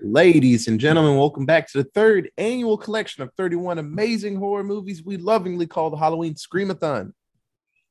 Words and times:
Ladies 0.00 0.68
and 0.68 0.78
gentlemen, 0.78 1.16
welcome 1.16 1.44
back 1.44 1.66
to 1.68 1.78
the 1.78 1.90
third 1.92 2.30
annual 2.38 2.78
collection 2.78 3.24
of 3.24 3.32
31 3.36 3.78
amazing 3.78 4.36
horror 4.36 4.62
movies 4.62 5.02
we 5.02 5.16
lovingly 5.16 5.66
call 5.66 5.90
the 5.90 5.96
Halloween 5.96 6.34
Screamathon. 6.34 7.12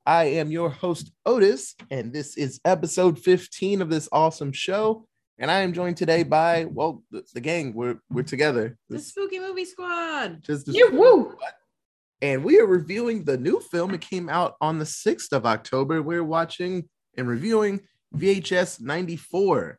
I 0.06 0.26
am 0.26 0.50
your 0.50 0.70
host, 0.70 1.12
Otis, 1.26 1.76
and 1.92 2.14
this 2.14 2.38
is 2.38 2.62
episode 2.64 3.20
15 3.20 3.82
of 3.82 3.90
this 3.90 4.08
awesome 4.14 4.54
show. 4.54 5.06
And 5.38 5.52
I 5.52 5.60
am 5.60 5.74
joined 5.74 5.98
today 5.98 6.24
by, 6.24 6.64
well, 6.66 7.04
the, 7.12 7.26
the 7.34 7.42
gang. 7.42 7.74
We're 7.74 8.00
we're 8.10 8.24
together. 8.24 8.78
The 8.90 9.00
Spooky 9.00 9.40
Movie 9.40 9.66
Squad. 9.66 10.42
Just 10.44 10.66
the 10.66 10.72
Yeah, 10.72 10.90
woo. 10.90 11.32
Squad. 11.34 11.52
And 12.22 12.42
we 12.46 12.58
are 12.60 12.66
reviewing 12.66 13.26
the 13.26 13.38
new 13.38 13.60
film. 13.60 13.94
It 13.94 14.00
came 14.00 14.30
out 14.30 14.56
on 14.62 14.80
the 14.80 14.86
6th 14.86 15.34
of 15.34 15.46
October. 15.46 16.02
We're 16.02 16.24
watching 16.24 16.88
and 17.18 17.28
reviewing 17.28 17.82
VHS 18.16 18.80
94. 18.80 19.78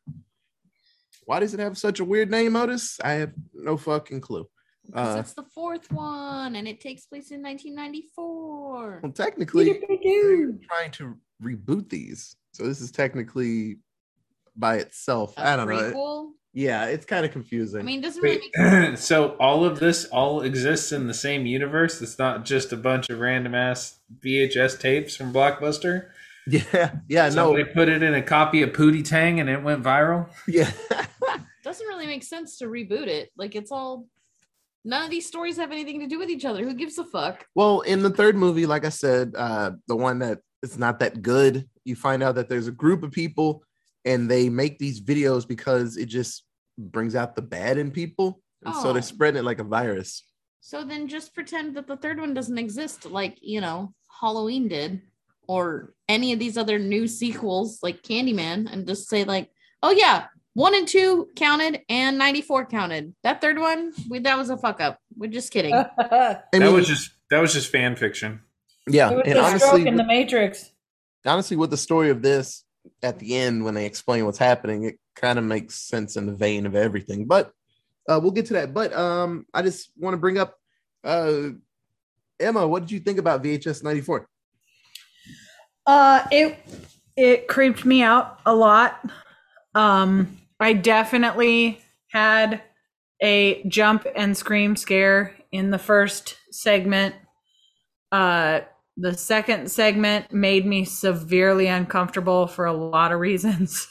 Why 1.28 1.40
does 1.40 1.52
it 1.52 1.60
have 1.60 1.76
such 1.76 2.00
a 2.00 2.06
weird 2.06 2.30
name, 2.30 2.56
Otis? 2.56 2.98
I 3.04 3.12
have 3.12 3.32
no 3.52 3.76
fucking 3.76 4.22
clue. 4.22 4.48
'Cause 4.90 5.16
Uh, 5.16 5.20
it's 5.20 5.34
the 5.34 5.42
fourth 5.42 5.92
one, 5.92 6.56
and 6.56 6.66
it 6.66 6.80
takes 6.80 7.04
place 7.04 7.30
in 7.30 7.42
1994. 7.42 9.00
well, 9.02 9.12
technically, 9.12 9.78
trying 10.66 10.90
to 10.92 11.18
reboot 11.42 11.90
these. 11.90 12.34
So 12.52 12.64
this 12.66 12.80
is 12.80 12.90
technically 12.90 13.76
by 14.56 14.76
itself. 14.78 15.34
A 15.36 15.46
I 15.48 15.56
don't 15.56 15.68
know. 15.68 16.32
Yeah, 16.54 16.86
it's 16.86 17.04
kind 17.04 17.26
of 17.26 17.30
confusing. 17.30 17.80
I 17.80 17.82
mean, 17.82 18.00
doesn't 18.00 18.22
really 18.22 18.38
make 18.38 18.56
sense. 18.56 19.04
so 19.04 19.36
all 19.38 19.66
of 19.66 19.78
this 19.80 20.06
all 20.06 20.40
exists 20.40 20.92
in 20.92 21.08
the 21.08 21.14
same 21.14 21.44
universe. 21.44 22.00
It's 22.00 22.18
not 22.18 22.46
just 22.46 22.72
a 22.72 22.76
bunch 22.78 23.10
of 23.10 23.18
random 23.20 23.54
ass 23.54 24.00
VHS 24.24 24.80
tapes 24.80 25.14
from 25.14 25.34
Blockbuster. 25.34 26.08
yeah, 26.48 26.92
yeah, 27.10 27.28
no, 27.28 27.54
They 27.54 27.64
put 27.64 27.90
it 27.90 28.02
in 28.02 28.14
a 28.14 28.22
copy 28.22 28.62
of 28.62 28.70
Pootie 28.70 29.04
Tang 29.06 29.38
and 29.38 29.50
it 29.50 29.62
went 29.62 29.82
viral. 29.84 30.30
yeah. 30.48 30.70
Doesn't 31.64 31.86
really 31.86 32.06
make 32.06 32.22
sense 32.24 32.58
to 32.58 32.66
reboot 32.66 33.06
it. 33.06 33.30
Like 33.36 33.54
it's 33.54 33.70
all 33.72 34.06
none 34.84 35.02
of 35.04 35.10
these 35.10 35.26
stories 35.26 35.56
have 35.56 35.72
anything 35.72 36.00
to 36.00 36.06
do 36.06 36.18
with 36.18 36.30
each 36.30 36.44
other. 36.44 36.64
Who 36.64 36.74
gives 36.74 36.98
a 36.98 37.04
fuck? 37.04 37.46
well, 37.54 37.80
in 37.82 38.02
the 38.02 38.10
third 38.10 38.36
movie, 38.36 38.66
like 38.66 38.84
I 38.84 38.90
said, 38.90 39.34
uh, 39.36 39.72
the 39.86 39.96
one 39.96 40.20
that 40.20 40.38
is 40.62 40.78
not 40.78 40.98
that 41.00 41.22
good, 41.22 41.68
you 41.84 41.94
find 41.96 42.22
out 42.22 42.34
that 42.36 42.48
there's 42.48 42.68
a 42.68 42.72
group 42.72 43.02
of 43.02 43.10
people 43.12 43.62
and 44.04 44.30
they 44.30 44.48
make 44.48 44.78
these 44.78 45.00
videos 45.00 45.46
because 45.46 45.96
it 45.96 46.06
just 46.06 46.44
brings 46.78 47.14
out 47.14 47.34
the 47.36 47.42
bad 47.42 47.76
in 47.78 47.90
people. 47.90 48.40
And 48.64 48.74
so 48.74 48.90
Oh. 48.90 48.92
they're 48.92 49.02
spreading 49.02 49.38
it 49.40 49.44
like 49.44 49.58
a 49.60 49.64
virus. 49.64 50.24
So 50.60 50.84
then 50.84 51.06
just 51.08 51.34
pretend 51.34 51.76
that 51.76 51.86
the 51.86 51.96
third 51.96 52.18
one 52.20 52.34
doesn't 52.34 52.58
exist, 52.58 53.06
like 53.06 53.38
you 53.40 53.60
know 53.60 53.94
Halloween 54.20 54.68
did, 54.68 55.02
or 55.46 55.94
any 56.08 56.32
of 56.32 56.38
these 56.38 56.56
other 56.58 56.78
new 56.78 57.06
sequels 57.06 57.78
like 57.82 58.02
Candyman, 58.02 58.70
and 58.72 58.86
just 58.86 59.08
say 59.08 59.24
like, 59.24 59.50
oh 59.82 59.92
yeah, 59.92 60.26
one 60.58 60.74
and 60.74 60.88
two 60.88 61.28
counted 61.36 61.82
and 61.88 62.18
94 62.18 62.66
counted. 62.66 63.14
That 63.22 63.40
third 63.40 63.60
one, 63.60 63.92
we, 64.10 64.18
that 64.18 64.36
was 64.36 64.50
a 64.50 64.56
fuck 64.56 64.80
up. 64.80 64.98
We're 65.16 65.30
just 65.30 65.52
kidding. 65.52 65.70
that 65.96 66.48
mean, 66.52 66.72
was 66.72 66.88
just 66.88 67.12
that 67.30 67.38
was 67.38 67.52
just 67.52 67.70
fan 67.70 67.94
fiction. 67.94 68.40
yeah, 68.88 69.12
was 69.12 69.22
and 69.24 69.38
a 69.38 69.40
honestly, 69.40 69.68
stroke 69.68 69.86
in 69.86 69.96
the 69.96 70.04
Matrix. 70.04 70.72
honestly, 71.24 71.56
with 71.56 71.70
the 71.70 71.76
story 71.76 72.10
of 72.10 72.22
this 72.22 72.64
at 73.04 73.20
the 73.20 73.36
end, 73.36 73.64
when 73.64 73.74
they 73.74 73.86
explain 73.86 74.24
what's 74.24 74.38
happening, 74.38 74.82
it 74.82 74.98
kind 75.14 75.38
of 75.38 75.44
makes 75.44 75.76
sense 75.76 76.16
in 76.16 76.26
the 76.26 76.34
vein 76.34 76.66
of 76.66 76.74
everything. 76.74 77.26
But 77.26 77.52
uh, 78.08 78.18
we'll 78.20 78.32
get 78.32 78.46
to 78.46 78.54
that. 78.54 78.74
But 78.74 78.92
um, 78.94 79.46
I 79.54 79.62
just 79.62 79.90
want 79.96 80.14
to 80.14 80.18
bring 80.18 80.38
up 80.38 80.56
uh, 81.04 81.50
Emma. 82.40 82.66
What 82.66 82.80
did 82.80 82.90
you 82.90 82.98
think 82.98 83.20
about 83.20 83.44
VHS 83.44 83.84
ninety 83.84 84.00
four? 84.00 84.28
Uh, 85.86 86.26
it 86.32 86.58
it 87.16 87.46
creeped 87.46 87.84
me 87.84 88.02
out 88.02 88.40
a 88.44 88.52
lot. 88.52 89.08
Um, 89.76 90.36
I 90.60 90.72
definitely 90.72 91.80
had 92.08 92.62
a 93.22 93.62
jump 93.64 94.06
and 94.14 94.36
scream 94.36 94.76
scare 94.76 95.34
in 95.52 95.70
the 95.70 95.78
first 95.78 96.36
segment. 96.50 97.14
Uh, 98.12 98.60
the 98.96 99.16
second 99.16 99.70
segment 99.70 100.32
made 100.32 100.66
me 100.66 100.84
severely 100.84 101.66
uncomfortable 101.66 102.46
for 102.46 102.64
a 102.64 102.72
lot 102.72 103.12
of 103.12 103.20
reasons. 103.20 103.88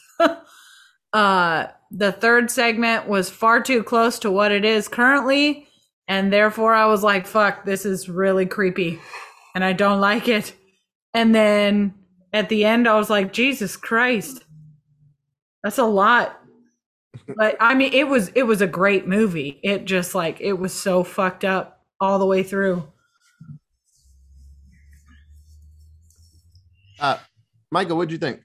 uh, 1.13 1.67
the 1.91 2.11
third 2.11 2.51
segment 2.51 3.07
was 3.07 3.29
far 3.29 3.61
too 3.61 3.83
close 3.83 4.19
to 4.19 4.31
what 4.31 4.51
it 4.51 4.65
is 4.65 4.87
currently, 4.87 5.67
and 6.07 6.33
therefore 6.33 6.73
I 6.73 6.87
was 6.87 7.03
like, 7.03 7.25
"Fuck, 7.25 7.63
this 7.63 7.85
is 7.85 8.09
really 8.09 8.45
creepy," 8.45 8.99
and 9.55 9.63
I 9.63 9.71
don't 9.71 10.01
like 10.01 10.27
it. 10.27 10.53
And 11.13 11.33
then 11.33 11.93
at 12.33 12.49
the 12.49 12.65
end, 12.65 12.87
I 12.87 12.95
was 12.97 13.09
like, 13.09 13.33
Jesus 13.33 13.75
Christ, 13.75 14.43
that's 15.63 15.77
a 15.77 15.85
lot. 15.85 16.39
But 17.35 17.57
I 17.59 17.73
mean, 17.73 17.93
it 17.93 18.07
was 18.07 18.29
it 18.35 18.43
was 18.43 18.61
a 18.61 18.67
great 18.67 19.07
movie. 19.07 19.59
It 19.63 19.85
just 19.85 20.15
like 20.15 20.39
it 20.39 20.53
was 20.53 20.73
so 20.73 21.03
fucked 21.03 21.43
up 21.43 21.83
all 21.99 22.19
the 22.19 22.25
way 22.25 22.43
through. 22.43 22.87
Uh, 26.99 27.17
Micah, 27.71 27.95
what 27.95 28.07
did 28.07 28.13
you 28.13 28.17
think? 28.17 28.41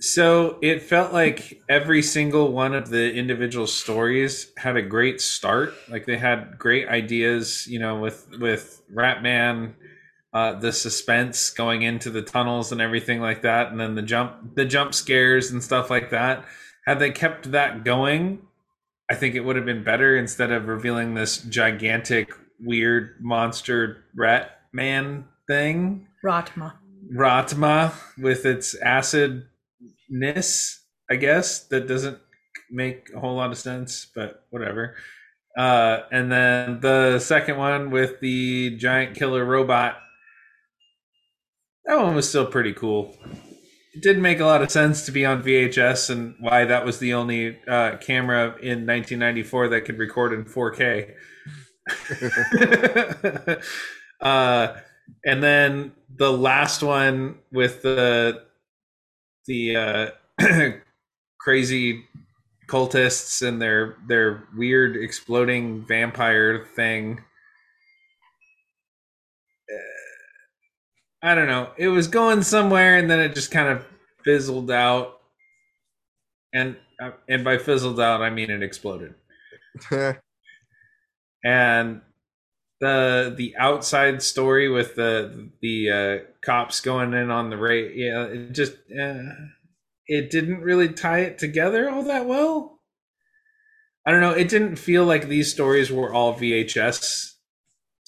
So 0.00 0.58
it 0.62 0.82
felt 0.82 1.12
like 1.12 1.62
every 1.68 2.02
single 2.02 2.52
one 2.52 2.74
of 2.74 2.88
the 2.88 3.14
individual 3.14 3.68
stories 3.68 4.50
had 4.56 4.76
a 4.76 4.82
great 4.82 5.20
start. 5.20 5.74
Like 5.88 6.06
they 6.06 6.18
had 6.18 6.58
great 6.58 6.88
ideas, 6.88 7.68
you 7.68 7.78
know, 7.78 8.00
with 8.00 8.26
with 8.40 8.82
Ratman, 8.92 9.74
uh, 10.32 10.54
the 10.54 10.72
suspense 10.72 11.50
going 11.50 11.82
into 11.82 12.10
the 12.10 12.22
tunnels 12.22 12.72
and 12.72 12.80
everything 12.80 13.20
like 13.20 13.42
that, 13.42 13.70
and 13.70 13.78
then 13.78 13.94
the 13.94 14.02
jump 14.02 14.54
the 14.54 14.64
jump 14.64 14.94
scares 14.94 15.50
and 15.50 15.62
stuff 15.62 15.90
like 15.90 16.10
that. 16.10 16.44
Had 16.86 16.98
they 16.98 17.10
kept 17.10 17.52
that 17.52 17.84
going, 17.84 18.42
I 19.10 19.14
think 19.14 19.34
it 19.34 19.40
would 19.40 19.56
have 19.56 19.66
been 19.66 19.84
better 19.84 20.16
instead 20.16 20.50
of 20.50 20.66
revealing 20.66 21.14
this 21.14 21.38
gigantic, 21.38 22.32
weird 22.58 23.16
monster 23.20 24.04
rat 24.16 24.58
man 24.72 25.26
thing. 25.46 26.06
Ratma. 26.24 26.72
Ratma 27.14 27.92
with 28.16 28.46
its 28.46 28.74
acidness, 28.76 30.78
I 31.10 31.16
guess, 31.16 31.66
that 31.66 31.86
doesn't 31.86 32.18
make 32.70 33.10
a 33.14 33.20
whole 33.20 33.36
lot 33.36 33.50
of 33.50 33.58
sense, 33.58 34.06
but 34.14 34.46
whatever. 34.50 34.96
Uh, 35.56 36.00
and 36.10 36.32
then 36.32 36.80
the 36.80 37.18
second 37.18 37.58
one 37.58 37.90
with 37.90 38.20
the 38.20 38.76
giant 38.76 39.14
killer 39.14 39.44
robot. 39.44 39.98
That 41.84 42.00
one 42.00 42.14
was 42.14 42.28
still 42.28 42.46
pretty 42.46 42.72
cool. 42.72 43.16
It 43.94 44.02
didn't 44.02 44.22
make 44.22 44.40
a 44.40 44.46
lot 44.46 44.62
of 44.62 44.70
sense 44.70 45.04
to 45.06 45.12
be 45.12 45.26
on 45.26 45.42
VHS 45.42 46.10
and 46.10 46.34
why 46.40 46.64
that 46.64 46.84
was 46.84 46.98
the 46.98 47.14
only 47.14 47.58
uh, 47.68 47.96
camera 47.98 48.56
in 48.62 48.86
1994 48.86 49.68
that 49.68 49.82
could 49.82 49.98
record 49.98 50.32
in 50.32 50.44
4K. 50.44 51.14
uh, 54.20 54.74
and 55.24 55.42
then 55.42 55.92
the 56.16 56.32
last 56.32 56.82
one 56.82 57.38
with 57.52 57.82
the 57.82 58.42
the 59.46 59.76
uh, 59.76 60.10
crazy 61.40 62.04
cultists 62.68 63.46
and 63.46 63.60
their 63.60 63.96
their 64.06 64.44
weird 64.56 64.96
exploding 64.96 65.84
vampire 65.86 66.64
thing. 66.76 67.20
Uh, 69.70 69.74
I 71.22 71.34
don't 71.34 71.46
know. 71.46 71.70
It 71.76 71.88
was 71.88 72.08
going 72.08 72.42
somewhere, 72.42 72.96
and 72.96 73.10
then 73.10 73.20
it 73.20 73.34
just 73.34 73.50
kind 73.50 73.68
of 73.68 73.86
fizzled 74.24 74.70
out. 74.70 75.20
And 76.52 76.76
uh, 77.00 77.12
and 77.28 77.44
by 77.44 77.58
fizzled 77.58 78.00
out, 78.00 78.22
I 78.22 78.30
mean 78.30 78.50
it 78.50 78.62
exploded 78.62 79.14
and 81.44 82.00
the 82.80 83.34
the 83.36 83.54
outside 83.58 84.22
story 84.22 84.68
with 84.68 84.96
the 84.96 85.50
the 85.60 85.90
uh, 85.90 86.18
cops 86.44 86.80
going 86.80 87.14
in 87.14 87.30
on 87.30 87.50
the 87.50 87.56
raid, 87.56 87.92
yeah, 87.94 88.24
it 88.24 88.52
just 88.52 88.74
uh, 89.00 89.22
it 90.06 90.30
didn't 90.30 90.60
really 90.60 90.88
tie 90.88 91.20
it 91.20 91.38
together 91.38 91.88
all 91.88 92.02
that 92.02 92.26
well. 92.26 92.80
I 94.04 94.10
don't 94.10 94.20
know. 94.20 94.32
It 94.32 94.48
didn't 94.48 94.76
feel 94.76 95.04
like 95.04 95.28
these 95.28 95.52
stories 95.52 95.92
were 95.92 96.12
all 96.12 96.34
VHS 96.34 97.31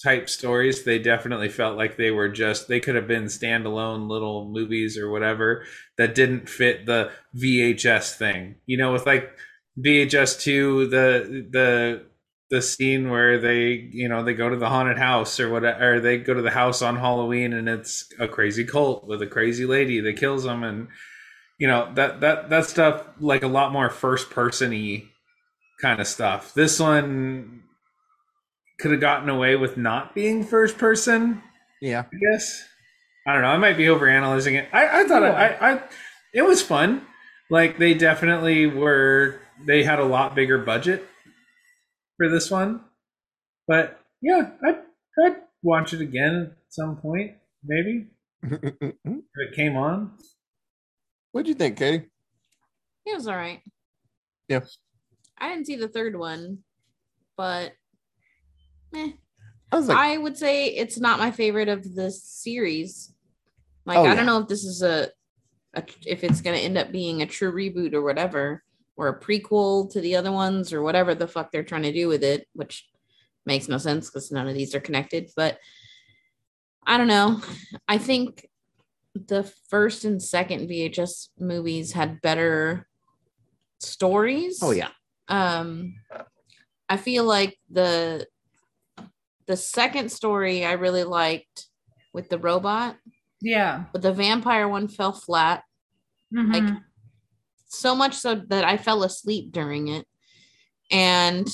type 0.03 0.29
stories. 0.29 0.83
They 0.83 0.99
definitely 0.99 1.49
felt 1.49 1.77
like 1.77 1.97
they 1.97 2.11
were 2.11 2.29
just 2.29 2.67
they 2.67 2.79
could 2.79 2.95
have 2.95 3.07
been 3.07 3.25
standalone 3.25 4.09
little 4.09 4.49
movies 4.49 4.97
or 4.97 5.09
whatever 5.09 5.65
that 5.97 6.15
didn't 6.15 6.49
fit 6.49 6.85
the 6.85 7.11
VHS 7.35 8.17
thing. 8.17 8.55
You 8.65 8.77
know, 8.77 8.91
with 8.91 9.05
like 9.05 9.31
VHS 9.79 10.41
two, 10.41 10.87
the 10.87 11.47
the 11.49 12.05
the 12.49 12.61
scene 12.61 13.09
where 13.09 13.39
they 13.39 13.89
you 13.91 14.07
know 14.07 14.23
they 14.23 14.33
go 14.33 14.49
to 14.49 14.55
the 14.55 14.69
haunted 14.69 14.97
house 14.97 15.39
or 15.39 15.49
whatever 15.49 15.95
or 15.95 15.99
they 15.99 16.17
go 16.17 16.33
to 16.33 16.43
the 16.43 16.51
house 16.51 16.81
on 16.81 16.95
halloween 16.95 17.53
and 17.53 17.67
it's 17.67 18.07
a 18.19 18.27
crazy 18.27 18.63
cult 18.63 19.07
with 19.07 19.21
a 19.21 19.27
crazy 19.27 19.65
lady 19.65 19.99
that 19.99 20.17
kills 20.17 20.43
them 20.43 20.63
and 20.63 20.87
you 21.57 21.67
know 21.67 21.91
that 21.95 22.21
that 22.21 22.49
that 22.49 22.65
stuff 22.65 23.07
like 23.19 23.41
a 23.41 23.47
lot 23.47 23.71
more 23.71 23.89
first 23.89 24.29
person-y 24.29 25.03
kind 25.81 25.99
of 25.99 26.07
stuff 26.07 26.53
this 26.53 26.79
one 26.79 27.63
could 28.79 28.91
have 28.91 29.01
gotten 29.01 29.29
away 29.29 29.55
with 29.55 29.77
not 29.77 30.13
being 30.13 30.43
first 30.43 30.77
person 30.77 31.41
yeah. 31.81 32.03
i 32.11 32.31
guess 32.31 32.63
i 33.27 33.33
don't 33.33 33.41
know 33.41 33.49
i 33.49 33.57
might 33.57 33.77
be 33.77 33.85
overanalyzing 33.85 34.53
it 34.53 34.67
i 34.73 35.01
i 35.01 35.07
thought 35.07 35.23
it, 35.23 35.33
I, 35.33 35.73
I 35.73 35.83
it 36.33 36.43
was 36.43 36.61
fun 36.61 37.05
like 37.49 37.77
they 37.77 37.93
definitely 37.93 38.65
were 38.67 39.39
they 39.65 39.83
had 39.83 39.99
a 39.99 40.05
lot 40.05 40.35
bigger 40.35 40.57
budget 40.57 41.07
for 42.17 42.29
this 42.29 42.49
one. 42.49 42.81
But 43.67 43.99
yeah, 44.21 44.51
I'd, 44.63 44.79
I'd 45.23 45.35
watch 45.63 45.93
it 45.93 46.01
again 46.01 46.51
at 46.51 46.73
some 46.73 46.97
point, 46.97 47.33
maybe 47.63 48.07
if 48.43 48.83
it 49.03 49.55
came 49.55 49.75
on. 49.75 50.11
What'd 51.31 51.47
you 51.47 51.55
think, 51.55 51.77
Katie? 51.77 52.07
It 53.05 53.15
was 53.15 53.27
all 53.27 53.35
right. 53.35 53.61
Yeah. 54.47 54.61
I 55.37 55.49
didn't 55.49 55.67
see 55.67 55.75
the 55.75 55.87
third 55.87 56.17
one, 56.17 56.59
but 57.35 57.73
eh. 58.95 59.11
I 59.71 59.77
like, 59.77 59.97
I 59.97 60.17
would 60.17 60.37
say 60.37 60.67
it's 60.67 60.99
not 60.99 61.19
my 61.19 61.31
favorite 61.31 61.67
of 61.67 61.95
the 61.95 62.11
series. 62.11 63.13
Like 63.85 63.97
Oh, 63.97 64.03
I 64.03 64.09
yeah. 64.09 64.15
don't 64.15 64.25
know 64.25 64.39
if 64.39 64.47
this 64.47 64.63
is 64.63 64.81
a, 64.81 65.09
a 65.73 65.83
if 66.05 66.23
it's 66.23 66.41
gonna 66.41 66.57
end 66.57 66.77
up 66.77 66.91
being 66.91 67.21
a 67.21 67.25
true 67.27 67.51
reboot 67.51 67.93
or 67.93 68.01
whatever, 68.01 68.63
or 68.95 69.07
a 69.09 69.19
prequel 69.19 69.91
to 69.91 70.01
the 70.01 70.15
other 70.15 70.31
ones 70.31 70.71
or 70.71 70.81
whatever 70.81 71.13
the 71.13 71.27
fuck 71.27 71.51
they're 71.51 71.63
trying 71.63 71.83
to 71.83 71.91
do 71.91 72.07
with 72.07 72.23
it, 72.23 72.47
which 72.53 72.87
makes 73.45 73.67
no 73.67 73.77
sense 73.77 74.09
because 74.09 74.31
none 74.31 74.47
of 74.47 74.55
these 74.55 74.73
are 74.73 74.79
connected. 74.79 75.29
But 75.35 75.59
I 76.85 76.97
don't 76.97 77.07
know. 77.07 77.41
I 77.87 77.97
think 77.97 78.47
the 79.15 79.43
first 79.69 80.05
and 80.05 80.21
second 80.21 80.69
VHS 80.69 81.29
movies 81.39 81.91
had 81.93 82.21
better 82.21 82.87
stories 83.79 84.59
oh 84.63 84.71
yeah, 84.71 84.89
um 85.27 85.93
i 86.89 86.97
feel 86.97 87.23
like 87.23 87.57
the 87.69 88.25
the 89.47 89.57
second 89.57 90.11
story 90.11 90.65
i 90.65 90.73
really 90.73 91.03
liked 91.03 91.67
with 92.13 92.29
the 92.29 92.37
robot 92.39 92.97
Yeah. 93.41 93.85
but 93.93 94.01
the 94.01 94.13
vampire 94.13 94.67
one 94.67 94.87
fell 94.87 95.11
flat 95.13 95.63
Mhm. 96.33 96.53
like 96.53 96.77
so 97.67 97.95
much 97.95 98.15
so 98.15 98.35
that 98.35 98.63
i 98.63 98.77
fell 98.77 99.03
asleep 99.03 99.51
during 99.51 99.87
it 99.89 100.05
and 100.91 101.47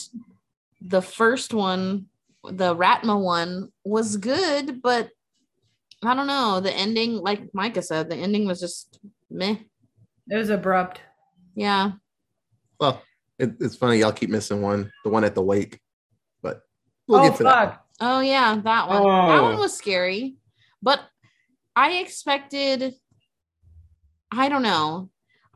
the 0.81 1.01
first 1.01 1.53
one 1.53 2.07
the 2.43 2.75
ratma 2.75 3.19
one 3.21 3.71
was 3.83 4.17
good 4.17 4.81
but 4.81 5.09
i 6.03 6.13
don't 6.15 6.27
know 6.27 6.59
the 6.59 6.73
ending 6.73 7.15
like 7.17 7.53
micah 7.53 7.81
said 7.81 8.09
the 8.09 8.15
ending 8.15 8.45
was 8.45 8.59
just 8.59 8.99
meh 9.29 9.55
it 10.29 10.37
was 10.37 10.49
abrupt. 10.49 11.01
yeah 11.55 11.91
well, 12.79 13.03
it, 13.37 13.51
it's 13.59 13.75
funny 13.75 13.97
y'all 13.99 14.11
keep 14.11 14.31
missing 14.31 14.59
one, 14.59 14.91
the 15.03 15.09
one 15.11 15.23
at 15.23 15.35
the 15.35 15.41
wake, 15.43 15.79
but 16.41 16.61
we'll 17.07 17.19
oh 17.19 17.29
get 17.29 17.37
to 17.37 17.43
that. 17.43 17.80
Fuck. 18.01 18.09
Oh 18.17 18.19
yeah, 18.21 18.55
that 18.55 18.87
one. 18.89 19.03
That 19.03 19.39
Oh. 19.39 19.43
one 19.43 19.57
was 19.59 19.75
scary. 19.75 20.37
But 20.81 21.01
I 21.75 21.93
expected 21.97 22.93
I 24.33 24.47
don't 24.49 24.63
know. 24.63 25.09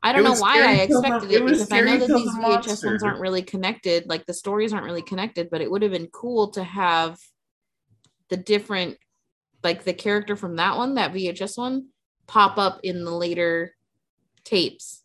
I 0.04 0.12
don't 0.14 0.24
know 0.24 0.36
why 0.36 0.58
I 0.62 0.74
scary 0.76 0.88
till 0.88 1.02
the- 1.02 1.08
expected 1.08 1.32
it 1.32 1.36
it 1.42 1.44
was 1.44 1.52
because 1.60 1.72
I 1.72 1.82
know 1.82 1.98
that 1.98 2.08
till 2.08 2.18
these 2.20 2.36
the 2.36 2.42
VHS 2.42 2.86
ones 2.86 3.04
aren't 3.04 3.20
really 3.22 3.42
connected. 3.42 4.08
Like 4.08 4.26
the 4.26 4.34
stories 4.34 4.74
aren't 4.74 4.86
really 4.86 5.02
connected, 5.02 5.50
but 5.50 5.62
it 5.62 5.72
would 5.72 5.82
have 5.82 5.92
been 5.92 6.08
cool 6.08 6.52
to 6.52 6.64
have 6.64 7.18
the 8.30 8.38
different 8.38 8.98
like 9.64 9.84
the 9.84 9.94
character 9.94 10.36
from 10.36 10.58
that 10.58 10.78
one, 10.78 10.94
that 10.96 11.12
VHS 11.14 11.58
one, 11.58 11.88
pop 12.28 12.58
up 12.60 12.80
in 12.84 13.04
the 13.04 13.12
later 13.12 13.74
tapes 14.44 15.04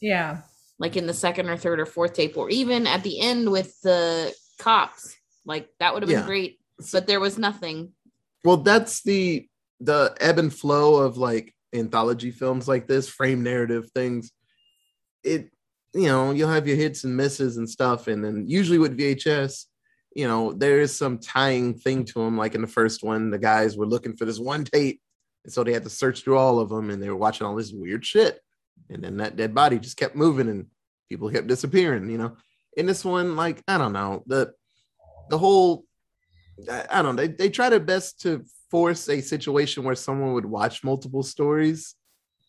Yeah. 0.00 0.42
like 0.78 0.96
in 0.96 1.06
the 1.06 1.12
second 1.12 1.50
or 1.50 1.56
third 1.58 1.80
or 1.80 1.84
fourth 1.86 2.14
tape, 2.14 2.36
or 2.38 2.48
even 2.48 2.86
at 2.86 3.02
the 3.02 3.20
end 3.20 3.50
with 3.50 3.78
the 3.82 4.32
cops. 4.58 5.16
Like 5.44 5.68
that 5.80 5.92
would 5.92 6.02
have 6.02 6.08
been 6.08 6.20
Yeah. 6.20 6.26
great, 6.26 6.59
but 6.92 7.06
there 7.06 7.20
was 7.20 7.38
nothing. 7.38 7.92
Well, 8.44 8.58
that's 8.58 9.02
the 9.02 9.46
the 9.80 10.14
ebb 10.20 10.38
and 10.38 10.52
flow 10.52 10.96
of 10.96 11.16
like 11.16 11.54
anthology 11.72 12.30
films 12.30 12.68
like 12.68 12.86
this, 12.86 13.08
frame 13.08 13.42
narrative 13.42 13.90
things. 13.92 14.32
It 15.22 15.50
you 15.92 16.06
know, 16.06 16.30
you'll 16.30 16.50
have 16.50 16.68
your 16.68 16.76
hits 16.76 17.04
and 17.04 17.16
misses 17.16 17.56
and 17.56 17.68
stuff, 17.68 18.06
and 18.06 18.24
then 18.24 18.44
usually 18.48 18.78
with 18.78 18.96
VHS, 18.96 19.64
you 20.14 20.26
know, 20.26 20.52
there 20.52 20.80
is 20.80 20.96
some 20.96 21.18
tying 21.18 21.74
thing 21.74 22.04
to 22.04 22.20
them. 22.20 22.38
Like 22.38 22.54
in 22.54 22.60
the 22.60 22.66
first 22.68 23.02
one, 23.02 23.30
the 23.30 23.38
guys 23.38 23.76
were 23.76 23.86
looking 23.86 24.16
for 24.16 24.24
this 24.24 24.38
one 24.38 24.64
tape, 24.64 25.00
and 25.44 25.52
so 25.52 25.64
they 25.64 25.72
had 25.72 25.84
to 25.84 25.90
search 25.90 26.22
through 26.22 26.38
all 26.38 26.60
of 26.60 26.68
them, 26.68 26.90
and 26.90 27.02
they 27.02 27.08
were 27.08 27.16
watching 27.16 27.46
all 27.46 27.56
this 27.56 27.72
weird 27.72 28.06
shit. 28.06 28.40
And 28.88 29.02
then 29.02 29.16
that 29.18 29.36
dead 29.36 29.54
body 29.54 29.78
just 29.78 29.96
kept 29.96 30.14
moving, 30.14 30.48
and 30.48 30.66
people 31.08 31.30
kept 31.30 31.48
disappearing. 31.48 32.08
You 32.08 32.18
know, 32.18 32.36
in 32.76 32.86
this 32.86 33.04
one, 33.04 33.36
like 33.36 33.62
I 33.66 33.78
don't 33.78 33.92
know 33.92 34.22
the 34.26 34.52
the 35.28 35.38
whole 35.38 35.84
I, 36.68 36.86
I 36.90 37.02
don't 37.02 37.16
know. 37.16 37.22
They, 37.26 37.32
they 37.32 37.50
try 37.50 37.68
their 37.68 37.80
best 37.80 38.20
to 38.22 38.44
force 38.70 39.08
a 39.08 39.20
situation 39.20 39.84
where 39.84 39.94
someone 39.94 40.32
would 40.34 40.46
watch 40.46 40.82
multiple 40.84 41.22
stories 41.22 41.94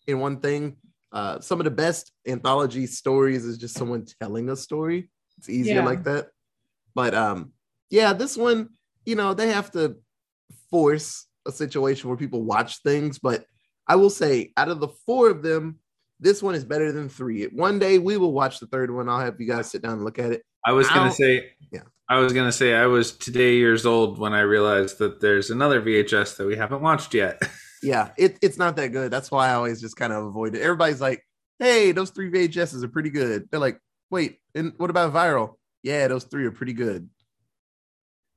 in 0.07 0.19
one 0.19 0.39
thing. 0.39 0.77
Uh, 1.11 1.39
some 1.39 1.59
of 1.59 1.65
the 1.65 1.71
best 1.71 2.11
anthology 2.27 2.87
stories 2.87 3.45
is 3.45 3.57
just 3.57 3.75
someone 3.75 4.05
telling 4.21 4.49
a 4.49 4.55
story. 4.55 5.09
It's 5.37 5.49
easier 5.49 5.75
Yeah. 5.77 5.85
like 5.85 6.03
that. 6.05 6.29
But 6.95 7.13
um, 7.13 7.53
yeah, 7.89 8.13
this 8.13 8.37
one, 8.37 8.69
you 9.05 9.15
know, 9.15 9.33
they 9.33 9.49
have 9.49 9.71
to 9.71 9.97
force 10.69 11.25
a 11.45 11.51
situation 11.51 12.09
where 12.09 12.17
people 12.17 12.43
watch 12.43 12.81
things. 12.83 13.19
But 13.19 13.45
I 13.87 13.95
will 13.95 14.09
say, 14.09 14.53
out 14.57 14.69
of 14.69 14.79
the 14.79 14.89
four 15.05 15.29
of 15.29 15.41
them, 15.43 15.79
this 16.19 16.43
one 16.43 16.53
is 16.53 16.63
better 16.63 16.91
than 16.91 17.09
three. 17.09 17.45
One 17.45 17.79
day 17.79 17.97
we 17.97 18.15
will 18.17 18.31
watch 18.31 18.59
the 18.59 18.67
third 18.67 18.93
one. 18.93 19.09
I'll 19.09 19.19
have 19.19 19.39
you 19.41 19.47
guys 19.47 19.71
sit 19.71 19.81
down 19.81 19.93
and 19.93 20.03
look 20.05 20.19
at 20.19 20.31
it. 20.31 20.43
I 20.63 20.71
was 20.71 20.87
gonna 20.89 21.11
say, 21.11 21.53
Yeah. 21.71 21.81
I 22.11 22.19
was 22.19 22.33
gonna 22.33 22.51
say, 22.51 22.73
I 22.73 22.87
was 22.87 23.13
today 23.13 23.55
years 23.55 23.85
old 23.85 24.19
when 24.19 24.33
I 24.33 24.41
realized 24.41 24.99
that 24.99 25.21
there's 25.21 25.49
another 25.49 25.81
VHS 25.81 26.35
that 26.35 26.45
we 26.45 26.57
haven't 26.57 26.81
watched 26.81 27.13
yet. 27.13 27.41
yeah, 27.83 28.09
it, 28.17 28.37
it's 28.41 28.57
not 28.57 28.75
that 28.75 28.89
good. 28.89 29.11
That's 29.11 29.31
why 29.31 29.47
I 29.47 29.53
always 29.53 29.79
just 29.79 29.95
kind 29.95 30.11
of 30.11 30.25
avoid 30.25 30.53
it. 30.53 30.61
Everybody's 30.61 30.99
like, 30.99 31.25
hey, 31.57 31.93
those 31.93 32.09
three 32.09 32.29
VHSs 32.29 32.83
are 32.83 32.89
pretty 32.89 33.11
good. 33.11 33.47
They're 33.49 33.61
like, 33.61 33.79
wait, 34.09 34.39
and 34.53 34.73
what 34.75 34.89
about 34.89 35.13
viral? 35.13 35.53
Yeah, 35.83 36.09
those 36.09 36.25
three 36.25 36.45
are 36.45 36.51
pretty 36.51 36.73
good. 36.73 37.09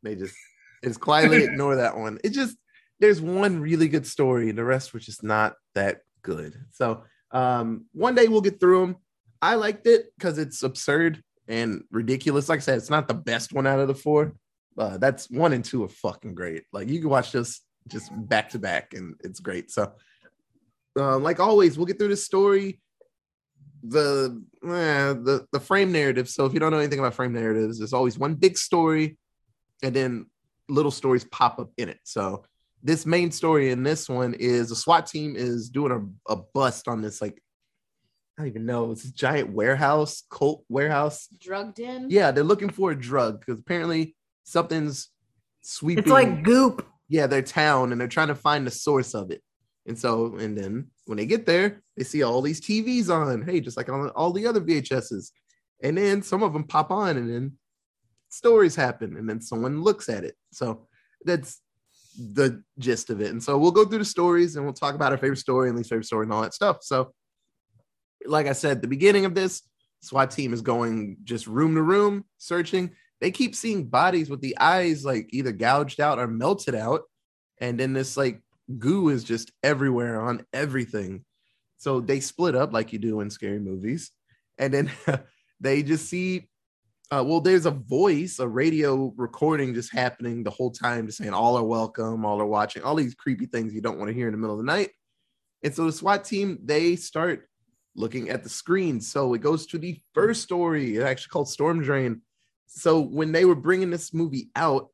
They 0.05 0.15
just 0.15 0.37
just 0.85 1.01
quietly 1.01 1.43
ignore 1.45 1.75
that 1.75 1.97
one. 1.97 2.21
It 2.23 2.31
just 2.31 2.57
there's 3.01 3.21
one 3.21 3.61
really 3.61 3.89
good 3.89 4.07
story, 4.07 4.51
and 4.51 4.57
the 4.57 4.63
rest 4.63 4.95
were 4.95 5.01
just 5.01 5.25
not 5.25 5.55
that 5.75 6.03
good. 6.23 6.55
So 6.71 7.03
um 7.33 7.87
one 7.91 8.15
day 8.15 8.29
we'll 8.29 8.41
get 8.41 8.61
through 8.61 8.83
them. 8.83 8.97
I 9.43 9.57
liked 9.57 9.89
it 9.89 10.13
because 10.17 10.39
it's 10.39 10.63
absurd 10.63 11.25
and 11.49 11.85
ridiculous. 11.91 12.49
Like 12.49 12.59
I 12.59 12.63
said, 12.63 12.79
it's 12.79 12.91
not 12.91 13.09
the 13.09 13.15
best 13.15 13.53
one 13.53 13.67
out 13.67 13.81
of 13.81 13.89
the 13.89 13.95
four. 13.95 14.35
Uh, 14.77 14.99
that's 14.99 15.31
one 15.31 15.53
and 15.53 15.65
two 15.65 15.85
are 15.85 15.89
fucking 15.89 16.35
great. 16.35 16.65
Like 16.73 16.89
you 16.89 17.01
can 17.01 17.11
watch 17.11 17.33
this 17.33 17.61
just 17.89 18.11
back 18.29 18.51
to 18.51 18.59
back, 18.59 18.95
and 18.95 19.15
it's 19.23 19.41
great. 19.41 19.71
So, 19.71 19.93
uh, 20.99 21.19
like 21.19 21.41
always, 21.41 21.77
we'll 21.77 21.87
get 21.87 21.99
through 21.99 22.09
the 22.09 22.17
story, 22.17 22.81
the 23.83 24.43
eh, 24.65 25.13
the 25.13 25.47
the 25.53 25.61
frame 25.61 25.93
narrative. 25.93 26.29
So 26.29 26.47
if 26.47 26.55
you 26.55 26.61
don't 26.61 26.73
know 26.73 26.79
anything 26.79 26.99
about 26.99 27.15
frame 27.15 27.33
narratives, 27.33 27.79
there's 27.79 27.93
always 27.93 28.19
one 28.19 28.35
big 28.35 28.59
story, 28.59 29.19
and 29.83 29.95
then 29.95 30.27
little 30.69 30.91
stories 30.91 31.25
pop 31.25 31.59
up 31.59 31.71
in 31.77 31.89
it. 31.89 32.01
So 32.05 32.45
this 32.83 33.07
main 33.07 33.31
story 33.31 33.71
in 33.71 33.83
this 33.83 34.09
one 34.09 34.35
is 34.35 34.71
a 34.71 34.77
SWAT 34.77 35.07
team 35.07 35.37
is 35.37 35.71
doing 35.71 35.93
a, 35.93 36.33
a 36.33 36.37
bust 36.37 36.89
on 36.89 37.01
this 37.01 37.21
like 37.21 37.43
I 38.37 38.43
don't 38.43 38.49
even 38.49 38.67
know 38.67 38.91
it's 38.91 39.05
a 39.05 39.13
giant 39.13 39.53
warehouse, 39.53 40.25
cult 40.29 40.65
warehouse. 40.69 41.29
Drugged 41.41 41.79
in. 41.79 42.09
Yeah, 42.11 42.33
they're 42.33 42.43
looking 42.43 42.71
for 42.71 42.91
a 42.91 42.99
drug 42.99 43.41
because 43.41 43.61
apparently 43.61 44.17
something's 44.43 45.09
sweeping 45.63 46.03
It's 46.03 46.11
like 46.11 46.43
goop. 46.43 46.87
yeah, 47.09 47.27
their 47.29 47.43
town 47.43 47.93
and 47.93 48.01
they're 48.01 48.09
trying 48.09 48.29
to 48.29 48.35
find 48.35 48.67
the 48.67 48.73
source 48.73 49.15
of 49.15 49.31
it. 49.31 49.41
And 49.87 49.99
so, 49.99 50.35
and 50.37 50.57
then 50.59 50.89
when 51.05 51.19
they 51.19 51.27
get 51.27 51.47
there, 51.47 51.83
they 51.97 52.05
see 52.05 52.23
all 52.23 52.43
these 52.43 52.61
TVs 52.61 53.09
on, 53.09 53.43
hey, 53.43 53.61
just 53.61 53.77
like 53.77 53.89
on 53.89 54.09
all 54.11 54.33
the 54.33 54.47
other 54.47 54.61
VHSs. 54.61 55.31
And 55.83 55.97
then 55.99 56.23
some 56.23 56.43
of 56.43 56.53
them 56.53 56.65
pop 56.65 56.91
on 56.91 57.17
and 57.17 57.31
then 57.31 57.53
stories 58.31 58.75
happen 58.75 59.17
and 59.17 59.29
then 59.29 59.41
someone 59.41 59.83
looks 59.83 60.09
at 60.09 60.25
it. 60.25 60.35
So 60.53 60.89
that's 61.25 61.61
the 62.19 62.63
gist 62.79 63.11
of 63.11 63.21
it. 63.21 63.31
And 63.31 63.43
so 63.43 63.59
we'll 63.59 63.71
go 63.71 63.85
through 63.85 63.99
the 63.99 64.05
stories 64.05 64.57
and 64.57 64.65
we'll 64.65 64.75
talk 64.75 64.95
about 64.95 65.13
our 65.13 65.19
favorite 65.19 65.39
story 65.39 65.69
and 65.69 65.77
least 65.77 65.91
favorite 65.91 66.07
story 66.07 66.25
and 66.25 66.33
all 66.33 66.43
that 66.43 66.55
stuff. 66.55 66.79
So, 66.83 67.13
like 68.27 68.47
I 68.47 68.53
said, 68.53 68.83
the 68.83 68.89
beginning 68.89 69.25
of 69.25 69.35
this, 69.35 69.63
SWAT 70.03 70.31
team 70.31 70.53
is 70.53 70.63
going 70.63 71.17
just 71.25 71.47
room 71.47 71.75
to 71.75 71.83
room 71.83 72.25
searching. 72.39 72.91
They 73.21 73.31
keep 73.31 73.55
seeing 73.55 73.87
bodies 73.87 74.29
with 74.29 74.41
the 74.41 74.57
eyes 74.59 75.05
like 75.05 75.29
either 75.31 75.53
gouged 75.53 76.01
out 76.01 76.19
or 76.19 76.27
melted 76.27 76.75
out. 76.75 77.03
And 77.61 77.81
then 77.81 77.93
this 77.93 78.17
like 78.17 78.43
goo 78.79 79.09
is 79.09 79.25
just 79.25 79.51
everywhere 79.63 80.21
on 80.21 80.45
everything. 80.53 81.25
So 81.79 82.01
they 82.01 82.21
split 82.21 82.55
up 82.55 82.73
like 82.73 82.93
you 82.93 82.99
do 82.99 83.21
in 83.21 83.31
scary 83.31 83.61
movies. 83.61 84.11
And 84.59 84.73
then 84.73 84.91
they 85.61 85.83
just 85.83 86.09
see, 86.09 86.49
uh, 87.11 87.25
well, 87.27 87.41
there's 87.41 87.67
a 87.67 87.71
voice, 87.71 88.39
a 88.39 88.49
radio 88.49 89.13
recording 89.17 89.75
just 89.75 89.93
happening 89.93 90.43
the 90.43 90.51
whole 90.51 90.71
time, 90.71 91.07
just 91.07 91.19
saying 91.19 91.35
all 91.35 91.57
are 91.57 91.65
welcome, 91.65 92.25
all 92.25 92.41
are 92.41 92.47
watching, 92.47 92.83
all 92.83 92.95
these 92.95 93.15
creepy 93.15 93.47
things 93.47 93.73
you 93.73 93.81
don't 93.81 93.99
want 93.99 94.09
to 94.09 94.15
hear 94.15 94.27
in 94.27 94.33
the 94.33 94.39
middle 94.39 94.59
of 94.59 94.65
the 94.65 94.71
night. 94.71 94.91
And 95.63 95.75
so 95.75 95.87
the 95.87 95.93
SWAT 95.93 96.25
team, 96.25 96.59
they 96.63 96.97
start 96.97 97.49
looking 97.97 98.29
at 98.29 98.43
the 98.43 98.49
screen. 98.49 99.01
So 99.01 99.35
it 99.35 99.41
goes 99.41 99.67
to 99.67 99.79
the 99.79 100.01
first 100.13 100.43
story, 100.43 100.97
it's 100.97 101.05
actually 101.05 101.31
called 101.31 101.49
Storm 101.49 101.83
Drain. 101.83 102.23
So 102.67 103.01
when 103.01 103.33
they 103.33 103.45
were 103.45 103.55
bringing 103.55 103.91
this 103.91 104.13
movie 104.13 104.51
out, 104.57 104.89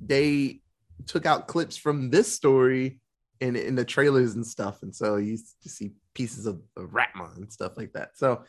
they 0.00 0.60
took 1.06 1.26
out 1.26 1.48
clips 1.48 1.76
from 1.76 2.10
this 2.10 2.32
story 2.32 3.00
in 3.40 3.56
in 3.56 3.74
the 3.74 3.84
trailers 3.84 4.34
and 4.34 4.46
stuff, 4.46 4.82
and 4.82 4.94
so 4.94 5.16
you 5.16 5.32
used 5.32 5.60
to 5.62 5.68
see 5.68 5.92
pieces 6.14 6.46
of, 6.46 6.60
of 6.76 6.90
Ratma 6.90 7.36
and 7.36 7.52
stuff 7.52 7.76
like 7.76 7.92
that. 7.92 8.16
So 8.16 8.44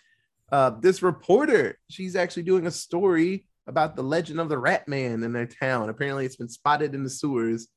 uh, 0.52 0.72
this 0.80 1.02
reporter, 1.02 1.80
she's 1.90 2.16
actually 2.16 2.44
doing 2.44 2.68
a 2.68 2.72
story 2.72 3.48
about 3.68 3.96
the 3.96 4.04
legend 4.04 4.40
of 4.40 4.50
the 4.50 4.58
Rat 4.58 4.88
Man 4.88 5.24
in 5.24 5.34
their 5.34 5.48
town. 5.48 5.90
Apparently, 5.90 6.26
it's 6.26 6.36
been 6.36 6.50
spotted 6.50 6.94
in 6.94 7.04
the 7.04 7.10
sewers, 7.10 7.68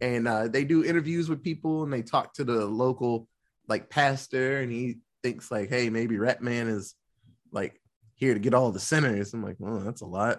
and 0.00 0.26
uh, 0.26 0.48
they 0.48 0.64
do 0.64 0.84
interviews 0.84 1.28
with 1.28 1.42
people 1.42 1.84
and 1.84 1.92
they 1.92 2.02
talk 2.02 2.34
to 2.34 2.44
the 2.44 2.66
local 2.66 3.28
like 3.68 3.88
pastor, 3.88 4.60
and 4.60 4.72
he 4.72 4.98
thinks 5.28 5.50
like, 5.50 5.68
hey, 5.68 5.90
maybe 5.90 6.18
Rat 6.18 6.42
Man 6.42 6.68
is 6.68 6.94
like 7.52 7.80
here 8.14 8.34
to 8.34 8.40
get 8.40 8.54
all 8.54 8.72
the 8.72 8.80
sinners. 8.80 9.34
I'm 9.34 9.42
like, 9.42 9.56
well, 9.58 9.80
that's 9.80 10.00
a 10.00 10.06
lot. 10.06 10.38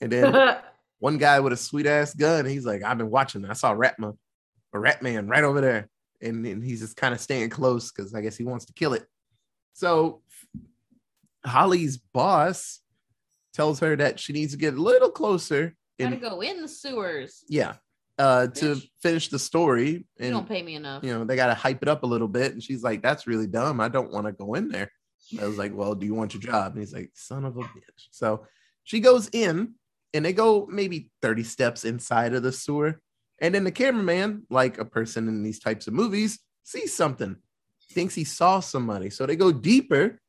And 0.00 0.10
then 0.10 0.56
one 0.98 1.18
guy 1.18 1.40
with 1.40 1.52
a 1.52 1.56
sweet 1.56 1.86
ass 1.86 2.14
gun, 2.14 2.46
he's 2.46 2.64
like, 2.64 2.82
I've 2.82 2.98
been 2.98 3.10
watching. 3.10 3.44
I 3.44 3.52
saw 3.52 3.74
Ratma, 3.74 4.16
a 4.72 4.78
Rat 4.78 5.02
Man 5.02 5.28
right 5.28 5.44
over 5.44 5.60
there, 5.60 5.88
and, 6.20 6.44
and 6.46 6.64
he's 6.64 6.80
just 6.80 6.96
kind 6.96 7.14
of 7.14 7.20
staying 7.20 7.50
close 7.50 7.92
because 7.92 8.14
I 8.14 8.20
guess 8.20 8.36
he 8.36 8.44
wants 8.44 8.64
to 8.66 8.72
kill 8.72 8.94
it. 8.94 9.04
So 9.74 10.22
Holly's 11.44 11.98
boss 11.98 12.80
tells 13.52 13.80
her 13.80 13.96
that 13.96 14.18
she 14.18 14.32
needs 14.32 14.52
to 14.52 14.58
get 14.58 14.74
a 14.74 14.82
little 14.82 15.10
closer. 15.10 15.74
Gotta 15.98 16.16
go 16.16 16.40
in 16.40 16.60
the 16.60 16.68
sewers. 16.68 17.44
yeah, 17.48 17.74
uh, 18.18 18.46
to 18.48 18.74
Bitch. 18.76 18.88
finish 19.02 19.28
the 19.28 19.38
story. 19.38 19.90
You 19.90 20.04
And 20.20 20.32
don't 20.32 20.48
pay 20.48 20.62
me 20.62 20.74
enough. 20.76 21.02
you 21.04 21.12
know 21.12 21.24
they 21.24 21.36
got 21.36 21.48
to 21.48 21.54
hype 21.54 21.82
it 21.82 21.88
up 21.88 22.02
a 22.02 22.06
little 22.06 22.28
bit. 22.28 22.52
And 22.52 22.62
she's 22.62 22.82
like, 22.82 23.02
"That's 23.02 23.26
really 23.26 23.46
dumb. 23.46 23.80
I 23.80 23.88
don't 23.88 24.12
want 24.12 24.26
to 24.26 24.32
go 24.32 24.54
in 24.54 24.68
there." 24.68 24.90
I 25.40 25.46
was 25.46 25.58
like, 25.58 25.74
"Well, 25.74 25.94
do 25.94 26.06
you 26.06 26.14
want 26.14 26.34
your 26.34 26.42
job?" 26.42 26.72
And 26.72 26.80
he's 26.80 26.92
like, 26.94 27.10
"Son 27.14 27.44
of 27.44 27.56
a 27.56 27.60
bitch." 27.62 28.08
So 28.10 28.46
she 28.84 29.00
goes 29.00 29.28
in, 29.32 29.74
and 30.12 30.24
they 30.24 30.32
go 30.32 30.66
maybe 30.70 31.10
thirty 31.22 31.42
steps 31.42 31.84
inside 31.84 32.34
of 32.34 32.42
the 32.42 32.52
sewer, 32.52 33.00
and 33.40 33.54
then 33.54 33.64
the 33.64 33.72
cameraman, 33.72 34.46
like 34.50 34.78
a 34.78 34.84
person 34.84 35.26
in 35.28 35.42
these 35.42 35.58
types 35.58 35.86
of 35.88 35.94
movies, 35.94 36.38
sees 36.62 36.94
something, 36.94 37.36
thinks 37.92 38.14
he 38.14 38.24
saw 38.24 38.60
somebody. 38.60 39.10
So 39.10 39.26
they 39.26 39.36
go 39.36 39.50
deeper, 39.50 40.20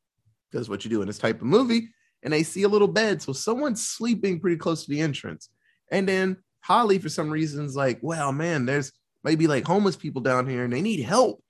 because 0.51 0.69
what 0.69 0.83
you 0.85 0.89
do 0.89 1.01
in 1.01 1.07
this 1.07 1.19
type 1.19 1.41
of 1.41 1.47
movie, 1.47 1.89
and 2.23 2.33
they 2.33 2.41
see 2.43 2.63
a 2.63 2.67
little 2.69 2.87
bed. 2.87 3.21
So 3.21 3.31
someone's 3.33 3.85
sleeping 3.87 4.39
pretty 4.39 4.57
close 4.57 4.85
to 4.85 4.89
the 4.89 5.01
entrance. 5.01 5.49
And 5.91 6.07
then 6.09 6.37
Holly, 6.65 6.97
for 6.97 7.09
some 7.09 7.29
reason, 7.29 7.63
is 7.63 7.75
like, 7.75 7.99
well, 8.01 8.31
man, 8.31 8.65
there's 8.65 8.91
maybe 9.23 9.45
like 9.45 9.67
homeless 9.67 9.95
people 9.95 10.21
down 10.21 10.47
here 10.47 10.63
and 10.63 10.73
they 10.73 10.81
need 10.81 11.01
help. 11.01 11.43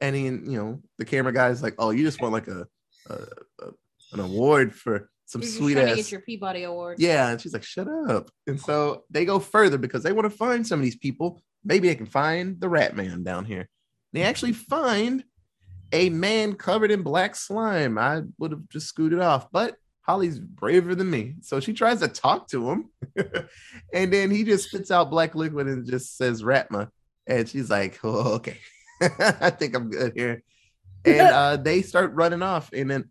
And 0.00 0.16
then, 0.16 0.50
you 0.50 0.56
know, 0.56 0.80
the 0.96 1.04
camera 1.04 1.32
guy's 1.32 1.62
like, 1.62 1.74
oh, 1.78 1.90
you 1.90 2.02
just 2.02 2.22
want 2.22 2.32
like 2.32 2.48
a, 2.48 2.66
a, 3.10 3.14
a 3.60 3.66
an 4.14 4.20
award 4.20 4.74
for 4.74 5.10
some 5.26 5.42
sweet 5.42 5.76
ass. 5.76 5.96
get 5.96 6.12
your 6.12 6.22
Peabody 6.22 6.62
Award. 6.62 7.00
Yeah. 7.00 7.28
And 7.28 7.40
she's 7.40 7.52
like, 7.52 7.62
shut 7.62 7.86
up. 7.86 8.30
And 8.46 8.58
so 8.58 9.04
they 9.10 9.26
go 9.26 9.38
further 9.38 9.76
because 9.76 10.02
they 10.02 10.12
want 10.12 10.24
to 10.24 10.36
find 10.36 10.66
some 10.66 10.80
of 10.80 10.84
these 10.84 10.96
people. 10.96 11.42
Maybe 11.64 11.88
they 11.88 11.94
can 11.94 12.06
find 12.06 12.58
the 12.58 12.68
rat 12.70 12.96
man 12.96 13.22
down 13.24 13.44
here. 13.44 13.68
They 14.14 14.22
actually 14.22 14.52
find 14.54 15.22
a 15.92 16.08
man 16.08 16.54
covered 16.54 16.90
in 16.90 17.02
black 17.02 17.36
slime. 17.36 17.98
I 17.98 18.22
would 18.38 18.52
have 18.52 18.68
just 18.70 18.88
scooted 18.88 19.20
off, 19.20 19.52
but 19.52 19.76
Holly's 20.02 20.38
braver 20.38 20.94
than 20.94 21.10
me. 21.10 21.36
So 21.42 21.60
she 21.60 21.72
tries 21.72 22.00
to 22.00 22.08
talk 22.08 22.48
to 22.48 22.70
him. 22.70 22.90
and 23.94 24.12
then 24.12 24.30
he 24.30 24.44
just 24.44 24.68
spits 24.68 24.90
out 24.90 25.10
black 25.10 25.34
liquid 25.34 25.68
and 25.68 25.86
just 25.86 26.16
says 26.16 26.42
Ratma. 26.42 26.88
And 27.26 27.48
she's 27.48 27.70
like, 27.70 27.98
oh, 28.02 28.34
okay. 28.34 28.58
I 29.00 29.50
think 29.50 29.76
I'm 29.76 29.90
good 29.90 30.12
here. 30.16 30.42
And 31.04 31.20
uh, 31.20 31.56
they 31.56 31.82
start 31.82 32.14
running 32.14 32.42
off. 32.42 32.70
And 32.72 32.90
then 32.90 33.10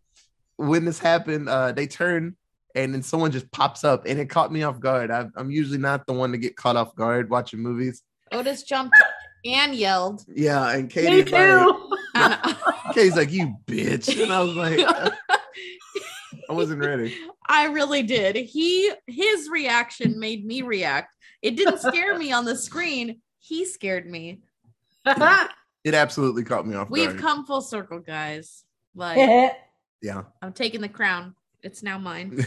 when 0.58 0.84
this 0.84 1.00
happened, 1.00 1.48
uh, 1.48 1.72
they 1.72 1.88
turn 1.88 2.36
and 2.76 2.94
then 2.94 3.04
someone 3.04 3.32
just 3.32 3.52
pops 3.52 3.84
up 3.84 4.06
and 4.06 4.20
it 4.20 4.30
caught 4.30 4.52
me 4.52 4.64
off 4.64 4.80
guard. 4.80 5.12
I, 5.12 5.28
I'm 5.36 5.50
usually 5.50 5.78
not 5.78 6.06
the 6.06 6.14
one 6.14 6.34
to 6.34 6.38
get 6.38 6.58
caught 6.58 6.76
off 6.76 6.96
guard 6.96 7.30
watching 7.30 7.60
movies. 7.62 8.04
Otis 8.34 8.64
jumped 8.64 8.96
and 9.46 9.76
yelled. 9.76 10.24
Yeah, 10.28 10.70
and 10.72 10.84
Me 10.84 10.90
Katie's 10.90 11.32
like. 11.32 11.76
And 12.16 12.58
Katie's 12.94 13.16
like, 13.16 13.32
you 13.32 13.56
bitch. 13.66 14.22
And 14.22 14.32
I 14.32 14.42
was 14.42 14.56
like, 14.56 15.14
I 16.52 16.54
wasn't 16.54 16.84
ready. 16.84 17.16
I 17.48 17.68
really 17.68 18.04
did. 18.04 18.36
He 18.36 18.92
his 19.08 19.50
reaction 19.50 20.20
made 20.20 20.46
me 20.46 20.62
react. 20.64 21.16
It 21.42 21.56
didn't 21.56 21.80
scare 21.80 22.18
me 22.18 22.34
on 22.34 22.44
the 22.44 22.58
screen. 22.58 23.22
He 23.40 23.66
scared 23.66 24.10
me. 24.10 24.42
It 25.84 25.96
absolutely 25.96 26.44
caught 26.44 26.68
me 26.68 26.76
off 26.76 26.92
We've 26.92 27.08
guard. 27.08 27.20
come 27.20 27.44
full 27.44 27.62
circle, 27.62 27.98
guys. 27.98 28.66
Like 28.94 29.18
yeah. 30.04 30.26
I'm 30.40 30.54
taking 30.54 30.80
the 30.80 30.88
crown. 30.88 31.34
It's 31.64 31.82
now 31.82 31.98
mine. 31.98 32.46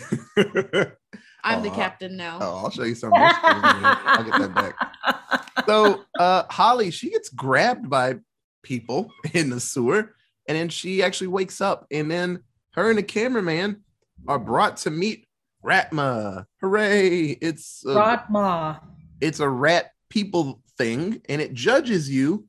I'm 1.43 1.65
the 1.65 1.71
captain 1.71 2.17
now. 2.17 2.39
Oh, 2.41 2.59
I'll 2.59 2.71
show 2.71 2.85
you 2.85 2.95
something. 2.95 3.21
I'll 3.21 4.23
get 4.23 4.39
that 4.39 4.55
back. 4.55 5.67
So 5.67 6.05
uh 6.17 6.45
Holly, 6.49 6.93
she 6.93 7.11
gets 7.11 7.29
grabbed 7.29 7.91
by 7.91 8.21
people 8.63 9.11
in 9.33 9.51
the 9.51 9.59
sewer, 9.59 10.15
and 10.47 10.57
then 10.57 10.69
she 10.69 11.03
actually 11.03 11.27
wakes 11.27 11.61
up, 11.61 11.89
and 11.91 12.09
then 12.09 12.45
her 12.75 12.89
and 12.89 12.99
the 12.99 13.03
cameraman 13.03 13.83
are 14.27 14.39
brought 14.39 14.79
to 14.79 14.91
meet 14.91 15.27
Ratma. 15.65 16.47
Hooray! 16.61 17.39
It's 17.41 17.85
a, 17.85 17.95
Ratma. 17.95 18.81
it's 19.21 19.41
a 19.41 19.49
rat 19.49 19.91
people 20.11 20.63
thing, 20.77 21.21
and 21.29 21.41
it 21.41 21.55
judges 21.55 22.11
you 22.11 22.47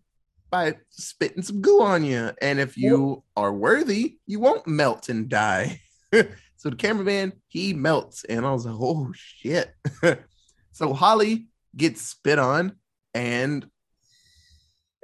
by 0.51 0.75
spitting 0.89 1.43
some 1.43 1.61
goo 1.61 1.81
on 1.81 2.03
you. 2.03 2.31
And 2.41 2.59
if 2.59 2.77
you 2.77 3.23
are 3.35 3.53
worthy, 3.53 4.17
you 4.25 4.39
won't 4.39 4.67
melt 4.67 5.09
and 5.09 5.29
die. 5.29 5.81
so 6.13 6.69
the 6.69 6.75
cameraman, 6.75 7.33
he 7.47 7.73
melts, 7.73 8.23
and 8.25 8.45
I 8.45 8.51
was 8.51 8.65
like, 8.65 8.75
oh 8.77 9.11
shit. 9.15 9.73
so 10.71 10.93
Holly 10.93 11.47
gets 11.75 12.01
spit 12.01 12.39
on, 12.39 12.73
and 13.13 13.67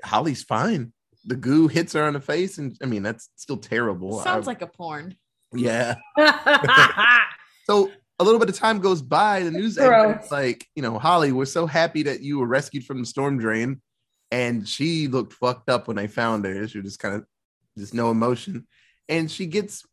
Holly's 0.04 0.44
fine. 0.44 0.94
The 1.26 1.36
goo 1.36 1.68
hits 1.68 1.94
her 1.94 2.04
on 2.04 2.14
the 2.14 2.20
face, 2.20 2.58
and 2.58 2.76
I 2.82 2.86
mean 2.86 3.04
that's 3.04 3.30
still 3.36 3.58
terrible. 3.58 4.20
Sounds 4.22 4.48
I- 4.48 4.52
like 4.52 4.62
a 4.62 4.68
porn. 4.68 5.16
Yeah. 5.54 5.96
So 7.68 7.92
a 8.20 8.24
little 8.24 8.40
bit 8.40 8.50
of 8.50 8.56
time 8.56 8.80
goes 8.80 9.02
by. 9.02 9.44
The 9.44 9.52
news 9.52 9.78
is 9.78 10.32
like, 10.32 10.68
you 10.76 10.82
know, 10.82 10.98
Holly, 11.00 11.32
we're 11.32 11.46
so 11.46 11.66
happy 11.66 12.04
that 12.04 12.22
you 12.22 12.40
were 12.40 12.48
rescued 12.48 12.86
from 12.86 13.00
the 13.00 13.06
storm 13.06 13.38
drain. 13.38 13.82
And 14.32 14.68
she 14.68 15.08
looked 15.08 15.34
fucked 15.34 15.70
up 15.70 15.88
when 15.88 15.98
I 15.98 16.08
found 16.08 16.44
her. 16.46 16.68
She 16.68 16.80
was 16.80 16.86
just 16.88 17.00
kind 17.00 17.16
of 17.16 17.26
just 17.78 17.94
no 17.94 18.12
emotion. 18.12 18.68
And 19.08 19.30
she 19.30 19.46
gets, 19.46 19.86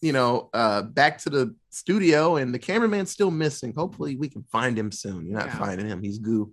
you 0.00 0.12
know, 0.12 0.48
uh 0.54 0.82
back 0.82 1.18
to 1.18 1.30
the 1.30 1.54
studio, 1.70 2.36
and 2.36 2.52
the 2.54 2.58
cameraman's 2.58 3.10
still 3.10 3.30
missing. 3.30 3.74
Hopefully 3.76 4.16
we 4.16 4.28
can 4.28 4.42
find 4.44 4.78
him 4.78 4.90
soon. 4.90 5.26
You're 5.26 5.38
not 5.38 5.46
Yeah. 5.48 5.58
finding 5.58 5.86
him, 5.86 6.02
he's 6.02 6.18
goo. 6.18 6.52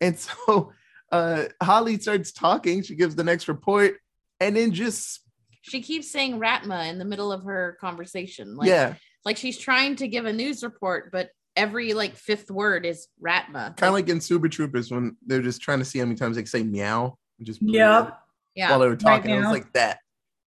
And 0.00 0.18
so 0.26 0.72
uh 1.12 1.44
Holly 1.62 1.98
starts 1.98 2.32
talking, 2.32 2.82
she 2.82 2.94
gives 2.94 3.14
the 3.16 3.24
next 3.24 3.48
report, 3.48 3.96
and 4.40 4.56
then 4.56 4.72
just 4.72 5.20
She 5.68 5.82
keeps 5.82 6.10
saying 6.10 6.38
Ratma 6.38 6.88
in 6.88 6.98
the 6.98 7.04
middle 7.04 7.32
of 7.32 7.44
her 7.44 7.76
conversation. 7.80 8.56
Like, 8.56 8.68
yeah, 8.68 8.94
like 9.24 9.36
she's 9.36 9.58
trying 9.58 9.96
to 9.96 10.08
give 10.08 10.24
a 10.26 10.32
news 10.32 10.62
report, 10.62 11.10
but 11.12 11.30
every 11.56 11.94
like 11.94 12.14
fifth 12.16 12.50
word 12.50 12.84
is 12.86 13.08
Ratma. 13.24 13.76
kind 13.76 13.88
of 13.88 13.92
like 13.94 14.08
in 14.08 14.20
Super 14.20 14.48
Troopers 14.48 14.90
when 14.90 15.16
they're 15.26 15.42
just 15.42 15.60
trying 15.62 15.78
to 15.80 15.84
see 15.84 15.98
how 15.98 16.04
many 16.04 16.16
times 16.16 16.36
they 16.36 16.42
can 16.42 16.48
say 16.48 16.62
meow. 16.62 17.16
and 17.38 17.46
Just 17.46 17.60
Yep. 17.62 18.18
yeah. 18.54 18.70
while 18.70 18.78
they 18.80 18.88
were 18.88 18.96
talking, 18.96 19.30
it 19.30 19.38
was 19.38 19.46
like 19.50 19.72
that. 19.72 19.98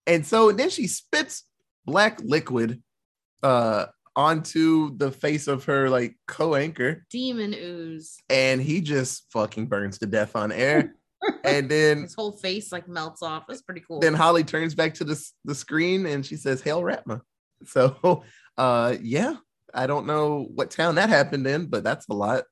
And 0.06 0.24
so 0.26 0.52
then 0.52 0.70
she 0.70 0.86
spits 0.86 1.44
black 1.84 2.20
liquid 2.22 2.82
uh 3.42 3.86
onto 4.16 4.96
the 4.98 5.10
face 5.10 5.46
of 5.48 5.64
her 5.64 5.88
like 5.88 6.16
co-anchor, 6.26 7.04
Demon 7.10 7.54
ooze. 7.54 8.16
and 8.28 8.60
he 8.60 8.80
just 8.80 9.24
fucking 9.32 9.66
burns 9.66 9.98
to 9.98 10.06
death 10.06 10.34
on 10.36 10.52
air. 10.52 10.94
and 11.44 11.68
then 11.70 12.02
His 12.02 12.14
whole 12.14 12.32
face 12.32 12.72
like 12.72 12.88
melts 12.88 13.22
off. 13.22 13.44
That's 13.48 13.62
pretty 13.62 13.82
cool. 13.86 14.00
then 14.00 14.14
Holly 14.14 14.44
turns 14.44 14.74
back 14.74 14.94
to 14.94 15.04
the 15.04 15.22
the 15.44 15.54
screen 15.54 16.06
and 16.06 16.24
she 16.24 16.36
says, 16.36 16.60
"Hail 16.62 16.82
Ratma." 16.82 17.20
So 17.66 18.22
uh 18.56 18.96
yeah, 19.02 19.36
I 19.74 19.86
don't 19.86 20.06
know 20.06 20.46
what 20.54 20.70
town 20.70 20.94
that 20.94 21.10
happened 21.10 21.46
in, 21.46 21.66
but 21.66 21.84
that's 21.84 22.06
a 22.08 22.14
lot. 22.14 22.44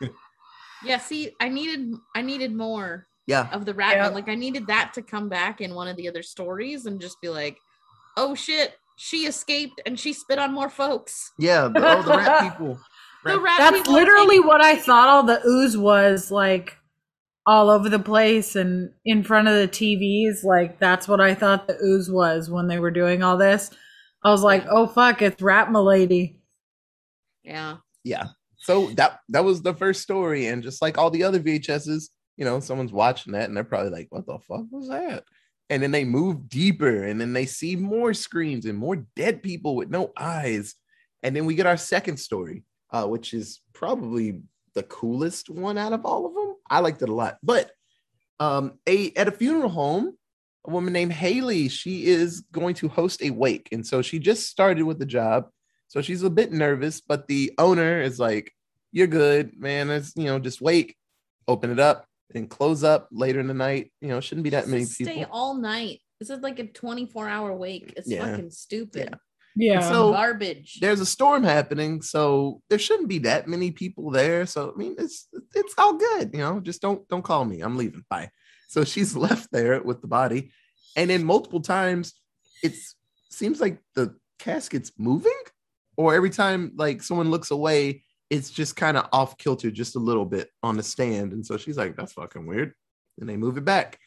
yeah, 0.84 0.98
see, 0.98 1.32
I 1.40 1.48
needed 1.48 1.94
I 2.14 2.22
needed 2.22 2.54
more 2.54 3.06
Yeah. 3.26 3.48
of 3.52 3.64
the 3.64 3.74
Ratma. 3.74 3.92
Yeah. 3.94 4.08
Like 4.08 4.28
I 4.28 4.34
needed 4.34 4.66
that 4.68 4.92
to 4.94 5.02
come 5.02 5.28
back 5.28 5.60
in 5.60 5.74
one 5.74 5.88
of 5.88 5.96
the 5.96 6.08
other 6.08 6.22
stories 6.22 6.86
and 6.86 7.00
just 7.00 7.20
be 7.20 7.28
like, 7.28 7.56
oh 8.16 8.34
shit, 8.34 8.74
she 8.96 9.26
escaped 9.26 9.80
and 9.86 9.98
she 9.98 10.12
spit 10.12 10.38
on 10.38 10.52
more 10.52 10.68
folks. 10.68 11.32
Yeah, 11.38 11.68
the, 11.68 11.80
oh, 11.98 12.02
the 12.02 12.16
rat 12.18 12.42
people. 12.52 12.78
The 13.24 13.30
Rat- 13.38 13.42
rat 13.42 13.58
That's 13.58 13.76
people 13.78 13.92
literally 13.94 14.40
what 14.40 14.62
I 14.62 14.76
thought 14.76 15.08
all 15.08 15.22
the 15.22 15.40
ooze 15.46 15.76
was 15.76 16.30
like 16.30 16.76
all 17.50 17.70
over 17.70 17.88
the 17.88 17.98
place 17.98 18.54
and 18.54 18.90
in 19.04 19.24
front 19.24 19.48
of 19.48 19.54
the 19.54 19.68
TVs. 19.68 20.44
Like 20.44 20.78
that's 20.78 21.08
what 21.08 21.20
I 21.20 21.34
thought 21.34 21.66
the 21.66 21.76
ooze 21.82 22.10
was 22.10 22.50
when 22.50 22.68
they 22.68 22.78
were 22.78 22.90
doing 22.90 23.22
all 23.22 23.36
this. 23.36 23.70
I 24.22 24.30
was 24.30 24.42
like, 24.42 24.64
oh 24.70 24.86
fuck, 24.86 25.22
it's 25.22 25.42
Rat 25.42 25.72
Milady. 25.72 26.40
Yeah. 27.42 27.78
yeah 28.04 28.28
so 28.60 28.88
that 28.90 29.20
that 29.30 29.44
was 29.44 29.62
the 29.62 29.74
first 29.74 30.02
story 30.02 30.46
and 30.46 30.62
just 30.62 30.80
like 30.80 30.98
all 30.98 31.10
the 31.10 31.24
other 31.24 31.40
vhs's 31.40 32.10
you 32.36 32.44
know 32.44 32.60
someone's 32.60 32.92
watching 32.92 33.32
that 33.32 33.48
and 33.48 33.56
they're 33.56 33.64
probably 33.64 33.90
like 33.90 34.06
what 34.10 34.26
the 34.26 34.38
fuck 34.38 34.64
was 34.70 34.88
that 34.88 35.24
and 35.70 35.82
then 35.82 35.90
they 35.90 36.04
move 36.04 36.48
deeper 36.48 37.04
and 37.04 37.20
then 37.20 37.32
they 37.32 37.46
see 37.46 37.74
more 37.74 38.14
screens 38.14 38.66
and 38.66 38.78
more 38.78 39.04
dead 39.16 39.42
people 39.42 39.74
with 39.74 39.90
no 39.90 40.12
eyes 40.16 40.74
and 41.22 41.34
then 41.34 41.46
we 41.46 41.54
get 41.54 41.66
our 41.66 41.76
second 41.76 42.18
story 42.18 42.62
uh, 42.92 43.06
which 43.06 43.34
is 43.34 43.60
probably 43.72 44.40
the 44.74 44.82
coolest 44.84 45.48
one 45.50 45.78
out 45.78 45.92
of 45.92 46.04
all 46.04 46.26
of 46.26 46.34
them 46.34 46.39
i 46.70 46.78
liked 46.78 47.02
it 47.02 47.08
a 47.08 47.14
lot 47.14 47.36
but 47.42 47.70
um 48.38 48.78
a 48.88 49.12
at 49.14 49.28
a 49.28 49.32
funeral 49.32 49.68
home 49.68 50.14
a 50.66 50.70
woman 50.70 50.92
named 50.92 51.12
Haley. 51.12 51.70
She 51.70 52.04
is 52.04 52.42
going 52.52 52.74
to 52.74 52.88
host 52.88 53.22
a 53.22 53.30
wake. 53.30 53.70
And 53.72 53.86
so 53.86 54.02
she 54.02 54.18
just 54.18 54.46
started 54.46 54.82
with 54.82 54.98
the 54.98 55.06
job. 55.06 55.48
So 55.88 56.02
she's 56.02 56.22
a 56.22 56.28
bit 56.28 56.52
nervous, 56.52 57.00
but 57.00 57.26
the 57.28 57.52
owner 57.56 58.02
is 58.02 58.18
like, 58.18 58.52
You're 58.92 59.06
good, 59.06 59.58
man. 59.58 59.88
It's, 59.88 60.12
you 60.16 60.24
know, 60.24 60.38
just 60.38 60.60
wake, 60.60 60.96
open 61.48 61.70
it 61.70 61.80
up, 61.80 62.04
and 62.34 62.50
close 62.50 62.84
up 62.84 63.08
later 63.10 63.40
in 63.40 63.46
the 63.46 63.54
night. 63.54 63.90
You 64.02 64.08
know, 64.08 64.20
shouldn't 64.20 64.44
be 64.44 64.50
that 64.50 64.68
many 64.68 64.84
Stay 64.84 65.04
people. 65.06 65.28
all 65.32 65.54
night. 65.54 66.00
This 66.18 66.28
is 66.28 66.40
like 66.40 66.58
a 66.58 66.66
24 66.66 67.26
hour 67.26 67.54
wake. 67.56 67.94
It's 67.96 68.06
Yeah. 68.10 68.26
fucking 68.26 68.50
stupid. 68.50 69.08
Yeah. 69.12 69.16
So- 69.88 70.12
Garbage. 70.12 70.78
There's 70.80 71.00
a 71.00 71.06
storm 71.06 71.42
happening, 71.44 72.02
so 72.02 72.62
there 72.70 72.78
shouldn't 72.78 73.08
be 73.08 73.18
that 73.20 73.46
many 73.48 73.70
people 73.70 74.10
there. 74.10 74.46
So 74.46 74.72
I 74.74 74.78
mean, 74.78 74.94
it's 74.98 75.28
it's 75.54 75.74
all 75.78 75.94
good, 75.94 76.30
you 76.32 76.40
know. 76.40 76.60
Just 76.60 76.80
don't 76.80 77.06
don't 77.08 77.22
call 77.22 77.44
me. 77.44 77.60
I'm 77.60 77.76
leaving. 77.76 78.04
Bye. 78.08 78.30
So 78.68 78.84
she's 78.92 79.16
left 79.16 79.48
there 79.52 79.82
with 79.82 80.00
the 80.00 80.08
body, 80.08 80.52
and 80.96 81.10
then 81.10 81.24
multiple 81.24 81.60
times, 81.60 82.14
it 82.62 82.74
seems 83.30 83.60
like 83.60 83.78
the 83.94 84.16
casket's 84.38 84.92
moving, 84.98 85.32
or 85.96 86.14
every 86.14 86.30
time 86.30 86.72
like 86.76 87.02
someone 87.02 87.30
looks 87.30 87.50
away, 87.50 88.04
it's 88.30 88.50
just 88.50 88.76
kind 88.76 88.96
of 88.96 89.08
off 89.12 89.36
kilter 89.38 89.70
just 89.70 89.96
a 89.96 90.00
little 90.00 90.24
bit 90.24 90.48
on 90.62 90.76
the 90.76 90.82
stand, 90.82 91.32
and 91.32 91.44
so 91.44 91.56
she's 91.56 91.76
like, 91.76 91.96
"That's 91.96 92.12
fucking 92.12 92.46
weird," 92.46 92.72
and 93.18 93.28
they 93.28 93.36
move 93.36 93.56
it 93.56 93.64
back. 93.64 93.98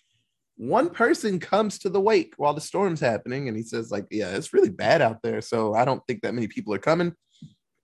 One 0.56 0.90
person 0.90 1.40
comes 1.40 1.80
to 1.80 1.90
the 1.90 2.02
wake 2.02 2.34
while 2.38 2.54
the 2.54 2.62
storm's 2.62 3.00
happening, 3.00 3.48
and 3.48 3.58
he 3.58 3.64
says, 3.64 3.92
"Like, 3.92 4.06
yeah, 4.12 4.36
it's 4.36 4.54
really 4.54 4.70
bad 4.70 5.02
out 5.02 5.22
there, 5.24 5.42
so 5.42 5.74
I 5.74 5.84
don't 5.86 6.06
think 6.08 6.22
that 6.22 6.34
many 6.34 6.48
people 6.48 6.74
are 6.74 6.80
coming." 6.80 7.14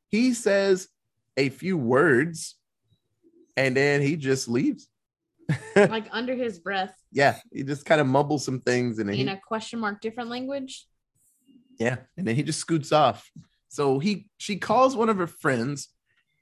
He 0.10 0.34
says 0.34 0.88
a 1.36 1.50
few 1.50 1.78
words, 1.78 2.56
and 3.58 3.76
then 3.76 4.02
he 4.02 4.16
just 4.16 4.48
leaves. 4.48 4.88
like 5.76 6.08
under 6.12 6.36
his 6.36 6.60
breath 6.60 6.94
yeah, 7.12 7.38
he 7.52 7.64
just 7.64 7.86
kind 7.86 8.00
of 8.00 8.08
mumbles 8.08 8.46
some 8.46 8.62
things, 8.62 9.00
and 9.00 9.10
then 9.10 9.16
he, 9.16 9.22
in 9.22 9.30
a 9.30 9.40
question 9.40 9.80
mark 9.80 10.02
different 10.02 10.30
language. 10.30 10.86
Yeah, 11.80 11.98
and 12.18 12.28
then 12.28 12.36
he 12.36 12.44
just 12.44 12.60
scoots 12.60 12.92
off. 12.92 13.30
So 13.70 14.00
he 14.00 14.30
she 14.38 14.58
calls 14.58 14.96
one 14.96 15.10
of 15.10 15.18
her 15.18 15.28
friends, 15.28 15.90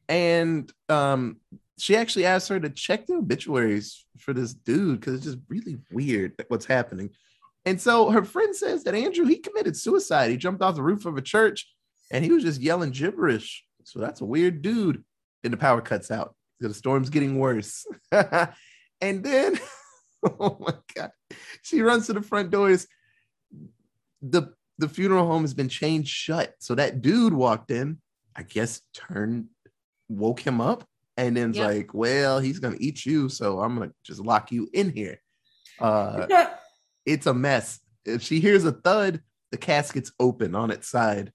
and 0.09 0.71
um, 0.89 1.37
she 1.77 1.95
actually 1.95 2.25
asks 2.25 2.49
her 2.49 2.59
to 2.59 2.69
check 2.69 3.05
the 3.05 3.15
obituaries 3.15 4.05
for 4.17 4.33
this 4.33 4.53
dude 4.53 4.99
because 4.99 5.13
it's 5.15 5.25
just 5.25 5.37
really 5.47 5.77
weird 5.91 6.33
what's 6.47 6.65
happening. 6.65 7.11
And 7.65 7.79
so 7.79 8.09
her 8.09 8.23
friend 8.23 8.55
says 8.55 8.83
that 8.83 8.95
Andrew 8.95 9.25
he 9.25 9.37
committed 9.37 9.75
suicide. 9.75 10.31
He 10.31 10.37
jumped 10.37 10.61
off 10.61 10.75
the 10.75 10.81
roof 10.81 11.05
of 11.05 11.17
a 11.17 11.21
church, 11.21 11.69
and 12.11 12.23
he 12.23 12.31
was 12.31 12.43
just 12.43 12.61
yelling 12.61 12.91
gibberish. 12.91 13.63
So 13.83 13.99
that's 13.99 14.21
a 14.21 14.25
weird 14.25 14.61
dude. 14.61 15.03
Then 15.43 15.51
the 15.51 15.57
power 15.57 15.81
cuts 15.81 16.09
out. 16.09 16.33
The 16.59 16.73
storm's 16.73 17.09
getting 17.09 17.37
worse, 17.37 17.85
and 18.11 19.23
then 19.23 19.59
oh 20.39 20.57
my 20.59 20.73
god, 20.95 21.11
she 21.61 21.81
runs 21.81 22.07
to 22.07 22.13
the 22.13 22.21
front 22.21 22.49
doors. 22.49 22.87
The 24.21 24.53
the 24.79 24.89
funeral 24.89 25.27
home 25.27 25.43
has 25.43 25.53
been 25.53 25.69
chained 25.69 26.07
shut. 26.07 26.53
So 26.59 26.75
that 26.75 27.01
dude 27.01 27.33
walked 27.33 27.69
in, 27.69 27.99
I 28.35 28.43
guess 28.43 28.81
turned, 28.93 29.47
woke 30.07 30.39
him 30.39 30.61
up, 30.61 30.87
and 31.17 31.35
then's 31.35 31.57
Yep. 31.57 31.67
like, 31.67 31.93
well, 31.93 32.39
he's 32.39 32.59
gonna 32.59 32.77
eat 32.79 33.05
you, 33.05 33.27
so 33.29 33.59
I'm 33.59 33.75
gonna 33.75 33.91
just 34.03 34.19
lock 34.19 34.51
you 34.51 34.69
in 34.73 34.91
here. 34.91 35.19
Uh 35.79 36.47
it's 37.05 37.25
a 37.25 37.33
mess. 37.33 37.79
If 38.05 38.21
she 38.21 38.39
hears 38.39 38.65
a 38.65 38.71
thud, 38.71 39.21
the 39.51 39.57
casket's 39.57 40.11
open 40.19 40.55
on 40.55 40.71
its 40.71 40.87
side. 40.89 41.31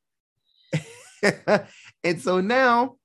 and 2.04 2.20
so 2.20 2.40
now 2.40 2.96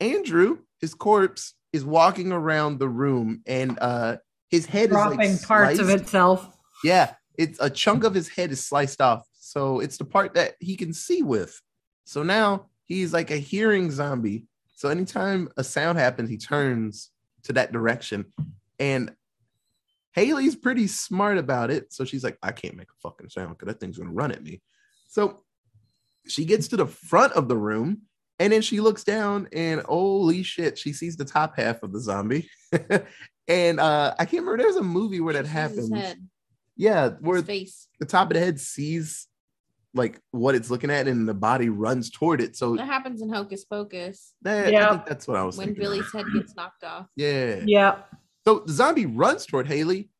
Andrew, 0.00 0.58
his 0.80 0.94
corpse, 0.94 1.54
is 1.72 1.84
walking 1.84 2.32
around 2.32 2.78
the 2.78 2.88
room 2.88 3.42
and 3.46 3.78
uh 3.80 4.16
his 4.48 4.66
head 4.66 4.90
dropping 4.90 5.20
is 5.20 5.40
like 5.40 5.48
parts 5.48 5.78
of 5.78 5.90
itself. 5.90 6.56
Yeah, 6.84 7.14
it's 7.36 7.58
a 7.60 7.70
chunk 7.70 8.04
of 8.04 8.14
his 8.14 8.28
head 8.28 8.52
is 8.52 8.64
sliced 8.64 9.00
off. 9.00 9.26
So 9.32 9.80
it's 9.80 9.96
the 9.96 10.04
part 10.04 10.34
that 10.34 10.54
he 10.60 10.76
can 10.76 10.92
see 10.92 11.22
with. 11.22 11.60
So 12.04 12.22
now 12.22 12.66
he's 12.84 13.12
like 13.12 13.30
a 13.30 13.36
hearing 13.36 13.90
zombie. 13.90 14.46
So 14.84 14.90
anytime 14.90 15.48
a 15.56 15.64
sound 15.64 15.96
happens, 15.96 16.28
he 16.28 16.36
turns 16.36 17.08
to 17.44 17.54
that 17.54 17.72
direction. 17.72 18.26
And 18.78 19.14
Haley's 20.12 20.56
pretty 20.56 20.88
smart 20.88 21.38
about 21.38 21.70
it. 21.70 21.90
So 21.90 22.04
she's 22.04 22.22
like, 22.22 22.36
I 22.42 22.52
can't 22.52 22.76
make 22.76 22.88
a 22.90 23.00
fucking 23.02 23.30
sound 23.30 23.56
because 23.56 23.72
that 23.72 23.80
thing's 23.80 23.96
gonna 23.96 24.12
run 24.12 24.30
at 24.30 24.42
me. 24.42 24.60
So 25.08 25.42
she 26.28 26.44
gets 26.44 26.68
to 26.68 26.76
the 26.76 26.84
front 26.84 27.32
of 27.32 27.48
the 27.48 27.56
room 27.56 28.02
and 28.38 28.52
then 28.52 28.60
she 28.60 28.80
looks 28.80 29.04
down 29.04 29.48
and 29.54 29.80
holy 29.80 30.42
shit, 30.42 30.76
she 30.76 30.92
sees 30.92 31.16
the 31.16 31.24
top 31.24 31.56
half 31.56 31.82
of 31.82 31.94
the 31.94 32.00
zombie. 32.00 32.50
and 33.48 33.80
uh 33.80 34.14
I 34.18 34.26
can't 34.26 34.44
remember 34.44 34.64
there's 34.64 34.76
a 34.76 34.82
movie 34.82 35.20
where 35.20 35.32
that 35.32 35.46
happens. 35.46 35.88
Yeah, 36.76 37.08
where 37.20 37.40
the 38.00 38.04
top 38.06 38.28
of 38.28 38.34
the 38.34 38.40
head 38.40 38.60
sees 38.60 39.28
like 39.94 40.20
what 40.32 40.54
it's 40.54 40.70
looking 40.70 40.90
at 40.90 41.06
and 41.06 41.26
the 41.28 41.34
body 41.34 41.68
runs 41.68 42.10
toward 42.10 42.40
it. 42.40 42.56
So 42.56 42.76
That 42.76 42.86
happens 42.86 43.22
in 43.22 43.28
Hocus 43.32 43.64
Pocus 43.64 44.34
that, 44.42 44.66
I 44.66 44.70
Yeah. 44.70 44.90
think 44.90 45.06
that's 45.06 45.28
what 45.28 45.36
I 45.36 45.44
was 45.44 45.56
when 45.56 45.68
thinking. 45.68 45.82
Billy's 45.82 46.12
head 46.12 46.26
gets 46.34 46.54
knocked 46.56 46.82
off. 46.84 47.06
Yeah. 47.16 47.62
Yeah. 47.64 48.02
So 48.44 48.60
the 48.66 48.72
zombie 48.72 49.06
runs 49.06 49.46
toward 49.46 49.68
Haley. 49.68 50.10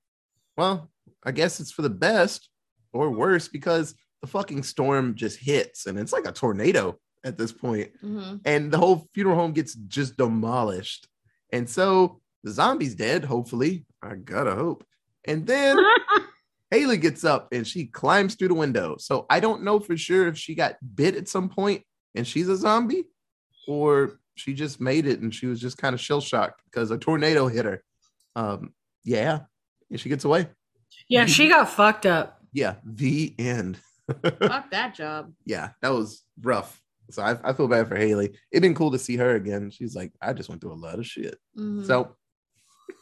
Well, 0.57 0.91
I 1.25 1.33
guess 1.33 1.59
it's 1.61 1.73
for 1.73 1.83
the 1.83 1.91
best 1.91 2.49
or 2.93 3.11
worse 3.11 3.49
because 3.49 3.95
the 4.23 4.29
fucking 4.29 4.63
storm 4.63 5.15
just 5.17 5.39
hits 5.41 5.87
and 5.87 5.99
it's 5.99 6.13
like 6.13 6.27
a 6.27 6.33
tornado 6.33 6.97
at 7.25 7.37
this 7.37 7.53
point. 7.53 7.91
Mhm. 8.03 8.41
And 8.45 8.71
the 8.73 8.79
whole 8.79 9.09
funeral 9.13 9.37
home 9.37 9.53
gets 9.53 9.75
just 9.75 10.17
demolished. 10.17 11.09
And 11.53 11.69
so 11.69 12.21
the 12.45 12.51
zombie's 12.53 12.95
dead, 12.95 13.25
hopefully. 13.25 13.87
I 14.03 14.15
gotta 14.15 14.55
hope. 14.55 14.85
And 15.27 15.47
then 15.47 15.77
Haley 16.75 16.97
gets 16.97 17.25
up 17.25 17.49
and 17.53 17.67
she 17.67 17.87
climbs 17.87 18.35
through 18.35 18.49
the 18.49 18.55
window. 18.55 18.97
So 18.99 19.27
I 19.31 19.39
don't 19.41 19.63
know 19.63 19.79
for 19.79 19.97
sure 19.97 20.27
if 20.27 20.37
she 20.37 20.55
got 20.55 20.75
bit 20.95 21.15
at 21.15 21.29
some 21.29 21.49
point 21.49 21.83
and 22.15 22.27
she's 22.27 22.49
a 22.49 22.57
zombie 22.57 23.05
or 23.69 24.19
she 24.35 24.55
just 24.55 24.81
made 24.81 25.07
it 25.07 25.21
and 25.21 25.33
she 25.33 25.47
was 25.47 25.61
just 25.61 25.79
kind 25.79 25.95
of 25.95 26.01
shell 26.01 26.21
shocked 26.21 26.61
because 26.65 26.91
a 26.91 26.99
tornado 26.99 27.47
hit 27.47 27.65
her. 27.65 27.83
Um, 28.35 28.75
yeah, 29.05 29.41
and 29.91 30.01
she 30.01 30.09
gets 30.09 30.25
away. 30.25 30.49
Yeah, 31.09 31.27
she 31.27 31.49
got 31.55 31.71
fucked 31.71 32.07
up. 32.07 32.41
Yeah, 32.53 32.75
the 32.85 33.35
end. 33.39 33.79
Fuck 34.23 34.71
that 34.71 34.95
job. 34.95 35.33
yeah, 35.45 35.71
that 35.81 35.93
was 35.93 36.25
rough. 36.43 36.81
So 37.11 37.23
I, 37.23 37.37
I 37.45 37.53
feel 37.53 37.69
bad 37.69 37.89
for 37.89 37.97
Haley. 37.97 38.37
It'd 38.51 38.63
been 38.63 38.75
cool 38.75 38.91
to 38.91 38.99
see 38.99 39.17
her 39.17 39.35
again. 39.37 39.71
She's 39.71 39.95
like, 39.95 40.13
I 40.21 40.33
just 40.33 40.49
went 40.49 40.61
through 40.61 40.73
a 40.73 40.75
lot 40.75 40.99
of 40.99 41.07
shit. 41.07 41.39
Mhm. 41.59 41.87
So 41.87 42.17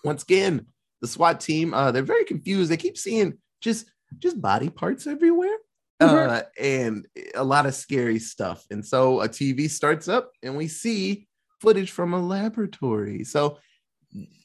once 0.04 0.22
again, 0.22 0.66
the 1.00 1.08
SWAT 1.08 1.40
team, 1.40 1.72
uh, 1.74 1.90
they're 1.92 2.02
very 2.02 2.24
confused. 2.24 2.70
They 2.70 2.76
keep 2.76 2.96
seeing 2.98 3.38
just 3.62 3.86
just 4.18 4.40
body 4.40 4.68
parts 4.68 5.06
everywhere. 5.06 5.56
Uh, 6.00 6.42
and 6.58 7.06
a 7.36 7.44
lot 7.44 7.64
of 7.64 7.74
scary 7.74 8.18
stuff. 8.18 8.64
And 8.70 8.84
so 8.84 9.20
a 9.20 9.28
TV 9.28 9.70
starts 9.70 10.08
up 10.08 10.32
and 10.42 10.56
we 10.56 10.66
see 10.66 11.28
footage 11.60 11.92
from 11.92 12.12
a 12.12 12.20
laboratory. 12.20 13.22
So 13.22 13.58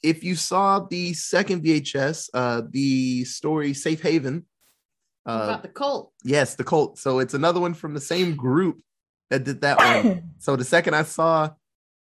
if 0.04 0.24
you 0.24 0.36
saw 0.36 0.80
the 0.80 1.14
second 1.14 1.64
VHS, 1.64 2.30
uh, 2.34 2.62
the 2.70 3.26
story 3.26 3.74
Safe 3.74 4.02
Haven, 4.02 4.46
uh, 5.26 5.42
about 5.44 5.64
the 5.64 5.70
cult. 5.70 6.14
yes, 6.24 6.56
the 6.56 6.64
cult. 6.64 7.00
So 7.00 7.20
it's 7.20 7.34
another 7.34 7.60
one 7.60 7.74
from 7.74 7.94
the 7.94 8.02
same 8.02 8.36
group 8.36 8.82
that 9.30 9.44
did 9.44 9.62
that 9.62 9.78
one. 9.78 10.24
So 10.40 10.56
the 10.56 10.64
second 10.64 10.94
I 10.94 11.04
saw 11.04 11.50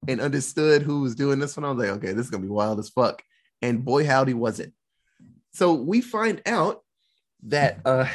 and 0.08 0.20
understood 0.20 0.84
who 0.84 1.02
was 1.02 1.16
doing 1.16 1.40
this 1.40 1.56
one, 1.56 1.64
I 1.64 1.72
was 1.72 1.80
like, 1.80 1.98
okay, 1.98 2.12
this 2.12 2.26
is 2.26 2.30
gonna 2.30 2.44
be 2.44 2.50
wild 2.50 2.80
as 2.80 2.90
fuck. 2.90 3.24
And 3.62 3.86
boy, 3.86 4.06
howdy 4.06 4.34
was 4.34 4.60
it. 4.60 4.74
So 5.54 5.74
we 5.74 6.02
find 6.02 6.42
out 6.46 6.84
that 7.44 7.80
uh 7.86 8.08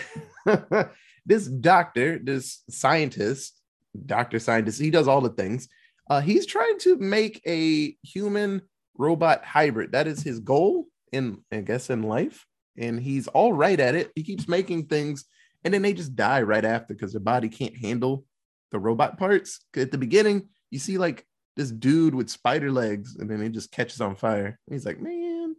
this 1.26 1.46
doctor, 1.46 2.18
this 2.18 2.62
scientist, 2.68 3.61
doctor 4.06 4.38
scientist, 4.38 4.80
he 4.80 4.90
does 4.90 5.09
all 5.09 5.20
the 5.20 5.30
things. 5.30 5.68
Uh, 6.09 6.20
he's 6.20 6.46
trying 6.46 6.78
to 6.80 6.96
make 6.98 7.40
a 7.46 7.96
human 8.02 8.62
robot 8.96 9.44
hybrid. 9.44 9.92
That 9.92 10.09
is 10.09 10.22
his 10.22 10.40
goal 10.40 10.87
in, 11.12 11.38
I 11.52 11.61
guess, 11.61 11.88
in 11.88 12.02
life. 12.02 12.46
And 12.76 12.98
he's 13.00 13.28
all 13.28 13.52
right 13.52 13.78
at 13.78 13.94
it. 13.94 14.11
He 14.14 14.22
keeps 14.22 14.48
making 14.48 14.87
things, 14.87 15.24
and 15.64 15.72
then 15.72 15.83
they 15.83 15.92
just 15.92 16.16
die 16.16 16.42
right 16.42 16.64
after 16.64 16.94
because 16.94 17.12
their 17.12 17.20
body 17.20 17.48
can't 17.48 17.76
handle 17.76 18.24
the 18.72 18.78
robot 18.78 19.18
parts. 19.18 19.61
At 19.76 19.90
the 19.90 19.98
beginning, 19.98 20.48
you 20.70 20.78
see 20.78 20.98
like 20.98 21.24
this 21.56 21.70
dude 21.70 22.14
with 22.14 22.30
spider 22.30 22.72
legs, 22.72 23.16
and 23.16 23.30
then 23.30 23.42
he 23.42 23.48
just 23.48 23.70
catches 23.70 24.00
on 24.00 24.16
fire. 24.16 24.59
He's 24.68 24.87
like, 24.87 25.00
man. 25.00 25.56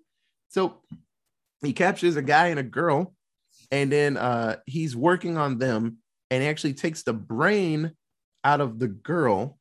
So 0.49 0.81
he 1.63 1.73
captures 1.73 2.15
a 2.15 2.21
guy 2.21 2.47
and 2.47 2.59
a 2.59 2.63
girl, 2.63 3.13
and 3.71 3.91
then 3.91 4.17
uh, 4.17 4.57
he's 4.65 4.95
working 4.95 5.37
on 5.37 5.57
them, 5.57 5.97
and 6.29 6.43
actually 6.43 6.73
takes 6.73 7.03
the 7.03 7.13
brain 7.13 7.93
out 8.43 8.61
of 8.61 8.79
the 8.79 8.87
girl. 8.87 9.57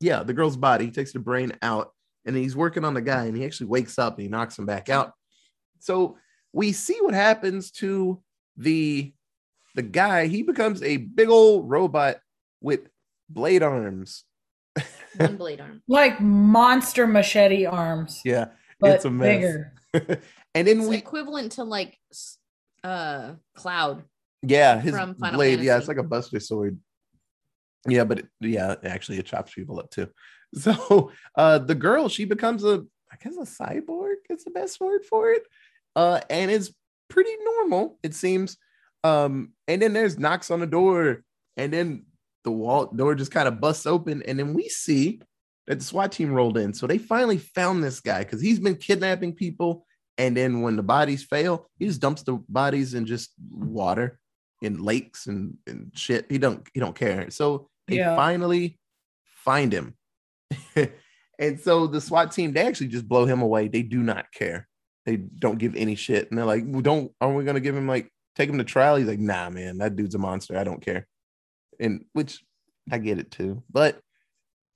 Yeah, 0.00 0.22
the 0.22 0.34
girl's 0.34 0.56
body. 0.56 0.86
He 0.86 0.90
takes 0.90 1.12
the 1.12 1.18
brain 1.18 1.52
out, 1.62 1.92
and 2.24 2.36
he's 2.36 2.54
working 2.56 2.84
on 2.84 2.94
the 2.94 3.00
guy, 3.02 3.24
and 3.24 3.36
he 3.36 3.44
actually 3.44 3.68
wakes 3.68 3.98
up 3.98 4.14
and 4.14 4.22
he 4.22 4.28
knocks 4.28 4.58
him 4.58 4.66
back 4.66 4.88
out. 4.88 5.12
So 5.80 6.18
we 6.52 6.72
see 6.72 6.98
what 7.00 7.14
happens 7.14 7.70
to 7.72 8.22
the 8.56 9.12
the 9.74 9.82
guy. 9.82 10.26
He 10.26 10.42
becomes 10.42 10.82
a 10.82 10.96
big 10.96 11.28
old 11.28 11.68
robot 11.68 12.16
with 12.60 12.88
blade 13.28 13.62
arms. 13.62 14.24
One 15.16 15.36
blade 15.36 15.60
arm. 15.60 15.82
like 15.88 16.20
monster 16.20 17.06
machete 17.06 17.64
arms, 17.66 18.20
Yeah, 18.24 18.48
but 18.80 18.96
it's 18.96 19.04
a 19.04 19.10
mess. 19.10 19.36
bigger. 19.36 19.72
and 20.54 20.66
then 20.66 20.80
It's 20.80 20.88
we 20.88 20.96
equivalent 20.96 21.52
to 21.52 21.64
like 21.64 21.98
s- 22.10 22.38
uh 22.86 23.34
Cloud. 23.54 24.04
Yeah, 24.42 24.80
his 24.80 24.94
From 24.94 25.14
Final 25.16 25.36
blade. 25.36 25.60
Yeah, 25.60 25.76
it's 25.78 25.88
like 25.88 25.96
a 25.98 26.02
Buster 26.02 26.40
sword. 26.40 26.78
Yeah, 27.88 28.04
but 28.04 28.20
it, 28.20 28.26
yeah, 28.40 28.76
actually, 28.84 29.18
it 29.18 29.26
chops 29.26 29.54
people 29.54 29.78
up 29.78 29.90
too. 29.90 30.08
So, 30.54 31.10
uh, 31.34 31.58
the 31.58 31.74
girl 31.74 32.08
she 32.08 32.24
becomes 32.24 32.64
a, 32.64 32.84
I 33.12 33.16
guess, 33.22 33.36
a 33.36 33.62
cyborg 33.62 34.14
is 34.30 34.44
the 34.44 34.52
best 34.52 34.80
word 34.80 35.04
for 35.04 35.32
it. 35.32 35.42
Uh, 35.96 36.20
and 36.30 36.50
it's 36.50 36.72
pretty 37.10 37.32
normal, 37.44 37.98
it 38.04 38.14
seems. 38.14 38.56
Um, 39.02 39.52
and 39.66 39.82
then 39.82 39.92
there's 39.92 40.18
knocks 40.18 40.50
on 40.50 40.60
the 40.60 40.66
door, 40.66 41.24
and 41.56 41.72
then 41.72 42.06
the 42.44 42.52
wall 42.52 42.86
door 42.86 43.16
just 43.16 43.32
kind 43.32 43.48
of 43.48 43.60
busts 43.60 43.86
open, 43.86 44.22
and 44.22 44.38
then 44.38 44.54
we 44.54 44.68
see 44.68 45.20
that 45.66 45.80
the 45.80 45.84
SWAT 45.84 46.12
team 46.12 46.32
rolled 46.32 46.58
in. 46.58 46.72
So 46.72 46.86
they 46.86 46.98
finally 46.98 47.38
found 47.38 47.82
this 47.82 48.00
guy 48.00 48.20
because 48.20 48.40
he's 48.40 48.60
been 48.60 48.76
kidnapping 48.76 49.34
people. 49.34 49.84
And 50.18 50.36
then 50.36 50.62
when 50.62 50.76
the 50.76 50.82
bodies 50.82 51.22
fail, 51.24 51.68
he 51.78 51.86
just 51.86 52.00
dumps 52.00 52.22
the 52.22 52.34
bodies 52.48 52.94
in 52.94 53.06
just 53.06 53.32
water 53.50 54.18
in 54.62 54.82
lakes 54.82 55.26
and, 55.26 55.56
and 55.66 55.92
shit. 55.94 56.26
He 56.30 56.38
don't 56.38 56.66
he 56.72 56.80
don't 56.80 56.96
care. 56.96 57.30
So 57.30 57.68
they 57.86 57.96
Yeah. 57.96 58.16
finally 58.16 58.78
find 59.44 59.72
him. 59.72 59.94
and 61.38 61.60
so 61.60 61.86
the 61.86 62.00
SWAT 62.00 62.32
team, 62.32 62.52
they 62.52 62.66
actually 62.66 62.88
just 62.88 63.06
blow 63.08 63.26
him 63.26 63.42
away. 63.42 63.68
They 63.68 63.82
do 63.82 64.02
not 64.02 64.32
care. 64.32 64.66
They 65.04 65.16
don't 65.16 65.58
give 65.58 65.76
any 65.76 65.94
shit. 65.94 66.30
And 66.30 66.38
they're 66.38 66.46
like, 66.46 66.64
well, 66.66 66.80
don't 66.80 67.12
aren't 67.20 67.36
we 67.36 67.44
gonna 67.44 67.60
give 67.60 67.76
him 67.76 67.86
like 67.86 68.10
take 68.34 68.48
him 68.48 68.58
to 68.58 68.64
trial? 68.64 68.96
He's 68.96 69.06
like, 69.06 69.18
nah, 69.18 69.50
man, 69.50 69.78
that 69.78 69.96
dude's 69.96 70.14
a 70.14 70.18
monster. 70.18 70.56
I 70.56 70.64
don't 70.64 70.82
care. 70.82 71.06
And 71.78 72.04
which 72.14 72.42
I 72.90 72.98
get 72.98 73.18
it 73.18 73.30
too. 73.30 73.62
But 73.70 74.00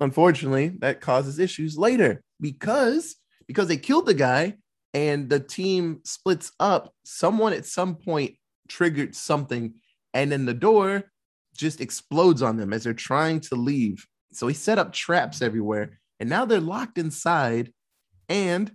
unfortunately, 0.00 0.68
that 0.81 1.00
causes 1.00 1.38
issues 1.38 1.79
later 1.79 2.22
because 2.40 3.16
because 3.46 3.68
they 3.68 3.76
killed 3.76 4.07
the 4.07 4.14
guy 4.14 4.57
and 4.94 5.29
the 5.29 5.40
team 5.40 6.00
splits 6.05 6.53
up. 6.59 6.92
Someone 7.05 7.53
at 7.53 7.66
some 7.66 7.96
point 7.96 8.35
triggered 8.68 9.14
something, 9.14 9.74
and 10.14 10.31
then 10.33 10.46
the 10.46 10.55
door 10.55 11.05
just 11.57 11.81
explodes 11.81 12.42
on 12.42 12.57
them 12.57 12.72
as 12.72 12.85
they're 12.85 12.94
trying 12.94 13.40
to 13.40 13.55
leave. 13.55 14.07
So 14.33 14.46
he 14.46 14.55
set 14.55 14.79
up 14.79 14.92
traps 14.92 15.42
everywhere, 15.42 15.98
and 16.18 16.29
now 16.29 16.44
they're 16.44 16.61
locked 16.61 16.98
inside. 16.98 17.72
And 18.29 18.70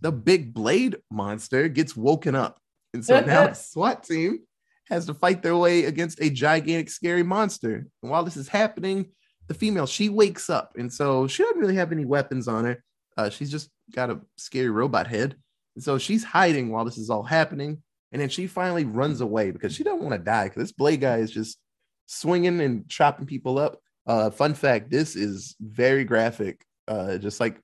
the 0.00 0.12
big 0.12 0.54
blade 0.54 0.96
monster 1.10 1.68
gets 1.68 1.96
woken 1.96 2.34
up, 2.34 2.58
and 2.94 3.04
so 3.04 3.20
now 3.20 3.48
the 3.48 3.54
SWAT 3.54 4.04
team 4.04 4.40
has 4.88 5.06
to 5.06 5.14
fight 5.14 5.42
their 5.42 5.56
way 5.56 5.84
against 5.84 6.20
a 6.20 6.30
gigantic, 6.30 6.90
scary 6.90 7.22
monster. 7.22 7.86
And 8.02 8.10
while 8.10 8.24
this 8.24 8.36
is 8.36 8.48
happening, 8.48 9.06
the 9.46 9.54
female 9.54 9.86
she 9.86 10.08
wakes 10.08 10.48
up, 10.48 10.74
and 10.76 10.92
so 10.92 11.26
she 11.26 11.42
doesn't 11.42 11.58
really 11.58 11.76
have 11.76 11.92
any 11.92 12.04
weapons 12.04 12.48
on 12.48 12.64
her. 12.64 12.82
Uh, 13.16 13.30
she's 13.30 13.50
just 13.50 13.68
got 13.92 14.10
a 14.10 14.20
scary 14.36 14.70
robot 14.70 15.06
head, 15.06 15.36
so 15.78 15.98
she's 15.98 16.24
hiding 16.24 16.70
while 16.70 16.84
this 16.84 16.98
is 16.98 17.10
all 17.10 17.22
happening. 17.22 17.82
And 18.12 18.20
then 18.20 18.28
she 18.28 18.46
finally 18.48 18.84
runs 18.84 19.20
away 19.20 19.52
because 19.52 19.74
she 19.74 19.84
doesn't 19.84 20.02
want 20.02 20.14
to 20.14 20.18
die 20.24 20.44
because 20.48 20.62
this 20.62 20.72
blade 20.72 21.00
guy 21.00 21.18
is 21.18 21.30
just 21.30 21.58
swinging 22.06 22.60
and 22.60 22.88
chopping 22.88 23.26
people 23.26 23.58
up. 23.58 23.78
Uh, 24.06 24.30
fun 24.30 24.54
fact: 24.54 24.90
this 24.90 25.14
is 25.14 25.54
very 25.60 26.02
graphic, 26.04 26.64
uh, 26.88 27.18
just 27.18 27.38
like 27.38 27.60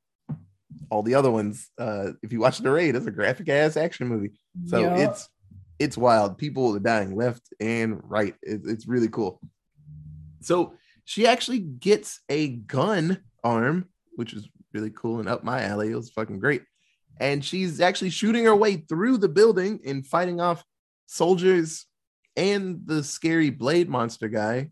all 0.91 1.03
the 1.03 1.15
other 1.17 1.31
ones. 1.33 1.69
Uh, 1.79 2.13
if 2.23 2.33
you 2.33 2.39
watch 2.39 2.59
the 2.59 2.71
raid, 2.71 2.95
it's 2.95 3.07
a 3.07 3.11
graphic 3.11 3.49
ass 3.49 3.77
action 3.77 4.07
movie. 4.07 4.33
So 4.67 4.81
Yeah. 4.81 5.09
it's 5.11 5.29
it's 5.81 5.99
wild. 5.99 6.39
People 6.39 6.77
are 6.77 6.81
dying 6.81 7.17
left 7.17 7.43
and 7.61 8.01
right. 8.05 8.35
It- 8.43 8.63
it's 8.65 8.87
really 8.87 9.09
cool. 9.09 9.41
So 10.41 10.75
she 11.05 11.27
actually 11.27 11.59
gets 11.59 12.21
a 12.29 12.49
gun 12.49 13.19
arm, 13.43 13.89
which 14.15 14.33
is 14.33 14.49
really 14.73 14.91
cool 14.91 15.19
and 15.19 15.29
up 15.29 15.43
my 15.45 15.63
alley. 15.65 15.91
It 15.91 15.97
was 15.97 16.11
fucking 16.11 16.39
great. 16.39 16.63
And 17.21 17.45
she's 17.45 17.81
actually 17.81 18.11
shooting 18.11 18.45
her 18.45 18.55
way 18.55 18.77
through 18.77 19.19
the 19.19 19.29
building 19.29 19.81
and 19.87 20.07
fighting 20.07 20.41
off 20.41 20.65
soldiers 21.07 21.87
and 22.37 22.81
the 22.85 23.03
scary 23.03 23.51
blade 23.51 23.89
monster 23.89 24.29
guy. 24.29 24.71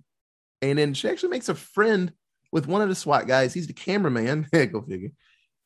And 0.63 0.79
then 0.79 0.95
she 0.95 1.09
actually 1.09 1.31
makes 1.31 1.49
a 1.49 1.55
friend 1.55 2.13
with 2.53 2.67
one 2.67 2.83
of 2.83 2.89
the 2.89 2.95
SWAT 2.95 3.27
guys. 3.27 3.55
He's 3.55 3.67
the 3.67 3.73
cameraman. 3.73 4.47
Go 4.53 4.83
figure. 4.83 5.11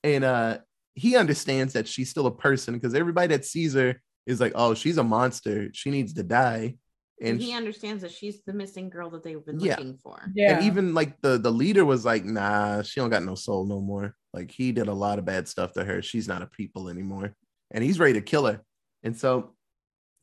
And 0.05 0.25
uh 0.25 0.59
he 0.95 1.17
understands 1.17 1.75
that 1.75 1.87
she's 1.87 2.11
still 2.11 2.27
a 2.27 2.35
person 2.35 2.75
because 2.75 2.95
everybody 2.95 3.29
that 3.29 3.45
sees 3.45 3.75
her 3.75 4.01
is 4.27 4.41
like, 4.41 4.53
oh, 4.57 4.75
she's 4.75 4.99
a 4.99 5.05
monster. 5.05 5.69
She 5.73 5.91
needs 5.91 6.13
to 6.15 6.25
die. 6.25 6.77
And 7.21 7.31
And 7.31 7.41
he 7.41 7.49
she- 7.49 7.55
understands 7.55 8.03
that 8.03 8.11
she's 8.13 8.41
the 8.45 8.53
missing 8.53 8.91
girl 8.91 9.11
that 9.11 9.23
they've 9.23 9.45
been 9.45 9.61
Yeah. 9.61 9.77
looking 9.77 9.97
for. 10.03 10.31
Yeah. 10.35 10.57
and 10.57 10.65
even 10.67 10.95
like 10.95 11.21
the 11.21 11.39
the 11.39 11.51
leader 11.53 11.85
was 11.85 12.05
like, 12.05 12.25
nah, 12.25 12.83
she 12.83 13.01
don't 13.01 13.11
got 13.11 13.23
no 13.25 13.35
soul 13.35 13.67
no 13.67 13.81
more. 13.81 14.15
Like 14.33 14.51
he 14.51 14.73
did 14.73 14.89
a 14.89 14.93
lot 14.95 15.19
of 15.19 15.25
bad 15.25 15.49
stuff 15.49 15.73
to 15.73 15.85
her. 15.85 16.03
She's 16.03 16.29
not 16.29 16.43
a 16.43 16.47
people 16.47 16.89
anymore. 16.89 17.35
And 17.71 17.83
he's 17.83 17.99
ready 17.99 18.15
to 18.15 18.21
kill 18.21 18.47
her. 18.47 18.61
And 19.03 19.17
so 19.17 19.55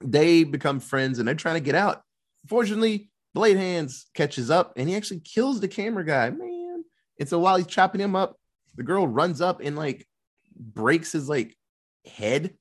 they 0.04 0.44
become 0.44 0.80
friends 0.80 1.20
and 1.20 1.28
they're 1.28 1.36
trying 1.36 1.56
to 1.56 1.62
get 1.62 1.76
out. 1.76 2.02
Fortunately, 2.48 3.10
Blade 3.34 3.58
Hands 3.58 4.06
catches 4.13 4.50
up 4.50 4.74
and 4.76 4.88
he 4.88 4.96
actually 4.96 5.20
kills 5.22 5.60
the 5.60 5.68
camera 5.68 6.06
guy, 6.06 6.30
man. 6.30 6.84
And 7.20 7.28
so 7.30 7.39
while 7.39 7.58
he's 7.58 7.68
chopping 7.68 8.02
him 8.02 8.15
up, 8.15 8.36
the 8.76 8.84
girl 8.84 9.08
runs 9.08 9.41
up 9.41 9.62
and 9.62 9.76
like 9.76 10.06
breaks 10.56 11.12
his 11.12 11.28
like 11.30 11.56
head, 12.06 12.54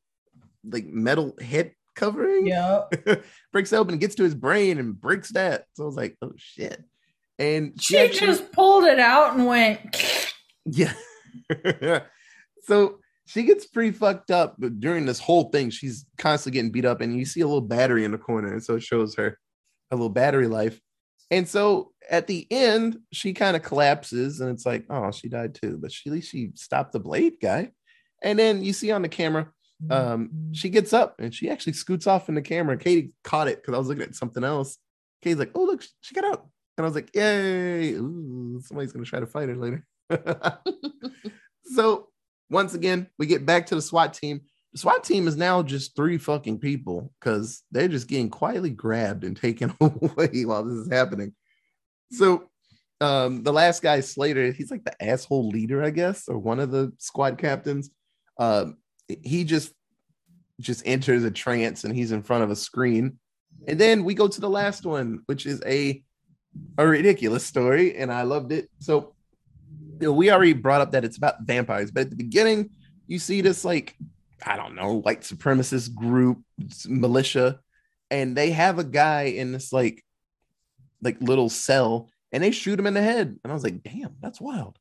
like 0.64 0.86
metal 0.86 1.34
head 1.40 1.72
covering 1.94 2.46
yeah. 2.46 2.82
breaks 3.52 3.72
open, 3.72 3.94
and 3.94 4.00
gets 4.00 4.16
to 4.16 4.24
his 4.24 4.34
brain, 4.34 4.78
and 4.78 5.00
breaks 5.00 5.30
that. 5.32 5.64
So 5.74 5.84
I 5.84 5.86
was 5.86 5.96
like, 5.96 6.16
oh 6.22 6.32
shit. 6.36 6.82
And 7.38 7.80
she, 7.80 7.94
She 7.94 7.98
actually- 8.00 8.26
just 8.28 8.52
pulled 8.52 8.84
it 8.84 8.98
out 9.00 9.34
and 9.36 9.46
went. 9.46 10.34
yeah. 10.66 10.92
so 12.64 12.98
she 13.26 13.44
gets 13.44 13.66
pretty 13.66 13.92
fucked 13.92 14.30
up, 14.30 14.56
but 14.58 14.80
during 14.80 15.06
this 15.06 15.20
whole 15.20 15.50
thing, 15.50 15.70
she's 15.70 16.04
constantly 16.18 16.58
getting 16.58 16.72
beat 16.72 16.84
up, 16.84 17.00
and 17.00 17.18
you 17.18 17.24
see 17.24 17.40
a 17.40 17.46
little 17.46 17.60
battery 17.60 18.04
in 18.04 18.10
the 18.10 18.18
corner, 18.18 18.52
and 18.52 18.62
so 18.62 18.76
it 18.76 18.82
shows 18.82 19.14
her 19.16 19.38
a 19.90 19.96
little 19.96 20.10
battery 20.10 20.46
life. 20.46 20.80
And 21.30 21.48
so 21.48 21.92
at 22.10 22.26
the 22.26 22.46
end, 22.50 22.98
she 23.12 23.32
kind 23.32 23.56
of 23.56 23.62
collapses, 23.62 24.40
and 24.40 24.50
it's 24.50 24.66
like, 24.66 24.84
oh, 24.90 25.10
she 25.10 25.28
died 25.28 25.54
too. 25.54 25.78
But 25.80 25.92
she, 25.92 26.10
at 26.10 26.14
least 26.14 26.30
she 26.30 26.50
stopped 26.54 26.92
the 26.92 27.00
blade 27.00 27.34
guy. 27.40 27.70
And 28.22 28.38
then 28.38 28.62
you 28.62 28.72
see 28.72 28.90
on 28.90 29.02
the 29.02 29.08
camera, 29.08 29.50
um, 29.90 30.30
she 30.52 30.68
gets 30.70 30.92
up 30.92 31.16
and 31.18 31.34
she 31.34 31.50
actually 31.50 31.74
scoots 31.74 32.06
off 32.06 32.28
in 32.28 32.34
the 32.34 32.42
camera. 32.42 32.76
Katie 32.76 33.12
caught 33.22 33.48
it 33.48 33.60
because 33.60 33.74
I 33.74 33.78
was 33.78 33.88
looking 33.88 34.04
at 34.04 34.14
something 34.14 34.44
else. 34.44 34.78
Katie's 35.20 35.38
like, 35.38 35.50
"Oh, 35.54 35.64
look, 35.64 35.82
she 36.00 36.14
got 36.14 36.24
out," 36.24 36.48
and 36.76 36.84
I 36.84 36.88
was 36.88 36.94
like, 36.94 37.14
"Yay! 37.14 37.92
Ooh, 37.92 38.60
somebody's 38.64 38.92
gonna 38.92 39.04
try 39.04 39.20
to 39.20 39.26
fight 39.26 39.48
her 39.48 39.56
later." 39.56 39.86
so 41.64 42.08
once 42.50 42.74
again, 42.74 43.08
we 43.18 43.26
get 43.26 43.46
back 43.46 43.66
to 43.66 43.74
the 43.74 43.82
SWAT 43.82 44.14
team. 44.14 44.42
The 44.72 44.78
SWAT 44.78 45.04
team 45.04 45.28
is 45.28 45.36
now 45.36 45.62
just 45.62 45.96
three 45.96 46.18
fucking 46.18 46.58
people 46.58 47.12
because 47.20 47.62
they're 47.70 47.88
just 47.88 48.08
getting 48.08 48.30
quietly 48.30 48.70
grabbed 48.70 49.24
and 49.24 49.36
taken 49.36 49.74
away 49.80 50.44
while 50.44 50.64
this 50.64 50.78
is 50.78 50.92
happening. 50.92 51.34
So 52.10 52.50
um 53.00 53.42
the 53.42 53.52
last 53.52 53.82
guy 53.82 54.00
Slater, 54.00 54.52
he's 54.52 54.70
like 54.70 54.84
the 54.84 55.02
asshole 55.02 55.48
leader, 55.48 55.82
I 55.82 55.90
guess, 55.90 56.28
or 56.28 56.38
one 56.38 56.60
of 56.60 56.70
the 56.70 56.92
squad 56.98 57.38
captains. 57.38 57.90
Um, 58.38 58.78
he 59.08 59.44
just 59.44 59.72
just 60.60 60.82
enters 60.86 61.24
a 61.24 61.30
trance 61.30 61.84
and 61.84 61.94
he's 61.94 62.12
in 62.12 62.22
front 62.22 62.44
of 62.44 62.50
a 62.50 62.56
screen. 62.56 63.18
And 63.66 63.80
then 63.80 64.04
we 64.04 64.14
go 64.14 64.28
to 64.28 64.40
the 64.40 64.50
last 64.50 64.84
one, 64.86 65.20
which 65.26 65.46
is 65.46 65.62
a 65.66 66.02
a 66.78 66.86
ridiculous 66.86 67.44
story, 67.44 67.96
and 67.96 68.12
I 68.12 68.22
loved 68.22 68.52
it. 68.52 68.68
So 68.78 69.13
we 70.12 70.30
already 70.30 70.52
brought 70.52 70.80
up 70.80 70.92
that 70.92 71.04
it's 71.04 71.16
about 71.16 71.42
vampires, 71.42 71.90
but 71.90 72.02
at 72.02 72.10
the 72.10 72.16
beginning, 72.16 72.70
you 73.06 73.18
see 73.18 73.40
this 73.40 73.64
like 73.64 73.96
I 74.46 74.56
don't 74.56 74.74
know, 74.74 74.94
white 74.94 75.22
supremacist 75.22 75.94
group, 75.94 76.38
militia, 76.86 77.60
and 78.10 78.36
they 78.36 78.50
have 78.50 78.78
a 78.78 78.84
guy 78.84 79.24
in 79.24 79.52
this 79.52 79.72
like 79.72 80.04
like 81.02 81.20
little 81.20 81.48
cell, 81.48 82.10
and 82.32 82.42
they 82.42 82.50
shoot 82.50 82.78
him 82.78 82.86
in 82.86 82.94
the 82.94 83.02
head. 83.02 83.38
And 83.42 83.50
I 83.50 83.54
was 83.54 83.64
like, 83.64 83.82
damn, 83.82 84.16
that's 84.20 84.40
wild. 84.40 84.78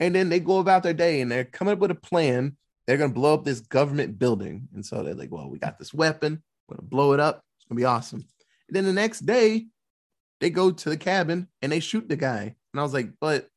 And 0.00 0.14
then 0.14 0.28
they 0.28 0.40
go 0.40 0.58
about 0.58 0.82
their 0.82 0.94
day, 0.94 1.20
and 1.20 1.30
they're 1.30 1.44
coming 1.44 1.72
up 1.72 1.78
with 1.78 1.90
a 1.90 1.96
plan. 1.96 2.56
They're 2.86 2.96
gonna 2.96 3.12
blow 3.12 3.34
up 3.34 3.44
this 3.44 3.60
government 3.60 4.18
building, 4.18 4.68
and 4.74 4.84
so 4.84 5.02
they're 5.02 5.14
like, 5.14 5.32
well, 5.32 5.48
we 5.48 5.58
got 5.58 5.78
this 5.78 5.94
weapon, 5.94 6.42
we're 6.68 6.76
gonna 6.76 6.88
blow 6.88 7.12
it 7.12 7.20
up. 7.20 7.42
It's 7.56 7.64
gonna 7.66 7.78
be 7.78 7.84
awesome. 7.84 8.24
And 8.68 8.76
then 8.76 8.84
the 8.84 8.92
next 8.92 9.20
day, 9.20 9.66
they 10.40 10.50
go 10.50 10.70
to 10.70 10.88
the 10.88 10.96
cabin 10.96 11.48
and 11.62 11.72
they 11.72 11.80
shoot 11.80 12.08
the 12.08 12.16
guy. 12.16 12.54
And 12.72 12.80
I 12.80 12.82
was 12.82 12.94
like, 12.94 13.10
but 13.20 13.48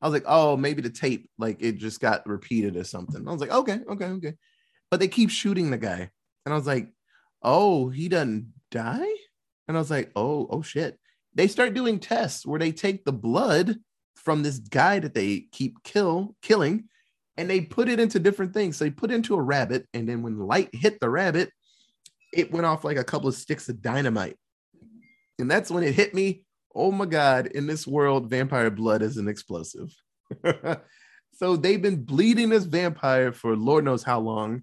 I 0.00 0.06
was 0.06 0.12
like, 0.12 0.24
oh, 0.26 0.56
maybe 0.56 0.82
the 0.82 0.90
tape, 0.90 1.28
like 1.38 1.58
it 1.60 1.78
just 1.78 2.00
got 2.00 2.26
repeated 2.26 2.76
or 2.76 2.84
something. 2.84 3.26
I 3.26 3.32
was 3.32 3.40
like, 3.40 3.50
okay, 3.50 3.80
okay, 3.88 4.06
okay. 4.06 4.34
But 4.90 5.00
they 5.00 5.08
keep 5.08 5.30
shooting 5.30 5.70
the 5.70 5.78
guy. 5.78 6.10
And 6.46 6.52
I 6.52 6.56
was 6.56 6.66
like, 6.66 6.88
oh, 7.42 7.88
he 7.90 8.08
doesn't 8.08 8.52
die? 8.70 9.12
And 9.68 9.76
I 9.76 9.80
was 9.80 9.90
like, 9.90 10.10
oh, 10.16 10.48
oh 10.50 10.62
shit. 10.62 10.98
They 11.34 11.46
start 11.46 11.74
doing 11.74 12.00
tests 12.00 12.46
where 12.46 12.58
they 12.58 12.72
take 12.72 13.04
the 13.04 13.12
blood 13.12 13.76
from 14.16 14.42
this 14.42 14.58
guy 14.58 14.98
that 14.98 15.14
they 15.14 15.46
keep 15.52 15.82
kill 15.84 16.34
killing 16.42 16.88
and 17.36 17.48
they 17.48 17.60
put 17.60 17.88
it 17.88 18.00
into 18.00 18.18
different 18.18 18.52
things. 18.52 18.76
So 18.76 18.84
they 18.84 18.90
put 18.90 19.10
into 19.10 19.34
a 19.34 19.40
rabbit, 19.40 19.86
and 19.94 20.06
then 20.06 20.22
when 20.22 20.36
the 20.36 20.44
light 20.44 20.68
hit 20.72 21.00
the 21.00 21.08
rabbit, 21.08 21.50
it 22.34 22.52
went 22.52 22.66
off 22.66 22.84
like 22.84 22.98
a 22.98 23.04
couple 23.04 23.28
of 23.28 23.34
sticks 23.34 23.68
of 23.68 23.80
dynamite. 23.80 24.36
And 25.38 25.50
that's 25.50 25.70
when 25.70 25.82
it 25.82 25.94
hit 25.94 26.12
me. 26.14 26.44
Oh 26.74 26.92
my 26.92 27.06
God, 27.06 27.46
in 27.48 27.66
this 27.66 27.86
world, 27.86 28.30
vampire 28.30 28.70
blood 28.70 29.02
is 29.02 29.16
an 29.16 29.28
explosive. 29.28 29.94
so 31.34 31.56
they've 31.56 31.82
been 31.82 32.04
bleeding 32.04 32.50
this 32.50 32.64
vampire 32.64 33.32
for 33.32 33.56
Lord 33.56 33.84
knows 33.84 34.02
how 34.02 34.20
long. 34.20 34.62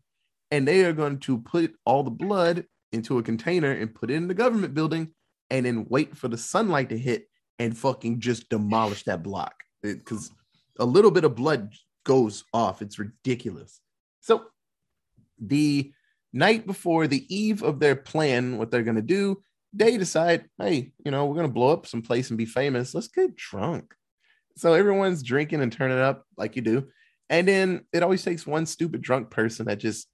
And 0.50 0.66
they 0.66 0.86
are 0.86 0.94
going 0.94 1.20
to 1.20 1.40
put 1.40 1.74
all 1.86 2.04
the 2.04 2.10
blood 2.10 2.66
into 2.94 3.18
a 3.18 3.24
container 3.24 3.72
and 3.72 3.94
put 3.94 4.10
it 4.10 4.16
in 4.16 4.30
the 4.30 4.34
government 4.34 4.74
building 4.74 5.12
and 5.50 5.66
then 5.66 5.86
wait 5.90 6.16
for 6.16 6.30
the 6.30 6.38
sunlight 6.38 6.90
to 6.90 6.98
hit 6.98 7.28
and 7.60 7.78
fucking 7.78 8.20
just 8.20 8.50
demolish 8.50 9.04
that 9.04 9.24
block 9.24 9.54
because 9.82 10.32
a 10.80 10.86
little 10.86 11.12
bit 11.12 11.24
of 11.24 11.36
blood 11.36 11.74
goes 12.06 12.46
off. 12.54 12.82
It's 12.82 13.00
ridiculous. 13.00 13.82
So 14.22 14.46
the 15.40 15.92
night 16.34 16.66
before 16.66 17.08
the 17.08 17.26
eve 17.34 17.64
of 17.64 17.80
their 17.80 17.96
plan, 17.96 18.58
what 18.58 18.72
they're 18.72 18.84
gonna 18.84 19.02
do, 19.02 19.42
they 19.78 19.98
decide, 19.98 20.46
hey, 20.60 20.92
you 21.06 21.12
know, 21.12 21.26
we're 21.26 21.36
gonna 21.36 21.48
blow 21.48 21.72
up 21.72 21.86
some 21.86 22.02
place 22.02 22.30
and 22.30 22.38
be 22.38 22.46
famous. 22.46 22.94
Let's 22.96 23.08
get 23.08 23.36
drunk. 23.36 23.94
So 24.56 24.74
everyone's 24.74 25.22
drinking 25.22 25.62
and 25.62 25.72
turning 25.72 26.00
up 26.00 26.26
like 26.36 26.56
you 26.56 26.62
do. 26.62 26.88
And 27.30 27.48
then 27.48 27.86
it 27.94 28.04
always 28.04 28.24
takes 28.24 28.48
one 28.48 28.66
stupid 28.66 29.02
drunk 29.02 29.30
person 29.30 29.68
that 29.68 29.78
just 29.78 30.08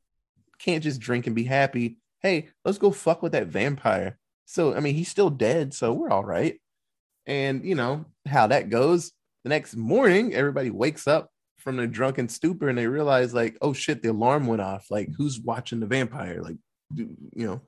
can't 0.59 0.83
just 0.83 0.99
drink 0.99 1.27
and 1.27 1.35
be 1.35 1.43
happy. 1.45 1.97
Hey, 2.21 2.49
let's 2.65 2.77
go 2.77 2.91
fuck 2.91 3.21
with 3.21 3.33
that 3.33 3.47
vampire. 3.47 4.17
So, 4.45 4.75
I 4.75 4.79
mean, 4.81 4.95
he's 4.95 5.09
still 5.09 5.29
dead, 5.29 5.73
so 5.73 5.93
we're 5.93 6.09
all 6.09 6.25
right. 6.25 6.59
And 7.25 7.65
you 7.65 7.75
know 7.75 8.05
how 8.27 8.47
that 8.47 8.69
goes. 8.69 9.11
The 9.43 9.49
next 9.49 9.75
morning, 9.75 10.33
everybody 10.33 10.69
wakes 10.69 11.07
up 11.07 11.29
from 11.57 11.77
their 11.77 11.87
drunken 11.87 12.27
stupor 12.27 12.67
and 12.67 12.77
they 12.77 12.87
realize, 12.87 13.33
like, 13.33 13.57
oh 13.61 13.73
shit, 13.73 14.01
the 14.01 14.09
alarm 14.09 14.47
went 14.47 14.61
off. 14.61 14.87
Like, 14.89 15.09
who's 15.17 15.39
watching 15.39 15.79
the 15.79 15.85
vampire? 15.85 16.41
Like, 16.41 16.57
you 16.95 17.15
know, 17.33 17.61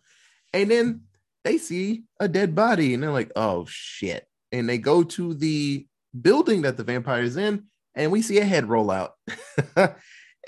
and 0.53 0.69
then 0.69 1.01
they 1.45 1.57
see 1.57 2.03
a 2.19 2.27
dead 2.27 2.53
body 2.55 2.93
and 2.93 3.01
they're 3.01 3.11
like, 3.11 3.31
oh 3.37 3.65
shit. 3.69 4.27
And 4.51 4.67
they 4.67 4.77
go 4.77 5.03
to 5.03 5.33
the 5.33 5.87
building 6.19 6.63
that 6.63 6.75
the 6.75 6.83
vampire 6.83 7.21
is 7.23 7.37
in, 7.37 7.65
and 7.93 8.11
we 8.11 8.21
see 8.21 8.39
a 8.39 8.45
head 8.45 8.67
roll 8.67 8.91
out. 8.91 9.13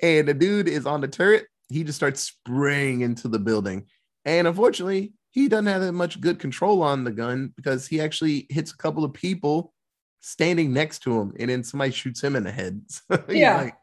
and 0.02 0.28
the 0.28 0.34
dude 0.34 0.68
is 0.68 0.86
on 0.86 1.02
the 1.02 1.08
turret. 1.08 1.46
He 1.70 1.84
just 1.84 1.98
starts 1.98 2.22
spraying 2.22 3.02
into 3.02 3.28
the 3.28 3.40
building. 3.40 3.86
And 4.26 4.48
unfortunately, 4.48 5.14
he 5.32 5.48
doesn't 5.48 5.68
have 5.68 5.82
that 5.82 5.92
much 5.94 6.20
good 6.20 6.40
control 6.40 6.82
on 6.84 7.04
the 7.04 7.12
gun 7.12 7.54
because 7.56 7.88
he 7.88 8.02
actually 8.02 8.48
hits 8.50 8.72
a 8.72 8.78
couple 8.78 9.04
of 9.04 9.14
people 9.14 9.74
standing 10.22 10.74
next 10.74 11.00
to 11.00 11.20
him, 11.20 11.34
and 11.40 11.50
then 11.50 11.64
somebody 11.64 11.92
shoots 11.92 12.24
him 12.24 12.36
in 12.36 12.44
the 12.44 12.52
head. 12.52 12.82
So 12.90 13.24
he's 13.28 13.38
Yeah. 13.38 13.58
like, 13.58 13.76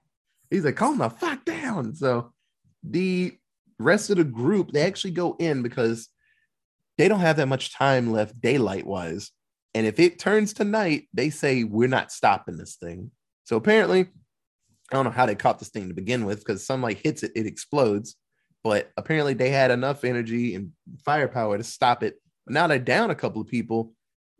he's 0.50 0.64
like, 0.64 0.76
calm 0.76 0.98
the 0.98 1.10
fuck 1.10 1.44
down. 1.44 1.94
So 1.94 2.32
the 2.82 3.36
rest 3.78 4.10
of 4.10 4.16
the 4.16 4.24
group, 4.24 4.72
they 4.72 4.82
actually 4.82 5.12
go 5.12 5.36
in 5.38 5.62
because 5.62 6.08
they 6.98 7.08
don't 7.08 7.20
have 7.20 7.36
that 7.36 7.48
much 7.48 7.74
time 7.74 8.12
left 8.12 8.40
daylight 8.40 8.86
wise. 8.86 9.30
And 9.74 9.86
if 9.86 9.98
it 9.98 10.18
turns 10.18 10.52
to 10.54 10.64
night, 10.64 11.08
they 11.12 11.30
say, 11.30 11.64
We're 11.64 11.88
not 11.88 12.12
stopping 12.12 12.56
this 12.56 12.76
thing. 12.76 13.10
So 13.44 13.56
apparently, 13.56 14.00
I 14.00 14.96
don't 14.96 15.04
know 15.04 15.10
how 15.10 15.26
they 15.26 15.34
caught 15.34 15.58
this 15.58 15.70
thing 15.70 15.88
to 15.88 15.94
begin 15.94 16.24
with 16.24 16.38
because 16.38 16.66
sunlight 16.66 17.00
hits 17.02 17.22
it, 17.22 17.32
it 17.34 17.46
explodes. 17.46 18.16
But 18.62 18.90
apparently, 18.96 19.34
they 19.34 19.50
had 19.50 19.70
enough 19.70 20.04
energy 20.04 20.54
and 20.54 20.72
firepower 21.04 21.58
to 21.58 21.64
stop 21.64 22.02
it. 22.02 22.20
But 22.46 22.54
now 22.54 22.66
they're 22.66 22.78
down 22.78 23.10
a 23.10 23.14
couple 23.14 23.42
of 23.42 23.48
people. 23.48 23.92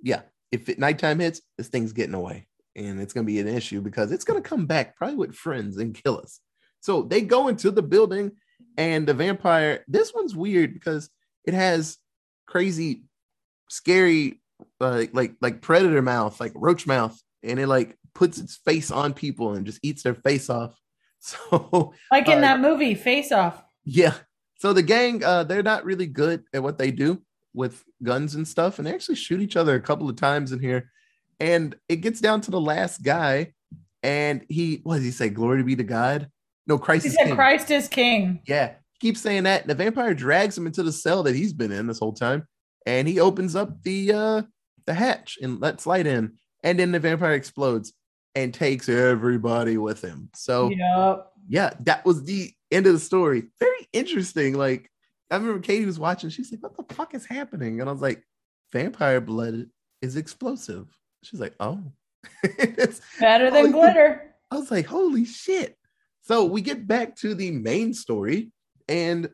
Yeah, 0.02 0.22
if 0.52 0.68
it, 0.68 0.78
nighttime 0.78 1.18
hits, 1.18 1.40
this 1.58 1.68
thing's 1.68 1.92
getting 1.92 2.14
away. 2.14 2.46
And 2.76 3.00
it's 3.00 3.12
going 3.12 3.26
to 3.26 3.32
be 3.32 3.40
an 3.40 3.48
issue 3.48 3.80
because 3.80 4.12
it's 4.12 4.24
going 4.24 4.42
to 4.42 4.48
come 4.48 4.66
back 4.66 4.96
probably 4.96 5.16
with 5.16 5.34
friends 5.34 5.76
and 5.78 5.94
kill 5.94 6.18
us. 6.18 6.40
So 6.80 7.02
they 7.02 7.22
go 7.22 7.48
into 7.48 7.70
the 7.70 7.82
building, 7.82 8.32
and 8.76 9.06
the 9.06 9.14
vampire, 9.14 9.84
this 9.88 10.12
one's 10.12 10.34
weird 10.34 10.74
because 10.74 11.08
it 11.44 11.54
has 11.54 11.98
crazy, 12.46 13.04
scary, 13.68 14.40
uh, 14.80 15.04
like 15.12 15.34
like 15.40 15.60
predator 15.60 16.02
mouth, 16.02 16.40
like 16.40 16.52
roach 16.54 16.86
mouth, 16.86 17.20
and 17.42 17.58
it 17.58 17.66
like 17.66 17.96
puts 18.14 18.38
its 18.38 18.56
face 18.56 18.90
on 18.90 19.12
people 19.14 19.54
and 19.54 19.66
just 19.66 19.80
eats 19.82 20.02
their 20.02 20.14
face 20.14 20.48
off. 20.50 20.78
So 21.20 21.94
Like 22.12 22.28
in 22.28 22.38
Uh, 22.38 22.40
that 22.42 22.60
movie, 22.60 22.94
Face 22.94 23.32
Off. 23.32 23.62
yeah. 23.84 24.12
So 24.58 24.74
the 24.74 24.82
gang, 24.82 25.24
uh, 25.24 25.44
they're 25.44 25.62
not 25.62 25.84
really 25.86 26.06
good 26.06 26.44
at 26.52 26.62
what 26.62 26.76
they 26.76 26.90
do 26.90 27.22
with 27.54 27.82
guns 28.02 28.34
and 28.34 28.46
stuff, 28.46 28.78
and 28.78 28.86
they 28.86 28.92
actually 28.92 29.14
shoot 29.16 29.40
each 29.40 29.56
other 29.56 29.74
a 29.74 29.80
couple 29.80 30.08
of 30.08 30.16
times 30.16 30.52
in 30.52 30.58
here. 30.60 30.90
And 31.40 31.74
it 31.88 31.96
gets 31.96 32.20
down 32.20 32.42
to 32.42 32.50
the 32.50 32.60
last 32.60 33.02
guy, 33.02 33.54
and 34.02 34.44
he 34.50 34.80
what 34.84 34.96
does 34.96 35.04
he 35.04 35.10
say? 35.12 35.30
Glory 35.30 35.62
be 35.62 35.76
to 35.76 35.82
God. 35.82 36.28
No, 36.66 36.76
Christ 36.78 37.04
He 37.04 37.08
is 37.08 37.14
said 37.14 37.26
king. 37.28 37.34
Christ 37.36 37.70
is 37.70 37.88
king. 37.88 38.40
Yeah, 38.46 38.74
he 39.00 39.08
keeps 39.08 39.20
saying 39.20 39.44
that. 39.44 39.66
The 39.66 39.74
vampire 39.74 40.14
drags 40.14 40.56
him 40.56 40.66
into 40.66 40.82
the 40.82 40.92
cell 40.92 41.22
that 41.24 41.34
he's 41.36 41.52
been 41.52 41.72
in 41.72 41.86
this 41.86 41.98
whole 41.98 42.12
time, 42.12 42.46
and 42.86 43.06
he 43.08 43.20
opens 43.20 43.54
up 43.56 43.82
the 43.82 44.12
uh 44.12 44.42
the 44.86 44.94
hatch 44.94 45.38
and 45.40 45.60
lets 45.60 45.86
light 45.86 46.06
in, 46.06 46.34
and 46.62 46.78
then 46.78 46.92
the 46.92 46.98
vampire 47.00 47.32
explodes 47.34 47.92
and 48.34 48.52
takes 48.52 48.88
everybody 48.88 49.76
with 49.78 50.02
him. 50.02 50.28
So 50.34 50.70
Yep. 50.70 51.26
yeah, 51.48 51.70
that 51.80 52.04
was 52.04 52.24
the 52.24 52.52
end 52.70 52.86
of 52.86 52.92
the 52.92 52.98
story. 52.98 53.44
Very 53.60 53.88
interesting. 53.92 54.54
Like 54.54 54.90
I 55.30 55.36
remember 55.36 55.60
Katie 55.60 55.86
was 55.86 55.98
watching. 55.98 56.30
She's 56.30 56.52
like, 56.52 56.62
"What 56.62 56.76
the 56.88 56.94
fuck 56.94 57.14
is 57.14 57.24
happening?" 57.26 57.80
And 57.80 57.88
I 57.88 57.92
was 57.92 58.02
like, 58.02 58.22
"Vampire 58.72 59.20
blood 59.20 59.66
is 60.02 60.16
explosive." 60.16 60.86
She's 61.22 61.40
like, 61.40 61.54
"Oh." 61.60 61.80
It's- 62.58 63.00
Better 63.20 63.50
than 63.50 63.70
glitter. 63.72 64.34
I 64.50 64.56
was 64.56 64.70
like, 64.70 64.86
"Holy 64.86 65.24
shit!" 65.24 65.76
So 66.22 66.44
we 66.44 66.60
get 66.60 66.86
back 66.86 67.16
to 67.16 67.34
the 67.34 67.50
main 67.50 67.92
story, 67.94 68.50
and 68.88 69.28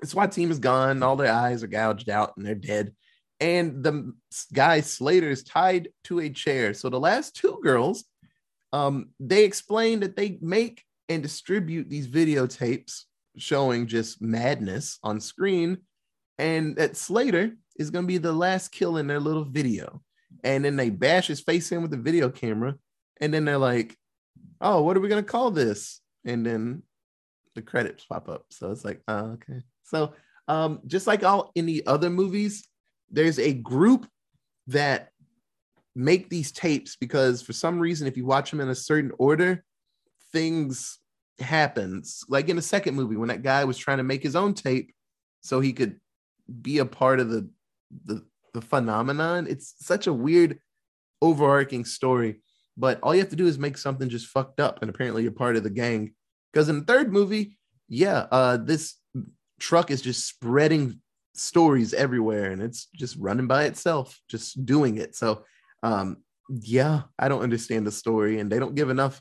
the 0.00 0.06
SWAT 0.06 0.32
team 0.32 0.50
is 0.50 0.58
gone. 0.58 1.02
All 1.02 1.16
their 1.16 1.32
eyes 1.32 1.62
are 1.62 1.68
gouged 1.68 2.10
out, 2.10 2.36
and 2.36 2.44
they're 2.44 2.54
dead. 2.54 2.92
And 3.40 3.82
the 3.82 4.12
guy 4.52 4.80
Slater 4.80 5.30
is 5.30 5.42
tied 5.42 5.88
to 6.04 6.20
a 6.20 6.30
chair. 6.30 6.74
So 6.74 6.88
the 6.88 7.00
last 7.00 7.36
two 7.36 7.60
girls, 7.62 8.04
um, 8.72 9.10
they 9.18 9.44
explain 9.44 10.00
that 10.00 10.16
they 10.16 10.38
make 10.40 10.84
and 11.08 11.22
distribute 11.22 11.88
these 11.88 12.08
videotapes 12.08 13.04
showing 13.36 13.86
just 13.86 14.20
madness 14.20 14.98
on 15.02 15.20
screen, 15.20 15.78
and 16.38 16.76
that 16.76 16.96
Slater 16.96 17.56
is 17.76 17.90
going 17.90 18.04
to 18.04 18.08
be 18.08 18.18
the 18.18 18.32
last 18.32 18.72
kill 18.72 18.96
in 18.96 19.06
their 19.06 19.20
little 19.20 19.44
video. 19.44 20.02
And 20.44 20.64
then 20.64 20.76
they 20.76 20.90
bash 20.90 21.28
his 21.28 21.40
face 21.40 21.70
in 21.72 21.82
with 21.82 21.90
the 21.90 21.96
video 21.96 22.28
camera, 22.28 22.76
and 23.20 23.32
then 23.32 23.44
they're 23.44 23.58
like, 23.58 23.96
"Oh, 24.60 24.82
what 24.82 24.96
are 24.96 25.00
we 25.00 25.08
going 25.08 25.22
to 25.22 25.30
call 25.30 25.50
this?" 25.50 26.00
And 26.24 26.44
then 26.44 26.82
the 27.54 27.62
credits 27.62 28.04
pop 28.04 28.28
up. 28.28 28.46
So 28.50 28.70
it's 28.70 28.84
like, 28.84 29.00
oh, 29.08 29.36
okay. 29.36 29.62
So 29.82 30.14
um, 30.48 30.80
just 30.86 31.06
like 31.06 31.24
all 31.24 31.50
the 31.54 31.86
other 31.86 32.10
movies, 32.10 32.66
there's 33.10 33.38
a 33.38 33.52
group 33.52 34.06
that 34.68 35.10
make 35.94 36.30
these 36.30 36.52
tapes 36.52 36.96
because 36.96 37.42
for 37.42 37.52
some 37.52 37.78
reason, 37.78 38.06
if 38.06 38.16
you 38.16 38.24
watch 38.24 38.50
them 38.50 38.60
in 38.60 38.68
a 38.68 38.74
certain 38.74 39.12
order, 39.18 39.64
things 40.32 40.98
happens. 41.38 42.24
Like 42.28 42.48
in 42.48 42.56
the 42.56 42.62
second 42.62 42.94
movie, 42.94 43.16
when 43.16 43.28
that 43.28 43.42
guy 43.42 43.64
was 43.64 43.78
trying 43.78 43.98
to 43.98 44.04
make 44.04 44.22
his 44.22 44.36
own 44.36 44.54
tape 44.54 44.94
so 45.40 45.60
he 45.60 45.72
could 45.72 46.00
be 46.60 46.78
a 46.78 46.86
part 46.86 47.20
of 47.20 47.30
the 47.30 47.48
the, 48.04 48.24
the 48.54 48.62
phenomenon. 48.62 49.46
It's 49.48 49.74
such 49.78 50.06
a 50.06 50.12
weird 50.12 50.58
overarching 51.20 51.84
story. 51.84 52.40
But 52.76 53.00
all 53.02 53.14
you 53.14 53.20
have 53.20 53.30
to 53.30 53.36
do 53.36 53.46
is 53.46 53.58
make 53.58 53.76
something 53.76 54.08
just 54.08 54.28
fucked 54.28 54.58
up, 54.58 54.80
and 54.80 54.88
apparently 54.88 55.22
you're 55.22 55.32
part 55.32 55.56
of 55.56 55.62
the 55.62 55.70
gang. 55.70 56.14
Because 56.52 56.68
in 56.68 56.80
the 56.80 56.84
third 56.84 57.12
movie, 57.12 57.56
yeah, 57.88 58.26
uh, 58.30 58.56
this 58.56 58.96
truck 59.58 59.90
is 59.90 60.02
just 60.02 60.26
spreading 60.26 61.00
stories 61.34 61.94
everywhere, 61.94 62.50
and 62.50 62.62
it's 62.62 62.88
just 62.94 63.16
running 63.16 63.46
by 63.46 63.64
itself, 63.64 64.20
just 64.28 64.64
doing 64.66 64.98
it. 64.98 65.14
So, 65.14 65.44
um, 65.82 66.18
yeah, 66.48 67.02
I 67.18 67.28
don't 67.28 67.42
understand 67.42 67.86
the 67.86 67.92
story, 67.92 68.38
and 68.38 68.50
they 68.50 68.58
don't 68.58 68.74
give 68.74 68.90
enough 68.90 69.20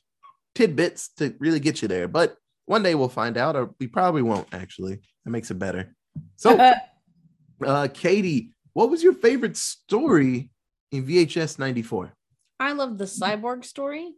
tidbits 0.56 1.10
to 1.17 1.36
really 1.39 1.60
get 1.60 1.82
you 1.82 1.88
there. 1.88 2.08
But 2.08 2.36
one 2.65 2.84
day 2.84 2.96
we'll 2.96 3.10
find 3.10 3.38
out, 3.38 3.56
or 3.56 3.74
we 3.80 3.88
probably 3.88 4.22
won't. 4.22 4.54
Actually, 4.54 5.00
that 5.24 5.32
makes 5.32 5.52
it 5.52 5.60
better. 5.60 5.96
So, 6.36 6.74
uh, 7.65 7.88
Katie, 7.94 8.52
what 8.74 8.89
was 8.89 9.04
your 9.04 9.13
favorite 9.13 9.58
story 9.58 10.50
in 10.91 11.06
VHS 11.06 11.60
'94? 11.60 12.13
I 12.60 12.74
love 12.74 12.98
the 12.98 13.06
cyborg 13.06 13.65
story. 13.65 14.12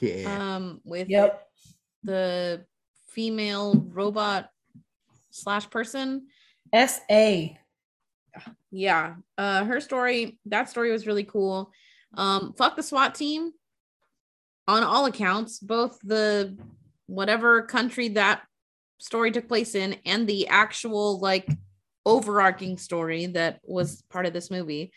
Yeah. 0.00 0.56
Um, 0.56 0.80
with 0.84 1.08
yep. 1.08 1.43
The 2.04 2.64
female 3.08 3.74
robot 3.88 4.50
slash 5.30 5.68
person. 5.70 6.26
S 6.72 7.00
A. 7.10 7.58
Yeah. 8.70 9.14
Uh 9.36 9.64
her 9.64 9.80
story, 9.80 10.38
that 10.46 10.68
story 10.68 10.92
was 10.92 11.06
really 11.06 11.24
cool. 11.24 11.72
Um, 12.16 12.54
fuck 12.56 12.76
the 12.76 12.82
SWAT 12.82 13.14
team 13.14 13.52
on 14.68 14.82
all 14.82 15.06
accounts, 15.06 15.58
both 15.58 15.98
the 16.02 16.56
whatever 17.06 17.62
country 17.62 18.08
that 18.08 18.42
story 18.98 19.30
took 19.30 19.48
place 19.48 19.74
in 19.74 19.96
and 20.06 20.26
the 20.26 20.48
actual 20.48 21.20
like 21.20 21.48
overarching 22.06 22.78
story 22.78 23.26
that 23.26 23.60
was 23.64 24.02
part 24.10 24.26
of 24.26 24.32
this 24.32 24.50
movie. 24.50 24.92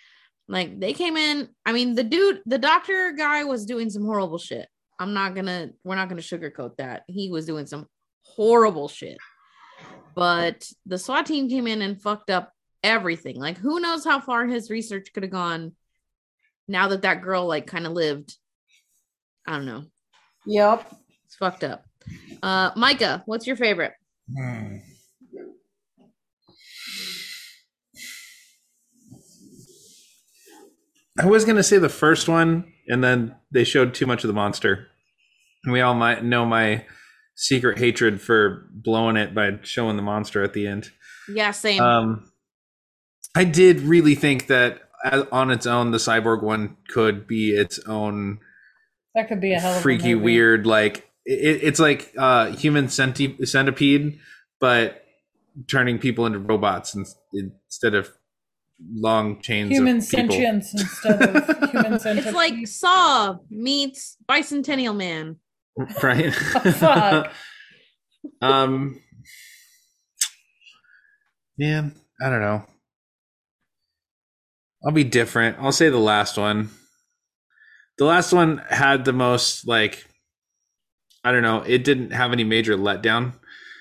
Like 0.47 0.79
they 0.79 0.93
came 0.93 1.17
in, 1.17 1.49
I 1.65 1.73
mean, 1.73 1.95
the 1.95 2.03
dude, 2.03 2.41
the 2.45 2.57
doctor 2.57 3.11
guy 3.11 3.43
was 3.43 3.65
doing 3.65 3.89
some 3.89 4.05
horrible 4.05 4.37
shit. 4.37 4.67
I'm 4.99 5.13
not 5.13 5.35
gonna 5.35 5.71
we're 5.83 5.95
not 5.95 6.09
gonna 6.09 6.21
sugarcoat 6.21 6.77
that. 6.77 7.03
He 7.07 7.29
was 7.29 7.45
doing 7.45 7.67
some 7.67 7.87
horrible 8.23 8.87
shit. 8.87 9.17
But 10.15 10.67
the 10.85 10.97
SWAT 10.97 11.27
team 11.27 11.49
came 11.49 11.67
in 11.67 11.81
and 11.81 12.01
fucked 12.01 12.29
up 12.29 12.51
everything. 12.83 13.39
Like 13.39 13.57
who 13.57 13.79
knows 13.79 14.03
how 14.03 14.19
far 14.19 14.47
his 14.47 14.69
research 14.69 15.13
could 15.13 15.23
have 15.23 15.31
gone 15.31 15.73
now 16.67 16.87
that 16.89 17.03
that 17.03 17.21
girl 17.21 17.45
like 17.45 17.67
kind 17.67 17.85
of 17.85 17.93
lived. 17.93 18.35
I 19.47 19.53
don't 19.53 19.65
know. 19.65 19.85
Yep. 20.45 20.91
It's 21.25 21.35
fucked 21.35 21.63
up. 21.63 21.85
Uh 22.41 22.71
Micah, 22.75 23.23
what's 23.25 23.45
your 23.45 23.55
favorite? 23.55 23.93
Hmm. 24.35 24.77
I 31.19 31.25
was 31.25 31.45
gonna 31.45 31.63
say 31.63 31.77
the 31.77 31.89
first 31.89 32.27
one 32.27 32.73
and 32.87 33.03
then 33.03 33.35
they 33.51 33.63
showed 33.63 33.93
too 33.93 34.05
much 34.05 34.23
of 34.23 34.27
the 34.27 34.33
monster. 34.33 34.87
And 35.63 35.73
we 35.73 35.81
all 35.81 35.93
might 35.95 36.23
know 36.23 36.45
my 36.45 36.85
secret 37.35 37.77
hatred 37.77 38.21
for 38.21 38.67
blowing 38.71 39.17
it 39.17 39.35
by 39.35 39.59
showing 39.63 39.95
the 39.95 40.01
monster 40.01 40.43
at 40.43 40.53
the 40.53 40.67
end. 40.67 40.91
Yeah, 41.29 41.51
same. 41.51 41.81
Um, 41.81 42.31
I 43.35 43.43
did 43.43 43.81
really 43.81 44.15
think 44.15 44.47
that 44.47 44.81
uh, 45.03 45.25
on 45.31 45.51
its 45.51 45.67
own, 45.67 45.91
the 45.91 45.97
cyborg 45.97 46.41
one 46.41 46.77
could 46.89 47.27
be 47.27 47.51
its 47.51 47.79
own 47.79 48.39
That 49.13 49.27
could 49.27 49.41
be 49.41 49.53
a 49.53 49.59
hell 49.59 49.73
of 49.73 49.77
a 49.77 49.81
freaky, 49.81 50.13
movie. 50.15 50.23
weird. 50.25 50.65
Like 50.65 51.09
it, 51.25 51.59
it's 51.63 51.79
like 51.79 52.13
uh, 52.17 52.51
human 52.51 52.87
centipede, 52.89 54.19
but 54.59 55.03
turning 55.67 55.99
people 55.99 56.25
into 56.25 56.39
robots 56.39 56.95
instead 57.33 57.93
of 57.93 58.09
long 58.93 59.41
chains 59.41 59.71
human 59.71 59.97
of 59.97 60.09
people. 60.09 60.29
sentience 60.35 60.73
instead 60.73 61.21
of 61.35 61.71
human 61.71 61.99
sentience. 61.99 62.27
it's 62.27 62.35
like 62.35 62.67
Saw 62.67 63.37
meets 63.49 64.17
Bicentennial 64.29 64.95
Man. 64.95 65.37
right? 66.03 66.33
Fuck. 66.75 67.31
um, 68.41 68.99
yeah, 71.57 71.89
I 72.21 72.29
don't 72.29 72.41
know. 72.41 72.63
I'll 74.85 74.91
be 74.93 75.03
different. 75.03 75.57
I'll 75.59 75.71
say 75.71 75.89
the 75.89 75.97
last 75.97 76.37
one. 76.37 76.69
The 77.97 78.05
last 78.05 78.31
one 78.31 78.59
had 78.69 79.05
the 79.05 79.13
most 79.13 79.67
like, 79.67 80.05
I 81.23 81.31
don't 81.31 81.41
know. 81.41 81.63
It 81.63 81.83
didn't 81.83 82.11
have 82.11 82.31
any 82.31 82.43
major 82.43 82.77
letdown. 82.77 83.33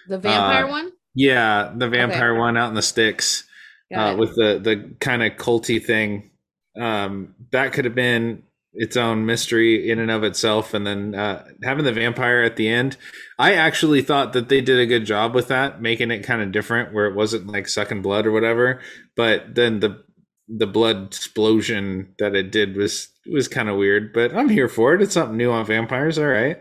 The 0.09 0.19
vampire 0.19 0.65
Uh, 0.65 0.71
one? 0.71 0.93
Yeah, 1.15 1.73
the 1.77 1.89
vampire 1.89 2.35
one 2.35 2.57
out 2.57 2.69
in 2.71 2.75
the 2.75 2.83
sticks. 2.83 3.45
Got 3.91 4.15
uh, 4.15 4.17
with 4.17 4.35
the 4.35 4.59
the 4.63 4.95
kind 5.01 5.23
of 5.23 5.33
culty 5.35 5.85
thing. 5.85 6.31
Um, 6.79 7.35
that 7.53 7.73
could 7.73 7.85
have 7.85 7.95
been 7.95 8.43
its 8.77 8.97
own 8.97 9.25
mystery 9.25 9.89
in 9.91 9.99
and 9.99 10.11
of 10.11 10.23
itself, 10.23 10.75
and 10.75 10.87
then 10.87 11.15
uh, 11.15 11.47
having 11.63 11.85
the 11.85 11.93
vampire 11.93 12.43
at 12.43 12.57
the 12.57 12.69
end. 12.69 12.97
I 13.39 13.55
actually 13.55 14.03
thought 14.03 14.35
that 14.35 14.49
they 14.49 14.61
did 14.61 14.79
a 14.79 14.87
good 14.87 15.07
job 15.07 15.35
with 15.35 15.49
that, 15.49 15.81
making 15.81 16.11
it 16.11 16.25
kind 16.25 16.43
of 16.43 16.53
different, 16.53 16.93
where 16.93 17.07
it 17.07 17.15
wasn't 17.15 17.47
like 17.47 17.69
sucking 17.69 18.03
blood 18.03 18.27
or 18.27 18.33
whatever. 18.33 18.81
But 19.17 19.55
then 19.55 19.81
the 19.81 20.05
the 20.49 20.67
blood 20.67 21.07
explosion 21.07 22.15
that 22.19 22.37
it 22.37 22.53
did 22.53 22.77
was 22.77 23.09
was 23.31 23.49
kind 23.49 23.69
of 23.69 23.77
weird. 23.77 24.13
But 24.13 24.35
I'm 24.35 24.49
here 24.49 24.69
for 24.69 24.95
it. 24.95 25.03
It's 25.03 25.15
something 25.15 25.37
new 25.37 25.51
on 25.53 25.65
vampires. 25.65 26.19
All 26.19 26.27
right, 26.27 26.59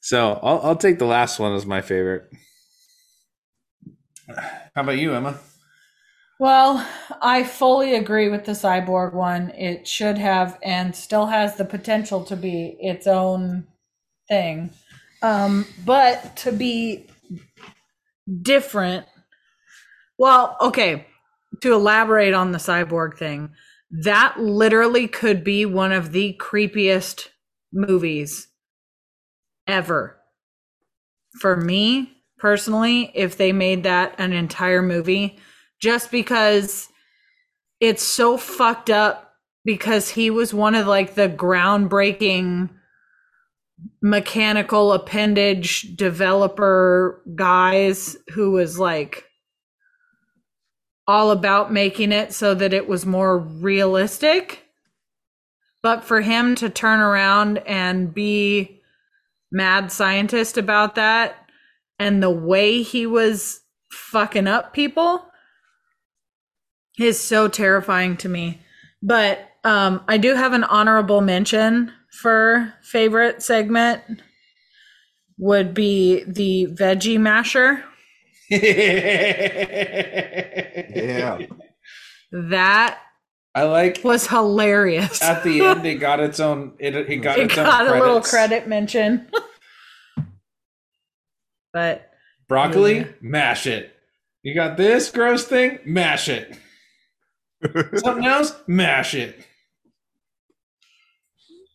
so 0.00 0.40
I'll 0.42 0.60
I'll 0.62 0.76
take 0.76 0.98
the 0.98 1.06
last 1.06 1.38
one 1.38 1.54
as 1.54 1.64
my 1.66 1.80
favorite. 1.80 2.24
How 4.74 4.82
about 4.82 4.98
you, 4.98 5.14
Emma? 5.14 5.38
Well, 6.42 6.84
I 7.22 7.44
fully 7.44 7.94
agree 7.94 8.28
with 8.28 8.46
the 8.46 8.50
cyborg 8.50 9.12
one. 9.12 9.50
It 9.50 9.86
should 9.86 10.18
have 10.18 10.58
and 10.60 10.92
still 10.96 11.26
has 11.26 11.54
the 11.54 11.64
potential 11.64 12.24
to 12.24 12.34
be 12.34 12.76
its 12.80 13.06
own 13.06 13.68
thing. 14.26 14.70
Um, 15.22 15.68
but 15.86 16.34
to 16.38 16.50
be 16.50 17.06
different, 18.42 19.06
well, 20.18 20.56
okay, 20.60 21.06
to 21.60 21.74
elaborate 21.74 22.34
on 22.34 22.50
the 22.50 22.58
cyborg 22.58 23.16
thing, 23.16 23.50
that 24.02 24.40
literally 24.40 25.06
could 25.06 25.44
be 25.44 25.64
one 25.64 25.92
of 25.92 26.10
the 26.10 26.36
creepiest 26.40 27.28
movies 27.72 28.48
ever. 29.68 30.18
For 31.40 31.54
me 31.54 32.24
personally, 32.36 33.12
if 33.14 33.36
they 33.36 33.52
made 33.52 33.84
that 33.84 34.16
an 34.18 34.32
entire 34.32 34.82
movie, 34.82 35.38
just 35.82 36.12
because 36.12 36.88
it's 37.80 38.04
so 38.04 38.38
fucked 38.38 38.88
up 38.88 39.34
because 39.64 40.08
he 40.10 40.30
was 40.30 40.54
one 40.54 40.76
of 40.76 40.86
like 40.86 41.14
the 41.14 41.28
groundbreaking 41.28 42.70
mechanical 44.00 44.92
appendage 44.92 45.96
developer 45.96 47.20
guys 47.34 48.16
who 48.32 48.52
was 48.52 48.78
like 48.78 49.24
all 51.08 51.32
about 51.32 51.72
making 51.72 52.12
it 52.12 52.32
so 52.32 52.54
that 52.54 52.72
it 52.72 52.88
was 52.88 53.04
more 53.04 53.38
realistic. 53.38 54.64
But 55.82 56.04
for 56.04 56.20
him 56.20 56.54
to 56.56 56.70
turn 56.70 57.00
around 57.00 57.58
and 57.58 58.14
be 58.14 58.80
mad 59.50 59.90
scientist 59.90 60.56
about 60.56 60.94
that 60.94 61.34
and 61.98 62.22
the 62.22 62.30
way 62.30 62.82
he 62.82 63.04
was 63.04 63.60
fucking 63.90 64.46
up 64.46 64.72
people 64.72 65.26
is 66.98 67.18
so 67.20 67.48
terrifying 67.48 68.16
to 68.18 68.28
me. 68.28 68.60
But 69.02 69.50
um, 69.64 70.02
I 70.08 70.18
do 70.18 70.34
have 70.34 70.52
an 70.52 70.64
honorable 70.64 71.20
mention 71.20 71.92
for 72.20 72.72
favorite 72.82 73.42
segment 73.42 74.02
would 75.38 75.74
be 75.74 76.22
the 76.24 76.66
veggie 76.70 77.18
masher. 77.18 77.84
Yeah. 78.50 78.58
That 82.34 82.98
I 83.54 83.64
like 83.64 84.00
was 84.02 84.26
hilarious. 84.26 85.22
at 85.22 85.44
the 85.44 85.60
end 85.60 85.84
it 85.84 85.96
got 85.96 86.18
its 86.18 86.40
own 86.40 86.72
it, 86.78 86.96
it 86.96 87.16
got 87.16 87.38
it 87.38 87.50
its 87.50 87.58
own 87.58 87.66
got 87.66 87.86
a 87.86 88.00
little 88.00 88.22
credit 88.22 88.66
mention. 88.66 89.28
but 91.74 92.10
broccoli 92.48 93.00
Yeah. 93.00 93.06
mash 93.20 93.66
it 93.66 93.94
you 94.42 94.54
got 94.54 94.78
this 94.78 95.10
gross 95.10 95.44
thing 95.44 95.80
mash 95.84 96.30
it 96.30 96.56
something 97.96 98.26
else 98.26 98.54
mash 98.66 99.14
it 99.14 99.46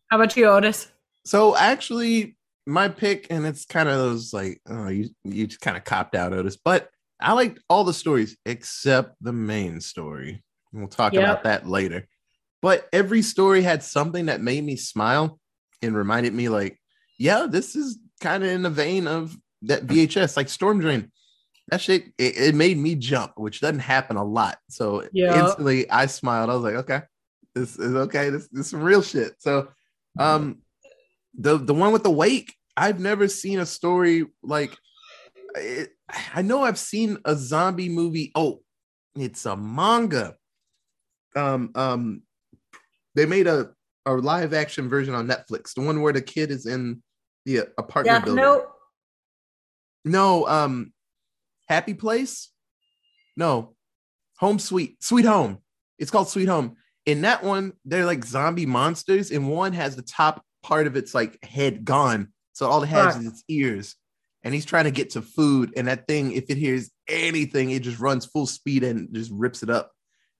how 0.09 0.17
about 0.17 0.37
you, 0.37 0.45
Otis? 0.47 0.89
So 1.25 1.55
actually, 1.55 2.37
my 2.65 2.87
pick, 2.87 3.27
and 3.29 3.45
it's 3.45 3.65
kind 3.65 3.89
of 3.89 3.97
those 3.97 4.33
like, 4.33 4.61
oh, 4.67 4.87
you 4.87 5.09
you 5.23 5.47
just 5.47 5.61
kind 5.61 5.75
of 5.75 5.83
copped 5.83 6.15
out, 6.15 6.33
Otis. 6.33 6.57
But 6.57 6.89
I 7.19 7.33
liked 7.33 7.59
all 7.69 7.83
the 7.83 7.93
stories 7.93 8.37
except 8.45 9.15
the 9.21 9.33
main 9.33 9.81
story. 9.81 10.43
And 10.71 10.81
We'll 10.81 10.87
talk 10.87 11.13
Yep. 11.13 11.23
about 11.23 11.43
that 11.43 11.67
later. 11.67 12.07
But 12.61 12.87
every 12.93 13.21
story 13.21 13.61
had 13.61 13.83
something 13.83 14.27
that 14.27 14.41
made 14.41 14.63
me 14.63 14.75
smile 14.77 15.39
and 15.81 15.95
reminded 15.95 16.33
me, 16.33 16.49
like, 16.49 16.79
yeah, 17.19 17.47
this 17.49 17.75
is 17.75 17.99
kind 18.21 18.43
of 18.43 18.49
in 18.49 18.63
the 18.63 18.69
vein 18.69 19.07
of 19.07 19.35
that 19.63 19.85
VHS, 19.85 20.37
like 20.37 20.49
Storm 20.49 20.79
Drain. 20.79 21.11
That 21.69 21.81
shit, 21.81 22.05
it, 22.17 22.37
it 22.37 22.55
made 22.55 22.77
me 22.77 22.95
jump, 22.95 23.33
which 23.35 23.59
doesn't 23.59 23.79
happen 23.79 24.15
a 24.15 24.23
lot. 24.23 24.57
So 24.69 25.03
Yep. 25.11 25.35
instantly 25.35 25.89
I 25.89 26.05
smiled. 26.05 26.49
I 26.49 26.53
was 26.55 26.63
like, 26.63 26.75
okay, 26.75 27.01
this 27.53 27.77
is 27.77 27.93
okay. 27.95 28.29
This, 28.29 28.47
this 28.49 28.65
is 28.65 28.71
some 28.71 28.83
real 28.83 29.01
shit. 29.01 29.33
So 29.39 29.69
um 30.17 30.59
the 31.37 31.57
the 31.57 31.73
one 31.73 31.91
with 31.93 32.03
the 32.03 32.09
wake, 32.09 32.55
I've 32.75 32.99
never 32.99 33.27
seen 33.27 33.59
a 33.59 33.65
story 33.65 34.25
like 34.41 34.75
it, 35.55 35.91
I 36.33 36.41
know 36.41 36.63
I've 36.63 36.79
seen 36.79 37.17
a 37.25 37.35
zombie 37.35 37.89
movie. 37.89 38.31
Oh, 38.33 38.61
it's 39.15 39.45
a 39.45 39.57
manga. 39.57 40.35
Um, 41.35 41.71
um, 41.75 42.21
they 43.15 43.25
made 43.25 43.47
a 43.47 43.71
a 44.05 44.13
live 44.13 44.53
action 44.53 44.87
version 44.87 45.13
on 45.13 45.27
Netflix. 45.27 45.73
The 45.73 45.81
one 45.81 46.01
where 46.01 46.13
the 46.13 46.21
kid 46.21 46.49
is 46.49 46.65
in 46.65 47.03
the 47.45 47.67
apartment 47.77 48.21
Yeah, 48.21 48.25
building. 48.25 48.43
no, 48.43 48.65
no, 50.05 50.47
um, 50.47 50.93
Happy 51.67 51.93
Place. 51.93 52.49
No, 53.35 53.75
Home 54.39 54.59
Sweet 54.59 55.03
Sweet 55.03 55.25
Home. 55.25 55.59
It's 55.99 56.11
called 56.11 56.29
Sweet 56.29 56.47
Home. 56.47 56.77
In 57.05 57.21
that 57.21 57.43
one, 57.43 57.73
they're 57.85 58.05
like 58.05 58.25
zombie 58.25 58.65
monsters, 58.65 59.31
and 59.31 59.49
one 59.49 59.73
has 59.73 59.95
the 59.95 60.01
top 60.01 60.43
part 60.63 60.87
of 60.87 60.95
its 60.95 61.13
like 61.13 61.43
head 61.43 61.85
gone, 61.85 62.33
so 62.53 62.67
all 62.67 62.83
it 62.83 62.87
has 62.87 63.13
Fuck. 63.13 63.21
is 63.21 63.27
its 63.27 63.43
ears. 63.47 63.95
And 64.43 64.53
he's 64.53 64.65
trying 64.65 64.85
to 64.85 64.91
get 64.91 65.11
to 65.11 65.21
food, 65.21 65.73
and 65.75 65.87
that 65.87 66.07
thing, 66.07 66.31
if 66.31 66.49
it 66.49 66.57
hears 66.57 66.89
anything, 67.07 67.71
it 67.71 67.81
just 67.81 67.99
runs 67.99 68.25
full 68.25 68.45
speed 68.45 68.83
and 68.83 69.13
just 69.13 69.31
rips 69.31 69.63
it 69.63 69.69
up. 69.69 69.91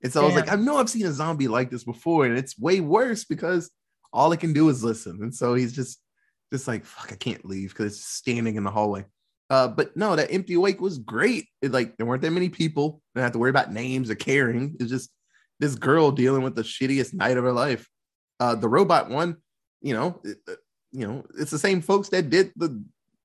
And 0.04 0.14
so 0.14 0.22
I 0.22 0.26
was 0.26 0.36
like, 0.36 0.52
I 0.52 0.56
know 0.56 0.78
I've 0.78 0.90
seen 0.90 1.06
a 1.08 1.12
zombie 1.12 1.48
like 1.48 1.72
this 1.72 1.84
before, 1.84 2.26
and 2.26 2.38
it's 2.38 2.58
way 2.58 2.80
worse 2.80 3.26
because 3.26 3.72
all 4.14 4.32
it 4.32 4.40
can 4.40 4.54
do 4.54 4.70
is 4.70 4.84
listen. 4.84 5.20
And 5.22 5.34
so 5.34 5.56
he's 5.56 5.74
just, 5.74 6.00
just 6.54 6.68
like, 6.68 6.86
fuck, 6.86 7.12
I 7.12 7.16
can't 7.16 7.44
leave 7.44 7.70
because 7.70 7.94
it's 7.94 8.06
standing 8.06 8.56
in 8.56 8.64
the 8.64 8.72
hallway. 8.72 9.06
Uh, 9.50 9.68
but 9.68 9.96
no, 9.96 10.16
that 10.16 10.32
empty 10.32 10.58
wake 10.58 10.82
was 10.82 10.98
great. 10.98 11.46
It, 11.62 11.72
like 11.72 11.96
there 11.98 12.06
weren't 12.06 12.22
that 12.22 12.32
many 12.32 12.50
people. 12.50 13.02
Didn't 13.16 13.24
have 13.24 13.32
to 13.34 13.40
worry 13.40 13.50
about 13.50 13.72
names 13.72 14.10
or 14.10 14.16
caring. 14.16 14.76
It's 14.80 14.90
just 14.90 15.10
this 15.60 15.76
girl 15.76 16.12
dealing 16.12 16.44
with 16.44 16.56
the 16.56 16.64
shittiest 16.64 17.14
night 17.14 17.38
of 17.38 17.44
her 17.44 17.54
life. 17.54 17.88
Uh, 18.40 18.56
the 18.56 18.70
robot 18.70 19.10
one, 19.10 19.38
you 19.82 19.94
know, 19.94 20.20
it, 20.24 20.38
uh, 20.50 20.56
you 20.92 21.08
know, 21.08 21.26
it's 21.40 21.52
the 21.52 21.60
same 21.60 21.82
folks 21.82 22.10
that 22.10 22.30
did 22.30 22.52
the, 22.56 22.84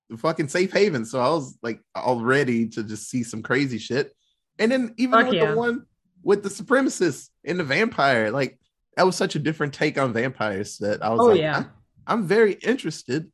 the 0.08 0.16
fucking 0.16 0.48
safe 0.48 0.72
haven. 0.72 1.04
So 1.04 1.20
I 1.20 1.28
was 1.28 1.58
like 1.62 1.80
all 1.94 2.20
ready 2.20 2.68
to 2.68 2.84
just 2.84 3.10
see 3.10 3.22
some 3.24 3.42
crazy 3.42 3.78
shit. 3.78 4.12
And 4.58 4.70
then 4.70 4.94
even 4.98 5.12
Fuck 5.18 5.26
with 5.30 5.34
yeah. 5.34 5.50
the 5.50 5.56
one 5.56 5.86
with 6.22 6.42
the 6.42 6.48
supremacists 6.48 7.30
and 7.44 7.58
the 7.58 7.64
vampire, 7.64 8.30
like 8.30 8.58
that 8.96 9.06
was 9.06 9.16
such 9.16 9.34
a 9.34 9.40
different 9.40 9.74
take 9.74 9.98
on 9.98 10.12
vampires 10.12 10.78
that 10.78 11.02
I 11.02 11.10
was 11.10 11.20
Oh, 11.20 11.24
like, 11.26 11.40
yeah. 11.40 11.56
I'm, 11.56 11.70
I'm 12.06 12.26
very 12.26 12.52
interested 12.54 13.31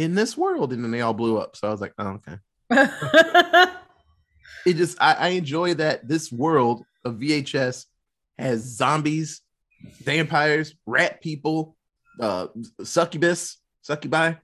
in 0.00 0.14
this 0.14 0.36
world. 0.36 0.72
And 0.72 0.82
then 0.82 0.90
they 0.90 1.00
all 1.00 1.14
blew 1.14 1.38
up. 1.38 1.56
So 1.56 1.68
I 1.68 1.70
was 1.70 1.80
like, 1.80 1.94
oh, 1.98 2.20
okay 2.28 2.36
it 4.66 4.74
just 4.74 4.96
I, 5.00 5.14
I 5.14 5.28
enjoy 5.30 5.74
that 5.74 6.06
this 6.06 6.30
world 6.30 6.84
of 7.04 7.16
VHS 7.16 7.86
has 8.38 8.62
zombies 8.62 9.42
vampires, 9.82 10.74
rat 10.86 11.20
people, 11.20 11.76
uh, 12.20 12.48
succubus, 12.82 13.58
succubi. 13.82 14.34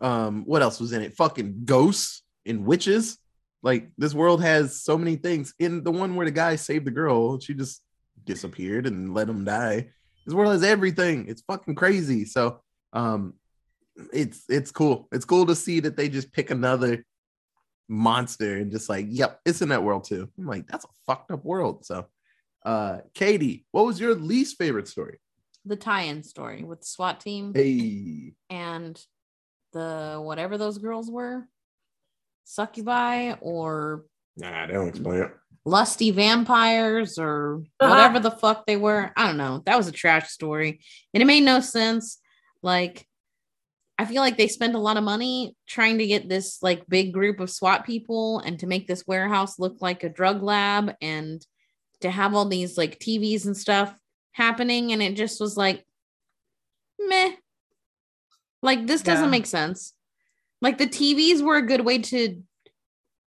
Um, 0.00 0.44
what 0.44 0.62
else 0.62 0.80
was 0.80 0.92
in 0.92 1.02
it? 1.02 1.14
Fucking 1.14 1.62
ghosts 1.64 2.22
and 2.46 2.64
witches. 2.64 3.18
Like 3.62 3.90
this 3.98 4.14
world 4.14 4.42
has 4.42 4.82
so 4.82 4.96
many 4.96 5.16
things. 5.16 5.54
In 5.58 5.84
the 5.84 5.90
one 5.90 6.16
where 6.16 6.26
the 6.26 6.32
guy 6.32 6.56
saved 6.56 6.86
the 6.86 6.90
girl, 6.90 7.38
she 7.38 7.54
just 7.54 7.82
disappeared 8.24 8.86
and 8.86 9.12
let 9.14 9.28
him 9.28 9.44
die. 9.44 9.90
This 10.24 10.34
world 10.34 10.52
has 10.52 10.62
everything. 10.62 11.26
It's 11.28 11.42
fucking 11.42 11.74
crazy. 11.74 12.24
So, 12.24 12.60
um, 12.92 13.34
it's 14.12 14.44
it's 14.48 14.70
cool. 14.70 15.08
It's 15.12 15.24
cool 15.24 15.46
to 15.46 15.54
see 15.54 15.80
that 15.80 15.96
they 15.96 16.08
just 16.08 16.32
pick 16.32 16.50
another 16.50 17.04
monster 17.88 18.56
and 18.56 18.70
just 18.70 18.88
like, 18.88 19.06
yep, 19.08 19.40
it's 19.44 19.62
in 19.62 19.68
that 19.70 19.82
world 19.82 20.04
too. 20.04 20.28
I'm 20.38 20.46
like, 20.46 20.66
that's 20.66 20.84
a 20.84 20.88
fucked 21.06 21.30
up 21.30 21.44
world. 21.44 21.84
So, 21.84 22.06
uh, 22.64 22.98
Katie, 23.14 23.66
what 23.72 23.84
was 23.86 24.00
your 24.00 24.14
least 24.14 24.56
favorite 24.58 24.88
story? 24.88 25.18
The 25.64 25.76
tie-in 25.76 26.22
story 26.22 26.62
with 26.64 26.80
the 26.80 26.86
SWAT 26.86 27.20
team 27.20 27.52
Hey, 27.54 28.32
and 28.48 28.98
the 29.72 30.18
whatever 30.22 30.56
those 30.56 30.78
girls 30.78 31.10
were, 31.10 31.46
succubi 32.44 33.34
or 33.40 34.04
nah, 34.36 34.66
they 34.66 34.72
don't 34.72 34.88
explain 34.88 35.22
it. 35.22 35.32
lusty 35.64 36.10
vampires 36.10 37.18
or 37.18 37.62
Uh-huh. 37.80 37.88
whatever 37.90 38.20
the 38.20 38.30
fuck 38.30 38.66
they 38.66 38.76
were. 38.76 39.12
I 39.16 39.26
don't 39.26 39.36
know. 39.36 39.62
That 39.66 39.76
was 39.76 39.88
a 39.88 39.92
trash 39.92 40.28
story. 40.30 40.80
And 41.12 41.22
it 41.22 41.26
made 41.26 41.42
no 41.44 41.60
sense. 41.60 42.18
Like, 42.62 43.06
I 44.00 44.06
feel 44.06 44.22
like 44.22 44.38
they 44.38 44.48
spent 44.48 44.74
a 44.74 44.78
lot 44.78 44.96
of 44.96 45.04
money 45.04 45.54
trying 45.66 45.98
to 45.98 46.06
get 46.06 46.26
this 46.26 46.62
like 46.62 46.88
big 46.88 47.12
group 47.12 47.38
of 47.38 47.50
SWAT 47.50 47.84
people 47.84 48.38
and 48.38 48.58
to 48.60 48.66
make 48.66 48.88
this 48.88 49.06
warehouse 49.06 49.58
look 49.58 49.82
like 49.82 50.02
a 50.04 50.08
drug 50.08 50.42
lab 50.42 50.94
and 51.02 51.46
to 52.00 52.10
have 52.10 52.34
all 52.34 52.46
these 52.46 52.78
like 52.78 52.98
TVs 52.98 53.44
and 53.44 53.54
stuff 53.54 53.94
happening. 54.32 54.92
And 54.92 55.02
it 55.02 55.16
just 55.16 55.38
was 55.38 55.54
like, 55.58 55.84
meh. 56.98 57.32
Like, 58.62 58.86
this 58.86 59.02
doesn't 59.02 59.26
Yeah. 59.26 59.30
make 59.30 59.44
sense. 59.44 59.92
Like, 60.62 60.78
the 60.78 60.86
TVs 60.86 61.42
were 61.42 61.56
a 61.56 61.66
good 61.66 61.84
way 61.84 61.98
to 61.98 62.42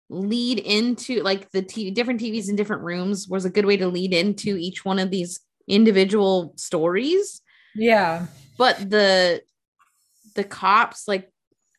lead 0.09 0.61
into 0.61 1.21
like 1.23 1.51
the 1.51 1.63
t- 1.63 1.91
different 1.91 2.21
TVs 2.21 2.49
in 2.49 2.55
different 2.55 2.83
rooms 2.83 3.27
was 3.29 3.45
a 3.45 3.51
good 3.51 3.65
way 3.67 3.77
to 3.77 3.89
lead 3.89 4.15
into 4.15 4.57
each 4.57 4.85
one 4.85 5.01
of 5.01 5.11
these 5.11 5.41
individual 5.67 6.53
stories. 6.57 7.43
Yeah. 7.75 8.27
But 8.57 8.89
the 8.89 9.43
the 10.35 10.45
cops 10.45 11.07
like 11.09 11.31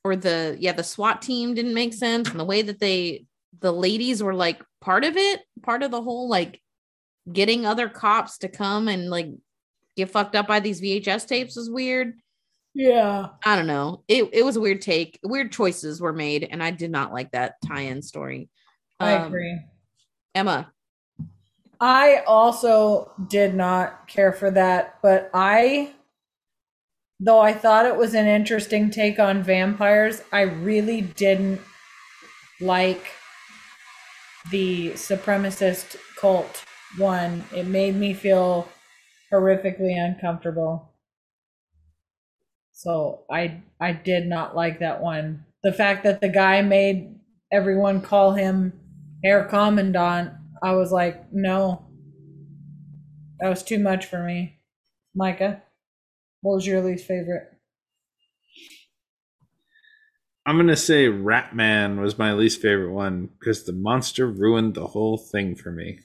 or 0.04 0.16
the 0.16 0.58
yeah 0.60 0.72
the 0.72 0.84
SWAT 0.84 1.22
team 1.22 1.54
didn't 1.54 1.74
make 1.74 1.94
sense 1.94 2.30
and 2.30 2.40
the 2.40 2.46
way 2.46 2.62
that 2.62 2.80
they 2.80 3.26
the 3.60 3.72
ladies 3.72 4.24
were 4.24 4.34
like 4.34 4.62
part 4.80 5.04
of 5.04 5.18
it, 5.18 5.42
part 5.62 5.84
of 5.84 5.92
the 5.92 6.02
whole 6.02 6.28
like 6.30 6.60
getting 7.32 7.66
other 7.66 7.88
cops 7.90 8.40
to 8.40 8.48
come 8.48 8.88
and 8.88 9.10
like 9.10 9.28
get 9.96 10.10
fucked 10.10 10.36
up 10.36 10.48
by 10.48 10.60
these 10.60 10.82
VHS 10.82 11.28
tapes 11.28 11.56
was 11.56 11.70
weird. 11.70 12.14
Yeah. 12.74 13.28
I 13.46 13.56
don't 13.58 13.68
know. 13.68 14.04
It 14.08 14.30
it 14.34 14.44
was 14.44 14.56
a 14.56 14.62
weird 14.62 14.82
take. 14.82 15.20
Weird 15.24 15.52
choices 15.52 16.00
were 16.00 16.14
made, 16.14 16.48
and 16.50 16.64
I 16.64 16.72
did 16.72 16.90
not 16.90 17.12
like 17.12 17.32
that 17.32 17.56
tie-in 17.68 18.02
story. 18.02 18.50
I 19.00 19.16
Um, 19.16 19.28
agree. 19.28 19.60
Emma, 20.34 20.72
I 21.82 22.24
also 22.26 23.12
did 23.28 23.54
not 23.56 24.08
care 24.08 24.32
for 24.32 24.50
that, 24.52 25.00
but 25.02 25.30
I, 25.34 25.92
though 27.22 27.40
I 27.40 27.54
thought 27.54 27.86
it 27.86 27.96
was 27.96 28.16
an 28.16 28.28
interesting 28.28 28.90
take 28.92 29.20
on 29.20 29.44
vampires, 29.44 30.24
I 30.34 30.42
really 30.42 31.02
didn't 31.02 31.62
like 32.60 33.06
the 34.52 34.92
supremacist 34.92 35.96
cult 36.18 36.64
one. 36.98 37.44
It 37.56 37.68
made 37.68 37.96
me 37.96 38.14
feel 38.14 38.68
horrifically 39.32 39.96
uncomfortable. 39.98 40.90
So 42.74 43.24
I 43.30 43.62
I 43.80 43.94
did 43.94 44.28
not 44.28 44.56
like 44.56 44.80
that 44.80 45.02
one. 45.02 45.46
The 45.64 45.72
fact 45.74 46.04
that 46.04 46.22
the 46.22 46.30
guy 46.30 46.62
made 46.62 47.20
everyone 47.52 48.02
call 48.02 48.34
him 48.34 48.74
Herr 49.24 49.46
Commandant, 49.46 50.34
I 50.64 50.74
was 50.74 50.92
like, 50.92 51.32
no. 51.32 51.86
That 53.42 53.50
was 53.50 53.62
too 53.64 53.78
much 53.80 54.06
for 54.06 54.24
me. 54.24 54.60
Micah, 55.16 55.64
what 56.42 56.56
was 56.56 56.68
your 56.68 56.82
least 56.82 57.06
favorite? 57.06 57.48
I'm 60.46 60.58
gonna 60.58 60.76
say 60.76 61.06
Ratman 61.08 62.02
was 62.02 62.18
my 62.18 62.34
least 62.34 62.62
favorite 62.62 62.92
one 62.92 63.30
because 63.40 63.64
the 63.64 63.74
monster 63.74 64.28
ruined 64.28 64.74
the 64.74 64.88
whole 64.88 65.18
thing 65.18 65.56
for 65.56 65.72
me. 65.72 66.00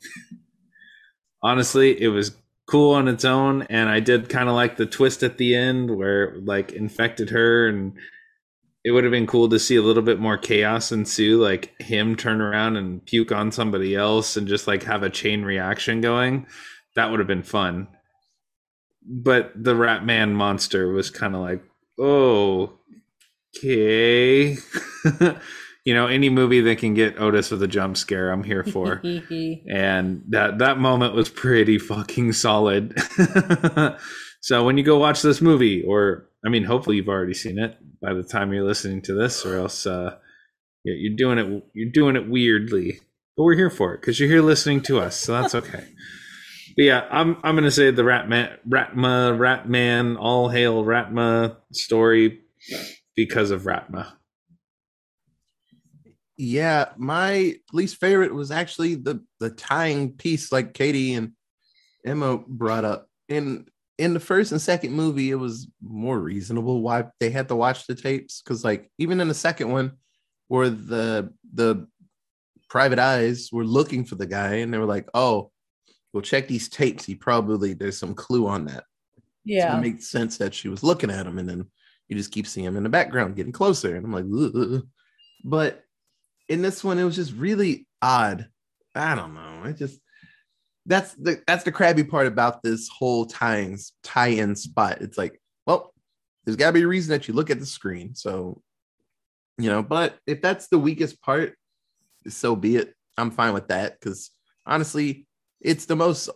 Honestly, 1.42 2.00
it 2.00 2.08
was 2.08 2.36
cool 2.66 2.94
on 2.94 3.08
its 3.08 3.24
own, 3.24 3.62
and 3.62 3.88
I 3.88 4.00
did 4.00 4.28
kind 4.28 4.48
of 4.48 4.54
like 4.54 4.76
the 4.76 4.86
twist 4.86 5.22
at 5.22 5.38
the 5.38 5.54
end 5.54 5.96
where 5.96 6.24
it, 6.24 6.44
like 6.44 6.72
infected 6.72 7.30
her, 7.30 7.66
and 7.66 7.94
it 8.84 8.90
would 8.90 9.04
have 9.04 9.10
been 9.10 9.26
cool 9.26 9.48
to 9.48 9.58
see 9.58 9.76
a 9.76 9.82
little 9.82 10.02
bit 10.02 10.20
more 10.20 10.36
chaos 10.36 10.92
ensue, 10.92 11.42
like 11.42 11.80
him 11.80 12.14
turn 12.14 12.40
around 12.42 12.76
and 12.76 13.04
puke 13.06 13.32
on 13.32 13.50
somebody 13.52 13.94
else, 13.94 14.36
and 14.36 14.46
just 14.48 14.66
like 14.66 14.82
have 14.82 15.02
a 15.02 15.10
chain 15.10 15.42
reaction 15.44 16.02
going. 16.02 16.46
That 16.94 17.10
would 17.10 17.20
have 17.20 17.28
been 17.28 17.42
fun. 17.42 17.88
But 19.08 19.52
the 19.54 19.74
Ratman 19.74 20.32
monster 20.32 20.88
was 20.88 21.10
kind 21.10 21.34
of 21.34 21.40
like, 21.40 21.62
oh, 21.98 22.78
okay. 23.56 24.56
you 25.84 25.94
know, 25.94 26.08
any 26.08 26.28
movie 26.28 26.60
that 26.62 26.78
can 26.78 26.94
get 26.94 27.20
Otis 27.20 27.50
with 27.50 27.62
a 27.62 27.68
jump 27.68 27.96
scare, 27.96 28.30
I'm 28.30 28.42
here 28.42 28.64
for. 28.64 29.00
and 29.70 30.24
that 30.28 30.58
that 30.58 30.78
moment 30.78 31.14
was 31.14 31.28
pretty 31.28 31.78
fucking 31.78 32.32
solid. 32.32 33.00
so 34.40 34.64
when 34.64 34.78
you 34.78 34.84
go 34.84 34.98
watch 34.98 35.22
this 35.22 35.40
movie, 35.40 35.84
or 35.84 36.28
I 36.44 36.48
mean, 36.48 36.64
hopefully 36.64 36.96
you've 36.96 37.08
already 37.08 37.34
seen 37.34 37.58
it 37.58 37.76
by 38.00 38.14
the 38.14 38.24
time 38.24 38.52
you're 38.52 38.64
listening 38.64 39.00
to 39.02 39.14
this, 39.14 39.46
or 39.46 39.56
else 39.56 39.86
uh, 39.86 40.16
you're 40.82 40.96
you're 40.96 41.16
doing 41.16 41.38
it 41.38 41.64
you're 41.72 41.92
doing 41.92 42.16
it 42.16 42.28
weirdly. 42.28 43.00
But 43.36 43.44
we're 43.44 43.54
here 43.54 43.70
for 43.70 43.94
it 43.94 44.00
because 44.00 44.18
you're 44.18 44.30
here 44.30 44.42
listening 44.42 44.80
to 44.82 44.98
us, 44.98 45.14
so 45.16 45.32
that's 45.40 45.54
okay. 45.54 45.84
But 46.76 46.84
yeah, 46.84 47.06
I'm 47.10 47.38
I'm 47.42 47.54
gonna 47.54 47.70
say 47.70 47.90
the 47.90 48.02
Ratman 48.02 48.58
Raatma 48.68 49.36
Ratman 49.38 50.16
All 50.18 50.48
Hail 50.48 50.84
Raatma 50.84 51.56
story 51.72 52.42
because 53.14 53.50
of 53.50 53.62
Raatma. 53.62 54.12
Yeah, 56.36 56.90
my 56.98 57.54
least 57.72 57.96
favorite 57.96 58.34
was 58.34 58.50
actually 58.50 58.96
the 58.96 59.24
the 59.40 59.50
tying 59.50 60.12
piece, 60.12 60.52
like 60.52 60.74
Katie 60.74 61.14
and 61.14 61.32
Emma 62.04 62.38
brought 62.46 62.84
up. 62.84 63.08
In 63.28 63.66
in 63.96 64.12
the 64.12 64.20
first 64.20 64.52
and 64.52 64.60
second 64.60 64.92
movie, 64.92 65.30
it 65.30 65.36
was 65.36 65.68
more 65.82 66.20
reasonable 66.20 66.82
why 66.82 67.06
they 67.20 67.30
had 67.30 67.48
to 67.48 67.56
watch 67.56 67.86
the 67.86 67.94
tapes 67.94 68.42
because, 68.42 68.62
like, 68.62 68.90
even 68.98 69.20
in 69.20 69.28
the 69.28 69.34
second 69.34 69.70
one, 69.70 69.92
where 70.48 70.68
the 70.68 71.32
the 71.54 71.88
private 72.68 72.98
eyes 72.98 73.48
were 73.50 73.64
looking 73.64 74.04
for 74.04 74.16
the 74.16 74.26
guy, 74.26 74.56
and 74.56 74.74
they 74.74 74.78
were 74.78 74.84
like, 74.84 75.08
"Oh, 75.14 75.50
well, 76.16 76.22
check 76.22 76.48
these 76.48 76.68
tapes. 76.68 77.04
He 77.04 77.14
probably 77.14 77.74
there's 77.74 77.98
some 77.98 78.14
clue 78.14 78.46
on 78.46 78.64
that." 78.66 78.84
Yeah. 79.44 79.76
it 79.76 79.80
makes 79.80 80.08
sense 80.08 80.38
that 80.38 80.54
she 80.54 80.68
was 80.68 80.82
looking 80.82 81.10
at 81.10 81.26
him, 81.26 81.38
and 81.38 81.48
then 81.48 81.66
you 82.08 82.16
just 82.16 82.32
keep 82.32 82.46
seeing 82.46 82.66
him 82.66 82.76
in 82.76 82.82
the 82.82 82.88
background 82.88 83.36
getting 83.36 83.52
closer. 83.52 83.94
And 83.94 84.04
I'm 84.04 84.12
like, 84.12 84.24
Ugh. 84.54 84.82
but 85.44 85.84
in 86.48 86.62
this 86.62 86.82
one, 86.82 86.98
it 86.98 87.04
was 87.04 87.16
just 87.16 87.32
really 87.32 87.86
odd. 88.00 88.48
I 88.94 89.14
don't 89.14 89.34
know. 89.34 89.64
It 89.64 89.76
just 89.76 90.00
that's 90.86 91.12
the 91.14 91.42
that's 91.46 91.64
the 91.64 91.72
crabby 91.72 92.04
part 92.04 92.26
about 92.26 92.62
this 92.62 92.88
whole 92.88 93.26
tying 93.26 93.78
tie-in 94.02 94.56
spot. 94.56 95.02
It's 95.02 95.18
like, 95.18 95.40
well, 95.66 95.92
there's 96.44 96.56
got 96.56 96.68
to 96.68 96.72
be 96.72 96.82
a 96.82 96.88
reason 96.88 97.10
that 97.10 97.28
you 97.28 97.34
look 97.34 97.50
at 97.50 97.60
the 97.60 97.66
screen. 97.66 98.14
So, 98.14 98.62
you 99.58 99.68
know, 99.68 99.82
but 99.82 100.16
if 100.26 100.40
that's 100.40 100.68
the 100.68 100.78
weakest 100.78 101.20
part, 101.20 101.54
so 102.28 102.56
be 102.56 102.76
it. 102.76 102.94
I'm 103.18 103.30
fine 103.30 103.54
with 103.54 103.68
that 103.68 103.98
because 103.98 104.30
honestly, 104.66 105.25
it's 105.60 105.86
the 105.86 105.96
most 105.96 106.28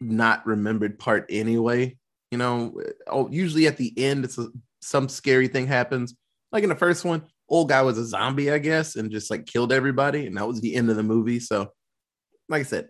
not 0.00 0.46
remembered 0.46 0.98
part 0.98 1.26
anyway. 1.30 1.96
You 2.30 2.38
know, 2.38 2.80
oh, 3.06 3.28
usually 3.30 3.66
at 3.66 3.76
the 3.76 3.92
end, 3.96 4.24
it's 4.24 4.38
a, 4.38 4.48
some 4.80 5.08
scary 5.08 5.48
thing 5.48 5.66
happens. 5.66 6.16
Like 6.50 6.62
in 6.62 6.68
the 6.68 6.76
first 6.76 7.04
one, 7.04 7.22
old 7.48 7.68
guy 7.68 7.82
was 7.82 7.98
a 7.98 8.06
zombie, 8.06 8.50
I 8.50 8.58
guess, 8.58 8.96
and 8.96 9.10
just 9.10 9.30
like 9.30 9.46
killed 9.46 9.72
everybody, 9.72 10.26
and 10.26 10.36
that 10.36 10.48
was 10.48 10.60
the 10.60 10.74
end 10.74 10.90
of 10.90 10.96
the 10.96 11.02
movie. 11.02 11.40
So, 11.40 11.68
like 12.48 12.60
I 12.60 12.64
said, 12.64 12.88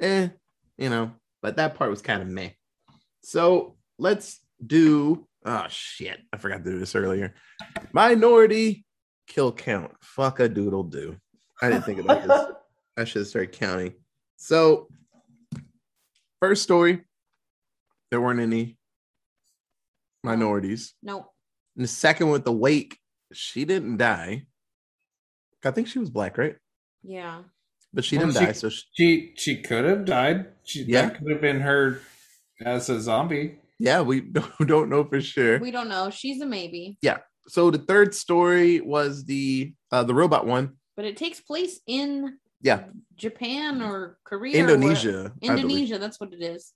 eh, 0.00 0.28
you 0.76 0.90
know, 0.90 1.12
but 1.42 1.56
that 1.56 1.76
part 1.76 1.90
was 1.90 2.02
kind 2.02 2.22
of 2.22 2.28
meh. 2.28 2.50
So 3.22 3.76
let's 3.98 4.40
do. 4.64 5.26
Oh 5.44 5.66
shit, 5.68 6.20
I 6.32 6.36
forgot 6.36 6.64
to 6.64 6.70
do 6.70 6.78
this 6.78 6.94
earlier. 6.94 7.34
Minority 7.92 8.84
kill 9.26 9.52
count. 9.52 9.92
Fuck 10.02 10.40
a 10.40 10.48
doodle 10.48 10.84
do. 10.84 11.16
I 11.62 11.70
didn't 11.70 11.84
think 11.84 12.00
about 12.00 12.26
this. 12.26 12.56
I 12.98 13.04
should 13.04 13.26
start 13.26 13.52
counting. 13.52 13.94
So, 14.50 14.88
first 16.40 16.62
story, 16.62 17.02
there 18.10 18.20
weren't 18.22 18.40
any 18.40 18.78
minorities. 20.24 20.94
nope. 21.02 21.26
And 21.76 21.84
the 21.84 21.88
second 21.88 22.30
with 22.30 22.44
the 22.44 22.52
wake, 22.52 22.98
she 23.32 23.64
didn't 23.64 23.98
die. 23.98 24.46
I 25.64 25.70
think 25.70 25.88
she 25.88 25.98
was 25.98 26.08
black, 26.10 26.36
right? 26.38 26.56
Yeah. 27.02 27.42
But 27.92 28.04
she 28.04 28.16
Well, 28.16 28.26
didn't 28.28 28.40
she- 28.40 28.46
die. 28.46 28.52
So 28.52 28.68
she, 28.70 28.82
She 28.94 29.32
she 29.36 29.62
could 29.62 29.84
have 29.84 30.04
died. 30.06 30.46
She, 30.64 30.84
Yeah. 30.84 31.02
That 31.06 31.18
could 31.18 31.30
have 31.30 31.40
been 31.40 31.60
her 31.60 32.00
As 32.64 32.88
a 32.88 33.00
zombie. 33.00 33.58
Yeah, 33.78 34.00
we 34.00 34.20
don't 34.36 34.66
don't 34.66 34.88
know 34.88 35.04
for 35.04 35.20
sure. 35.20 35.58
We 35.60 35.70
don't 35.70 35.88
know. 35.88 36.10
She's 36.10 36.40
a 36.40 36.46
maybe, 36.46 36.98
Yeah. 37.02 37.18
So 37.46 37.70
the 37.70 37.78
third 37.78 38.14
story 38.14 38.80
was 38.80 39.24
the 39.24 39.74
uh, 39.92 40.04
the 40.04 40.14
robot 40.14 40.46
one. 40.46 40.76
but 40.96 41.04
it 41.04 41.16
takes 41.16 41.40
place 41.40 41.80
in 41.86 42.38
Yeah, 42.62 42.84
Japan 43.16 43.82
or 43.82 44.18
Korea. 44.24 44.56
Indonesia. 44.56 45.32
I 45.42 45.48
believe. 45.48 45.58
Indonesia, 45.58 45.98
that's 45.98 46.20
what 46.20 46.32
it 46.32 46.42
is. 46.42 46.72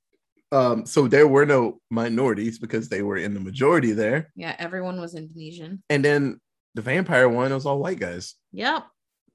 Um, 0.53 0.87
so 0.87 1.09
there 1.09 1.27
were 1.27 1.47
no 1.47 1.81
minorities 1.91 2.59
because 2.59 2.89
they 2.89 3.03
were 3.03 3.17
in 3.17 3.35
the 3.35 3.41
majority 3.41 3.93
there. 3.93 4.31
Yeah, 4.37 4.55
everyone 4.59 5.01
was 5.01 5.15
Indonesian. 5.15 5.83
And 5.91 6.05
then 6.05 6.41
the 6.75 6.83
vampire 6.83 7.29
one 7.29 7.53
was 7.53 7.67
all 7.67 7.81
white 7.81 7.99
guys. 7.99 8.35
Yep. 8.53 8.85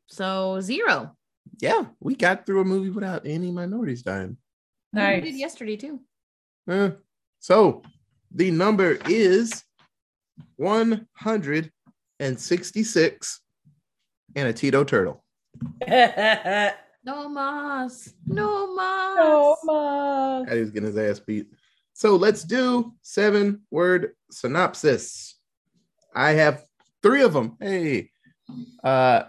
So 0.08 0.62
zero. 0.62 1.16
Yeah, 1.60 1.86
we 2.00 2.16
got 2.16 2.46
through 2.46 2.62
a 2.62 2.66
movie 2.66 2.90
without 2.90 3.24
any 3.26 3.52
minorities 3.52 4.04
dying. 4.04 4.38
We 4.94 5.22
did 5.22 5.36
yesterday 5.36 5.76
too. 5.76 6.00
Uh, 6.70 6.92
so 7.40 7.82
the 8.34 8.52
number 8.52 8.98
is 9.08 9.64
166 10.58 13.42
and 14.36 14.48
a 14.48 14.54
Tito 14.54 14.84
turtle. 14.84 15.24
No 17.04 17.30
mas. 17.30 18.14
No 18.28 18.76
mas. 18.76 19.18
so 19.18 19.58
much. 19.64 20.48
God, 20.48 20.54
he 20.54 20.60
was 20.60 20.72
getting 20.72 20.88
his 20.88 20.98
ass 20.98 21.20
beat. 21.20 21.48
So 21.94 22.16
let's 22.18 22.44
do 22.44 22.94
seven 23.02 23.62
word 23.72 24.12
synopsis. 24.32 25.36
I 26.14 26.32
have 26.32 26.66
three 27.02 27.22
of 27.22 27.34
them. 27.34 27.56
Hey, 27.60 28.12
uh, 28.84 29.24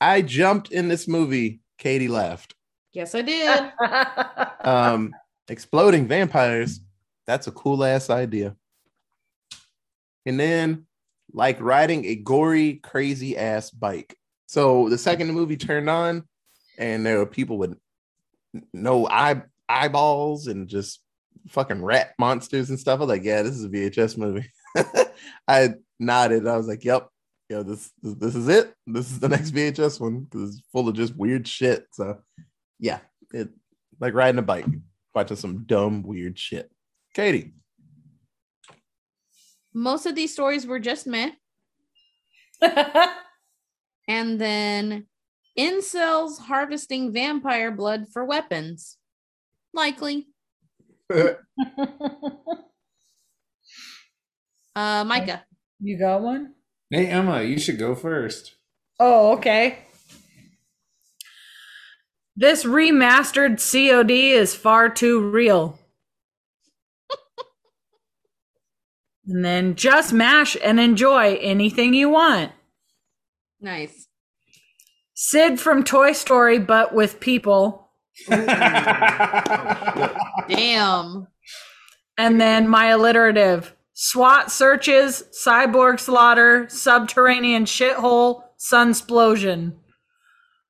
I 0.00 0.22
jumped 0.22 0.70
in 0.72 0.88
this 0.88 1.08
movie. 1.08 1.60
Katie 1.78 2.08
laughed. 2.08 2.54
Yes, 2.92 3.14
I 3.14 3.22
did. 3.22 3.72
Um, 4.64 5.12
exploding 5.48 6.06
vampires. 6.06 6.78
That's 7.26 7.48
a 7.48 7.50
cool 7.50 7.82
ass 7.82 8.10
idea. 8.10 8.54
And 10.24 10.38
then, 10.38 10.86
like 11.32 11.60
riding 11.60 12.04
a 12.04 12.14
gory, 12.14 12.74
crazy 12.74 13.36
ass 13.36 13.72
bike. 13.72 14.16
So 14.52 14.90
the 14.90 14.98
second 14.98 15.28
the 15.28 15.32
movie 15.32 15.56
turned 15.56 15.88
on, 15.88 16.24
and 16.76 17.06
there 17.06 17.16
were 17.16 17.24
people 17.24 17.56
with 17.56 17.74
no 18.74 19.08
eye 19.08 19.40
eyeballs 19.66 20.46
and 20.46 20.68
just 20.68 21.00
fucking 21.48 21.82
rat 21.82 22.12
monsters 22.18 22.68
and 22.68 22.78
stuff. 22.78 22.98
I 22.98 23.00
was 23.00 23.08
like, 23.08 23.24
yeah, 23.24 23.40
this 23.40 23.54
is 23.54 23.64
a 23.64 23.70
VHS 23.70 24.18
movie. 24.18 24.52
I 25.48 25.76
nodded. 25.98 26.46
I 26.46 26.58
was 26.58 26.68
like, 26.68 26.84
yep, 26.84 27.08
yeah, 27.48 27.62
this 27.62 27.92
this 28.02 28.34
is 28.34 28.46
it. 28.48 28.74
This 28.86 29.10
is 29.10 29.20
the 29.20 29.30
next 29.30 29.52
VHS 29.54 29.98
one 29.98 30.20
because 30.24 30.50
it's 30.50 30.68
full 30.70 30.86
of 30.86 30.96
just 30.96 31.16
weird 31.16 31.48
shit. 31.48 31.86
So 31.92 32.18
yeah, 32.78 32.98
it 33.32 33.48
like 34.00 34.12
riding 34.12 34.38
a 34.38 34.42
bike, 34.42 34.66
watching 35.14 35.38
some 35.38 35.64
dumb, 35.64 36.02
weird 36.02 36.38
shit. 36.38 36.70
Katie. 37.14 37.54
Most 39.72 40.04
of 40.04 40.14
these 40.14 40.34
stories 40.34 40.66
were 40.66 40.78
just 40.78 41.06
meh. 41.06 41.30
And 44.22 44.40
then 44.40 45.06
incels 45.58 46.38
harvesting 46.42 47.12
vampire 47.12 47.72
blood 47.72 48.06
for 48.12 48.24
weapons. 48.24 48.98
Likely. 49.74 50.28
Uh 54.74 55.04
Micah. 55.04 55.44
you 55.80 55.98
got 55.98 56.22
one? 56.22 56.54
Hey 56.88 57.06
Emma, 57.08 57.42
you 57.42 57.58
should 57.58 57.78
go 57.78 57.94
first. 57.94 58.54
Oh, 58.98 59.32
okay. 59.32 59.80
This 62.36 62.64
remastered 62.64 63.58
COD 63.60 64.10
is 64.10 64.56
far 64.56 64.88
too 64.88 65.28
real. 65.30 65.78
and 69.26 69.44
then 69.44 69.74
just 69.74 70.14
mash 70.14 70.56
and 70.64 70.80
enjoy 70.80 71.34
anything 71.42 71.92
you 71.92 72.08
want. 72.08 72.52
Nice. 73.60 74.01
Sid 75.24 75.60
from 75.60 75.84
Toy 75.84 76.14
Story, 76.14 76.58
but 76.58 76.92
with 76.92 77.20
people. 77.20 77.92
Damn. 78.28 78.88
And 82.18 82.40
then 82.40 82.66
my 82.66 82.86
alliterative 82.86 83.72
SWAT 83.92 84.50
searches, 84.50 85.22
cyborg 85.46 86.00
slaughter, 86.00 86.66
subterranean 86.68 87.66
shithole, 87.66 88.42
sunsplosion. 88.58 89.74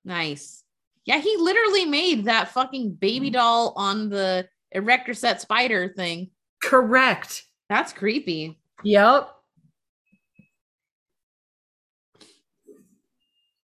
Nice. 0.05 0.65
Yeah, 1.07 1.19
he 1.19 1.35
literally 1.39 1.87
made 1.87 2.27
that 2.27 2.49
fucking 2.49 2.97
baby 2.97 3.31
mm. 3.31 3.33
doll 3.33 3.73
on 3.75 4.11
the 4.11 4.47
erector 4.73 5.15
set 5.15 5.41
spider 5.41 5.95
thing. 5.97 6.29
Correct. 6.63 7.45
That's 7.71 7.95
creepy. 7.95 8.61
Yep. 8.85 9.31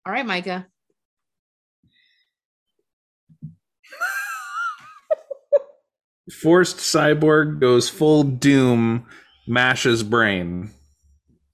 All 0.06 0.12
right, 0.12 0.24
Micah. 0.24 0.68
Forced 6.42 6.78
cyborg 6.78 7.60
goes 7.60 7.88
full 7.88 8.24
doom, 8.24 9.06
mashes 9.46 10.02
brain. 10.02 10.70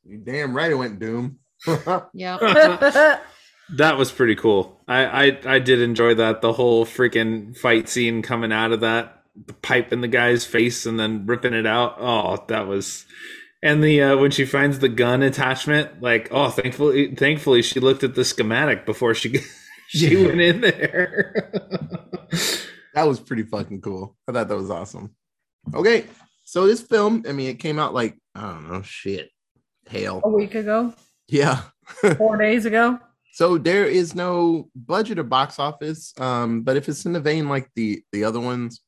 You 0.05 0.18
damn 0.18 0.55
right 0.55 0.70
it 0.70 0.75
went 0.75 0.99
Doom. 0.99 1.39
yeah. 2.14 3.18
That 3.77 3.97
was 3.97 4.12
pretty 4.12 4.35
cool. 4.35 4.83
I, 4.87 5.05
I 5.07 5.39
I 5.47 5.59
did 5.59 5.81
enjoy 5.81 6.14
that. 6.16 6.43
The 6.43 6.53
whole 6.53 6.85
freaking 6.85 7.57
fight 7.57 7.89
scene 7.89 8.20
coming 8.20 8.53
out 8.53 8.73
of 8.73 8.81
that, 8.81 9.23
the 9.47 9.55
pipe 9.55 9.95
in 9.95 10.03
the 10.03 10.09
guy's 10.09 10.45
face 10.45 10.85
and 10.85 11.01
then 11.01 11.25
ripping 11.25 11.55
it 11.55 11.64
out. 11.64 11.97
Oh, 11.99 12.45
that 12.49 12.66
was. 12.66 13.07
And 13.62 13.83
the 13.83 14.03
uh, 14.03 14.16
when 14.18 14.31
she 14.31 14.45
finds 14.45 14.81
the 14.81 14.91
gun 14.91 15.23
attachment, 15.23 16.03
like 16.03 16.29
oh, 16.31 16.51
thankfully, 16.51 17.14
thankfully 17.14 17.62
she 17.62 17.81
looked 17.81 18.05
at 18.05 18.14
the 18.14 18.27
schematic 18.27 18.85
before 18.85 19.14
she 19.14 19.41
she 19.89 20.16
went 20.16 20.41
in 20.43 20.61
there. 20.61 22.29
That 22.95 23.07
was 23.07 23.20
pretty 23.20 23.43
fucking 23.43 23.80
cool. 23.80 24.16
I 24.28 24.32
thought 24.32 24.49
that 24.49 24.57
was 24.57 24.70
awesome. 24.70 25.14
Okay, 25.74 26.07
so 26.45 26.66
this 26.66 26.80
film, 26.80 27.24
I 27.28 27.32
mean, 27.32 27.49
it 27.49 27.59
came 27.59 27.78
out 27.78 27.95
like 27.95 28.18
I 28.34 28.40
don't 28.43 28.70
know, 28.70 28.82
shit, 28.82 29.30
hell, 29.86 30.20
A 30.24 30.28
week 30.28 30.55
ago, 30.55 30.95
yeah. 31.28 31.62
four 32.16 32.36
days 32.36 32.64
ago. 32.66 32.99
So 33.32 33.57
there 33.57 33.86
is 33.86 34.14
no 34.14 34.68
budget 34.74 35.18
or 35.18 35.24
box 35.24 35.59
office, 35.59 36.12
um, 36.20 36.62
but 36.62 36.76
if 36.76 36.88
it's 36.88 37.07
in 37.07 37.12
the 37.12 37.20
vein 37.20 37.49
like 37.49 37.70
the 37.74 38.03
the 38.12 38.24
other 38.24 38.40
ones, 38.40 38.80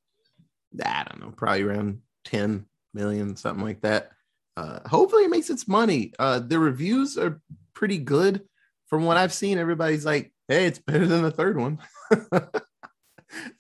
I 0.85 1.05
don't 1.09 1.21
know, 1.21 1.33
probably 1.35 1.63
around 1.63 2.01
ten 2.25 2.67
million, 2.93 3.37
something 3.37 3.65
like 3.65 3.81
that. 3.83 4.11
Uh, 4.57 4.81
hopefully, 4.87 5.25
it 5.25 5.31
makes 5.31 5.51
its 5.51 5.67
money. 5.67 6.13
Uh, 6.19 6.41
the 6.41 6.59
reviews 6.59 7.17
are 7.17 7.41
pretty 7.73 7.99
good, 7.99 8.43
from 8.87 9.05
what 9.05 9.17
I've 9.17 9.33
seen. 9.33 9.59
Everybody's 9.59 10.05
like, 10.05 10.33
"Hey, 10.49 10.67
it's 10.67 10.79
better 10.79 11.07
than 11.07 11.23
the 11.23 11.31
third 11.31 11.57
one." 11.57 11.79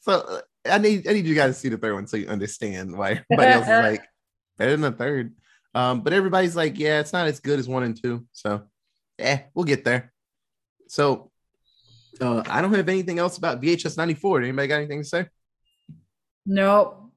so 0.00 0.40
I 0.64 0.78
need 0.78 1.08
I 1.08 1.12
need 1.12 1.26
you 1.26 1.34
guys 1.34 1.54
to 1.54 1.60
see 1.60 1.68
the 1.68 1.78
third 1.78 1.94
one 1.94 2.06
so 2.06 2.16
you 2.16 2.28
understand 2.28 2.96
why 2.96 3.22
everybody 3.30 3.52
else 3.52 3.64
is 3.64 3.68
like 3.68 4.04
better 4.58 4.72
than 4.72 4.80
the 4.80 4.92
third. 4.92 5.34
Um, 5.74 6.02
but 6.02 6.12
everybody's 6.12 6.54
like, 6.54 6.78
"Yeah, 6.78 7.00
it's 7.00 7.12
not 7.12 7.26
as 7.26 7.40
good 7.40 7.58
as 7.58 7.68
one 7.68 7.82
and 7.82 8.00
two. 8.00 8.26
So, 8.32 8.62
eh, 9.18 9.40
we'll 9.54 9.64
get 9.64 9.84
there. 9.84 10.12
So 10.86 11.30
uh, 12.20 12.42
I 12.48 12.62
don't 12.62 12.72
have 12.74 12.88
anything 12.88 13.18
else 13.18 13.38
about 13.38 13.60
VHS 13.60 13.96
94. 13.96 14.42
Anybody 14.42 14.68
got 14.68 14.76
anything 14.76 15.02
to 15.02 15.08
say? 15.08 15.26
Nope. 16.46 17.10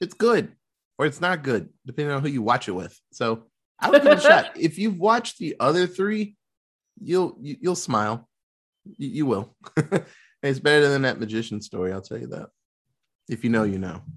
It's 0.00 0.14
good 0.14 0.52
or 0.98 1.06
it's 1.06 1.20
not 1.20 1.42
good, 1.42 1.68
depending 1.86 2.14
on 2.14 2.22
who 2.22 2.28
you 2.28 2.42
watch 2.42 2.68
it 2.68 2.72
with. 2.72 2.98
So 3.12 3.44
I 3.80 3.90
would 3.90 4.02
give 4.02 4.12
it 4.12 4.18
a 4.18 4.20
shot. 4.20 4.52
If 4.56 4.78
you've 4.78 4.98
watched 4.98 5.38
the 5.38 5.56
other 5.60 5.86
three, 5.86 6.36
you'll 7.00 7.36
you, 7.40 7.56
you'll 7.60 7.76
smile. 7.76 8.28
You, 8.84 9.08
you 9.08 9.26
will. 9.26 9.56
it's 10.42 10.60
better 10.60 10.88
than 10.88 11.02
that 11.02 11.20
magician 11.20 11.60
story. 11.60 11.92
I'll 11.92 12.00
tell 12.00 12.18
you 12.18 12.28
that. 12.28 12.48
If 13.28 13.44
you 13.44 13.50
know, 13.50 13.64
you 13.64 13.78
know. 13.78 14.02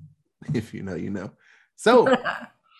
If 0.55 0.73
you 0.73 0.81
know, 0.81 0.95
you 0.95 1.11
know. 1.11 1.31
So 1.75 2.17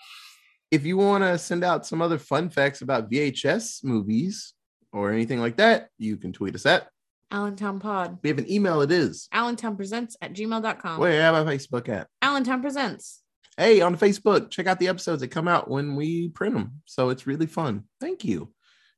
if 0.72 0.84
you 0.84 0.98
want 0.98 1.24
to 1.24 1.38
send 1.38 1.64
out 1.64 1.86
some 1.86 2.02
other 2.02 2.18
fun 2.18 2.50
facts 2.50 2.82
about 2.82 3.12
VHS 3.12 3.84
movies 3.84 4.54
or 4.92 5.12
anything 5.12 5.40
like 5.40 5.58
that, 5.58 5.90
you 6.00 6.18
can 6.18 6.34
tweet 6.34 6.56
us 6.56 6.66
at. 6.66 6.88
Allentown 7.32 7.80
Pod. 7.80 8.18
We 8.24 8.30
have 8.30 8.40
an 8.40 8.52
email. 8.52 8.82
It 8.82 8.92
is. 8.92 9.28
Allentown 9.32 9.76
Presents 9.76 10.18
at 10.22 10.34
gmail.com. 10.34 11.00
Where 11.00 11.22
have 11.22 11.46
my 11.46 11.56
Facebook 11.56 11.88
at? 11.88 12.08
Allentown 12.22 12.62
Presents. 12.62 13.22
Hey, 13.58 13.82
on 13.82 13.98
Facebook, 13.98 14.50
check 14.50 14.68
out 14.68 14.80
the 14.80 14.88
episodes 14.88 15.22
that 15.22 15.28
come 15.28 15.48
out 15.48 15.70
when 15.70 15.96
we 15.96 16.30
print 16.30 16.56
them. 16.56 16.82
So 16.86 17.10
it's 17.10 17.28
really 17.28 17.48
fun. 17.48 17.84
Thank 18.00 18.26
you. 18.26 18.52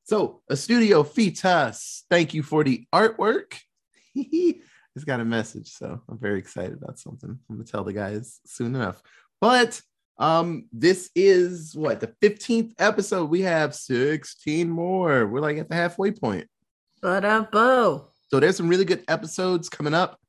So, 0.06 0.42
a 0.50 0.56
studio 0.56 1.04
Fitas, 1.04 2.04
thank 2.10 2.34
you 2.34 2.44
for 2.44 2.64
the 2.64 2.86
artwork. 2.94 3.56
it's 4.96 5.06
got 5.06 5.20
a 5.20 5.26
message, 5.26 5.72
so 5.72 6.02
I'm 6.10 6.20
very 6.20 6.40
excited 6.40 6.74
about 6.74 7.00
something. 7.00 7.30
I'm 7.30 7.56
gonna 7.56 7.66
tell 7.66 7.84
the 7.84 7.94
guys 7.94 8.40
soon 8.46 8.76
enough. 8.76 9.02
But 9.42 9.82
um, 10.18 10.66
this 10.72 11.10
is 11.16 11.76
what 11.76 12.00
the 12.00 12.14
15th 12.22 12.74
episode. 12.80 13.30
We 13.30 13.42
have 13.42 13.76
16 13.76 14.70
more. 14.70 15.28
We're 15.28 15.42
like 15.42 15.58
at 15.58 15.70
the 15.70 15.76
halfway 15.76 16.12
point. 16.12 16.48
But 17.02 17.26
a 17.26 17.48
bow. 17.52 18.10
So 18.30 18.40
there's 18.40 18.58
some 18.58 18.68
really 18.70 18.86
good 18.86 19.04
episodes 19.08 19.70
coming 19.70 19.94
up. 19.94 20.20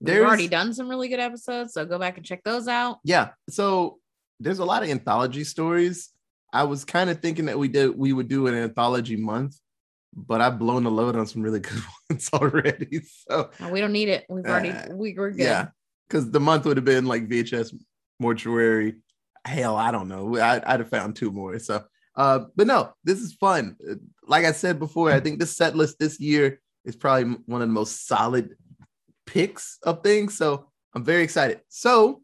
We've 0.00 0.14
There's 0.14 0.26
already 0.26 0.48
done 0.48 0.74
some 0.74 0.88
really 0.88 1.08
good 1.08 1.20
episodes, 1.20 1.74
so 1.74 1.86
go 1.86 1.98
back 1.98 2.16
and 2.16 2.26
check 2.26 2.42
those 2.44 2.68
out. 2.68 2.98
yeah. 3.04 3.30
So 3.48 3.98
there's 4.40 4.58
a 4.58 4.64
lot 4.64 4.82
of 4.82 4.88
anthology 4.90 5.44
stories. 5.44 6.10
I 6.52 6.64
was 6.64 6.84
kind 6.84 7.08
of 7.08 7.20
thinking 7.20 7.46
that 7.46 7.58
we 7.58 7.68
did 7.68 7.96
we 7.96 8.12
would 8.12 8.28
do 8.28 8.46
an 8.46 8.54
anthology 8.54 9.16
month, 9.16 9.56
but 10.14 10.40
I've 10.40 10.58
blown 10.58 10.84
the 10.84 10.90
load 10.90 11.16
on 11.16 11.26
some 11.26 11.42
really 11.42 11.60
good 11.60 11.82
ones 12.10 12.28
already. 12.32 13.02
So 13.28 13.50
No, 13.60 13.70
we 13.70 13.80
don't 13.80 13.92
need 13.92 14.08
it. 14.08 14.26
We've 14.28 14.44
already 14.44 14.70
Uh, 14.70 14.94
we 14.94 15.14
were 15.14 15.30
good. 15.30 15.40
yeah, 15.40 15.68
because 16.08 16.30
the 16.30 16.40
month 16.40 16.64
would 16.66 16.76
have 16.76 16.84
been 16.84 17.06
like 17.06 17.28
VHS 17.28 17.74
mortuary. 18.20 18.96
Hell, 19.44 19.76
I 19.76 19.90
don't 19.90 20.08
know. 20.08 20.36
I, 20.38 20.62
I'd 20.64 20.80
have 20.80 20.88
found 20.88 21.16
two 21.16 21.30
more. 21.32 21.58
So, 21.58 21.82
uh, 22.14 22.40
but 22.54 22.66
no, 22.66 22.92
this 23.04 23.20
is 23.20 23.34
fun. 23.34 23.76
Like 24.24 24.44
I 24.44 24.52
said 24.52 24.78
before, 24.78 25.10
I 25.10 25.18
think 25.20 25.40
this 25.40 25.56
set 25.56 25.74
list 25.74 25.98
this 25.98 26.20
year 26.20 26.60
is 26.84 26.94
probably 26.94 27.36
one 27.46 27.62
of 27.62 27.68
the 27.68 27.72
most 27.74 28.06
solid 28.06 28.54
picks 29.26 29.78
of 29.82 30.02
things. 30.02 30.36
So 30.36 30.70
I'm 30.94 31.04
very 31.04 31.22
excited. 31.24 31.60
So, 31.68 32.22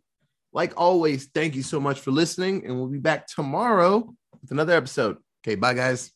like 0.52 0.74
always, 0.76 1.26
thank 1.34 1.56
you 1.56 1.62
so 1.62 1.80
much 1.80 2.00
for 2.00 2.10
listening, 2.10 2.64
and 2.66 2.76
we'll 2.76 2.86
be 2.86 2.98
back 2.98 3.26
tomorrow 3.26 4.14
with 4.40 4.50
another 4.50 4.74
episode. 4.74 5.16
Okay, 5.42 5.54
bye 5.56 5.74
guys. 5.74 6.12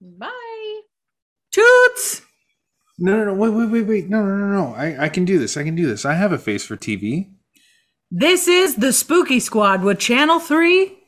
Bye. 0.00 0.49
Toots! 1.90 2.22
No, 2.98 3.16
no, 3.16 3.24
no, 3.26 3.34
wait, 3.34 3.50
wait, 3.50 3.70
wait, 3.70 3.86
wait. 3.86 4.08
No, 4.10 4.22
no, 4.22 4.36
no, 4.36 4.46
no. 4.46 4.74
I, 4.74 5.04
I 5.04 5.08
can 5.08 5.24
do 5.24 5.38
this. 5.38 5.56
I 5.56 5.64
can 5.64 5.74
do 5.74 5.86
this. 5.86 6.04
I 6.04 6.14
have 6.14 6.32
a 6.32 6.38
face 6.38 6.64
for 6.66 6.76
TV. 6.76 7.30
This 8.10 8.46
is 8.46 8.76
the 8.76 8.92
Spooky 8.92 9.40
Squad 9.40 9.82
with 9.82 9.98
Channel 9.98 10.38
3. 10.38 10.98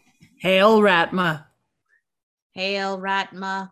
Hail 0.41 0.80
Raatma. 0.80 1.45
Hail 2.55 2.99
Raatma. 2.99 3.70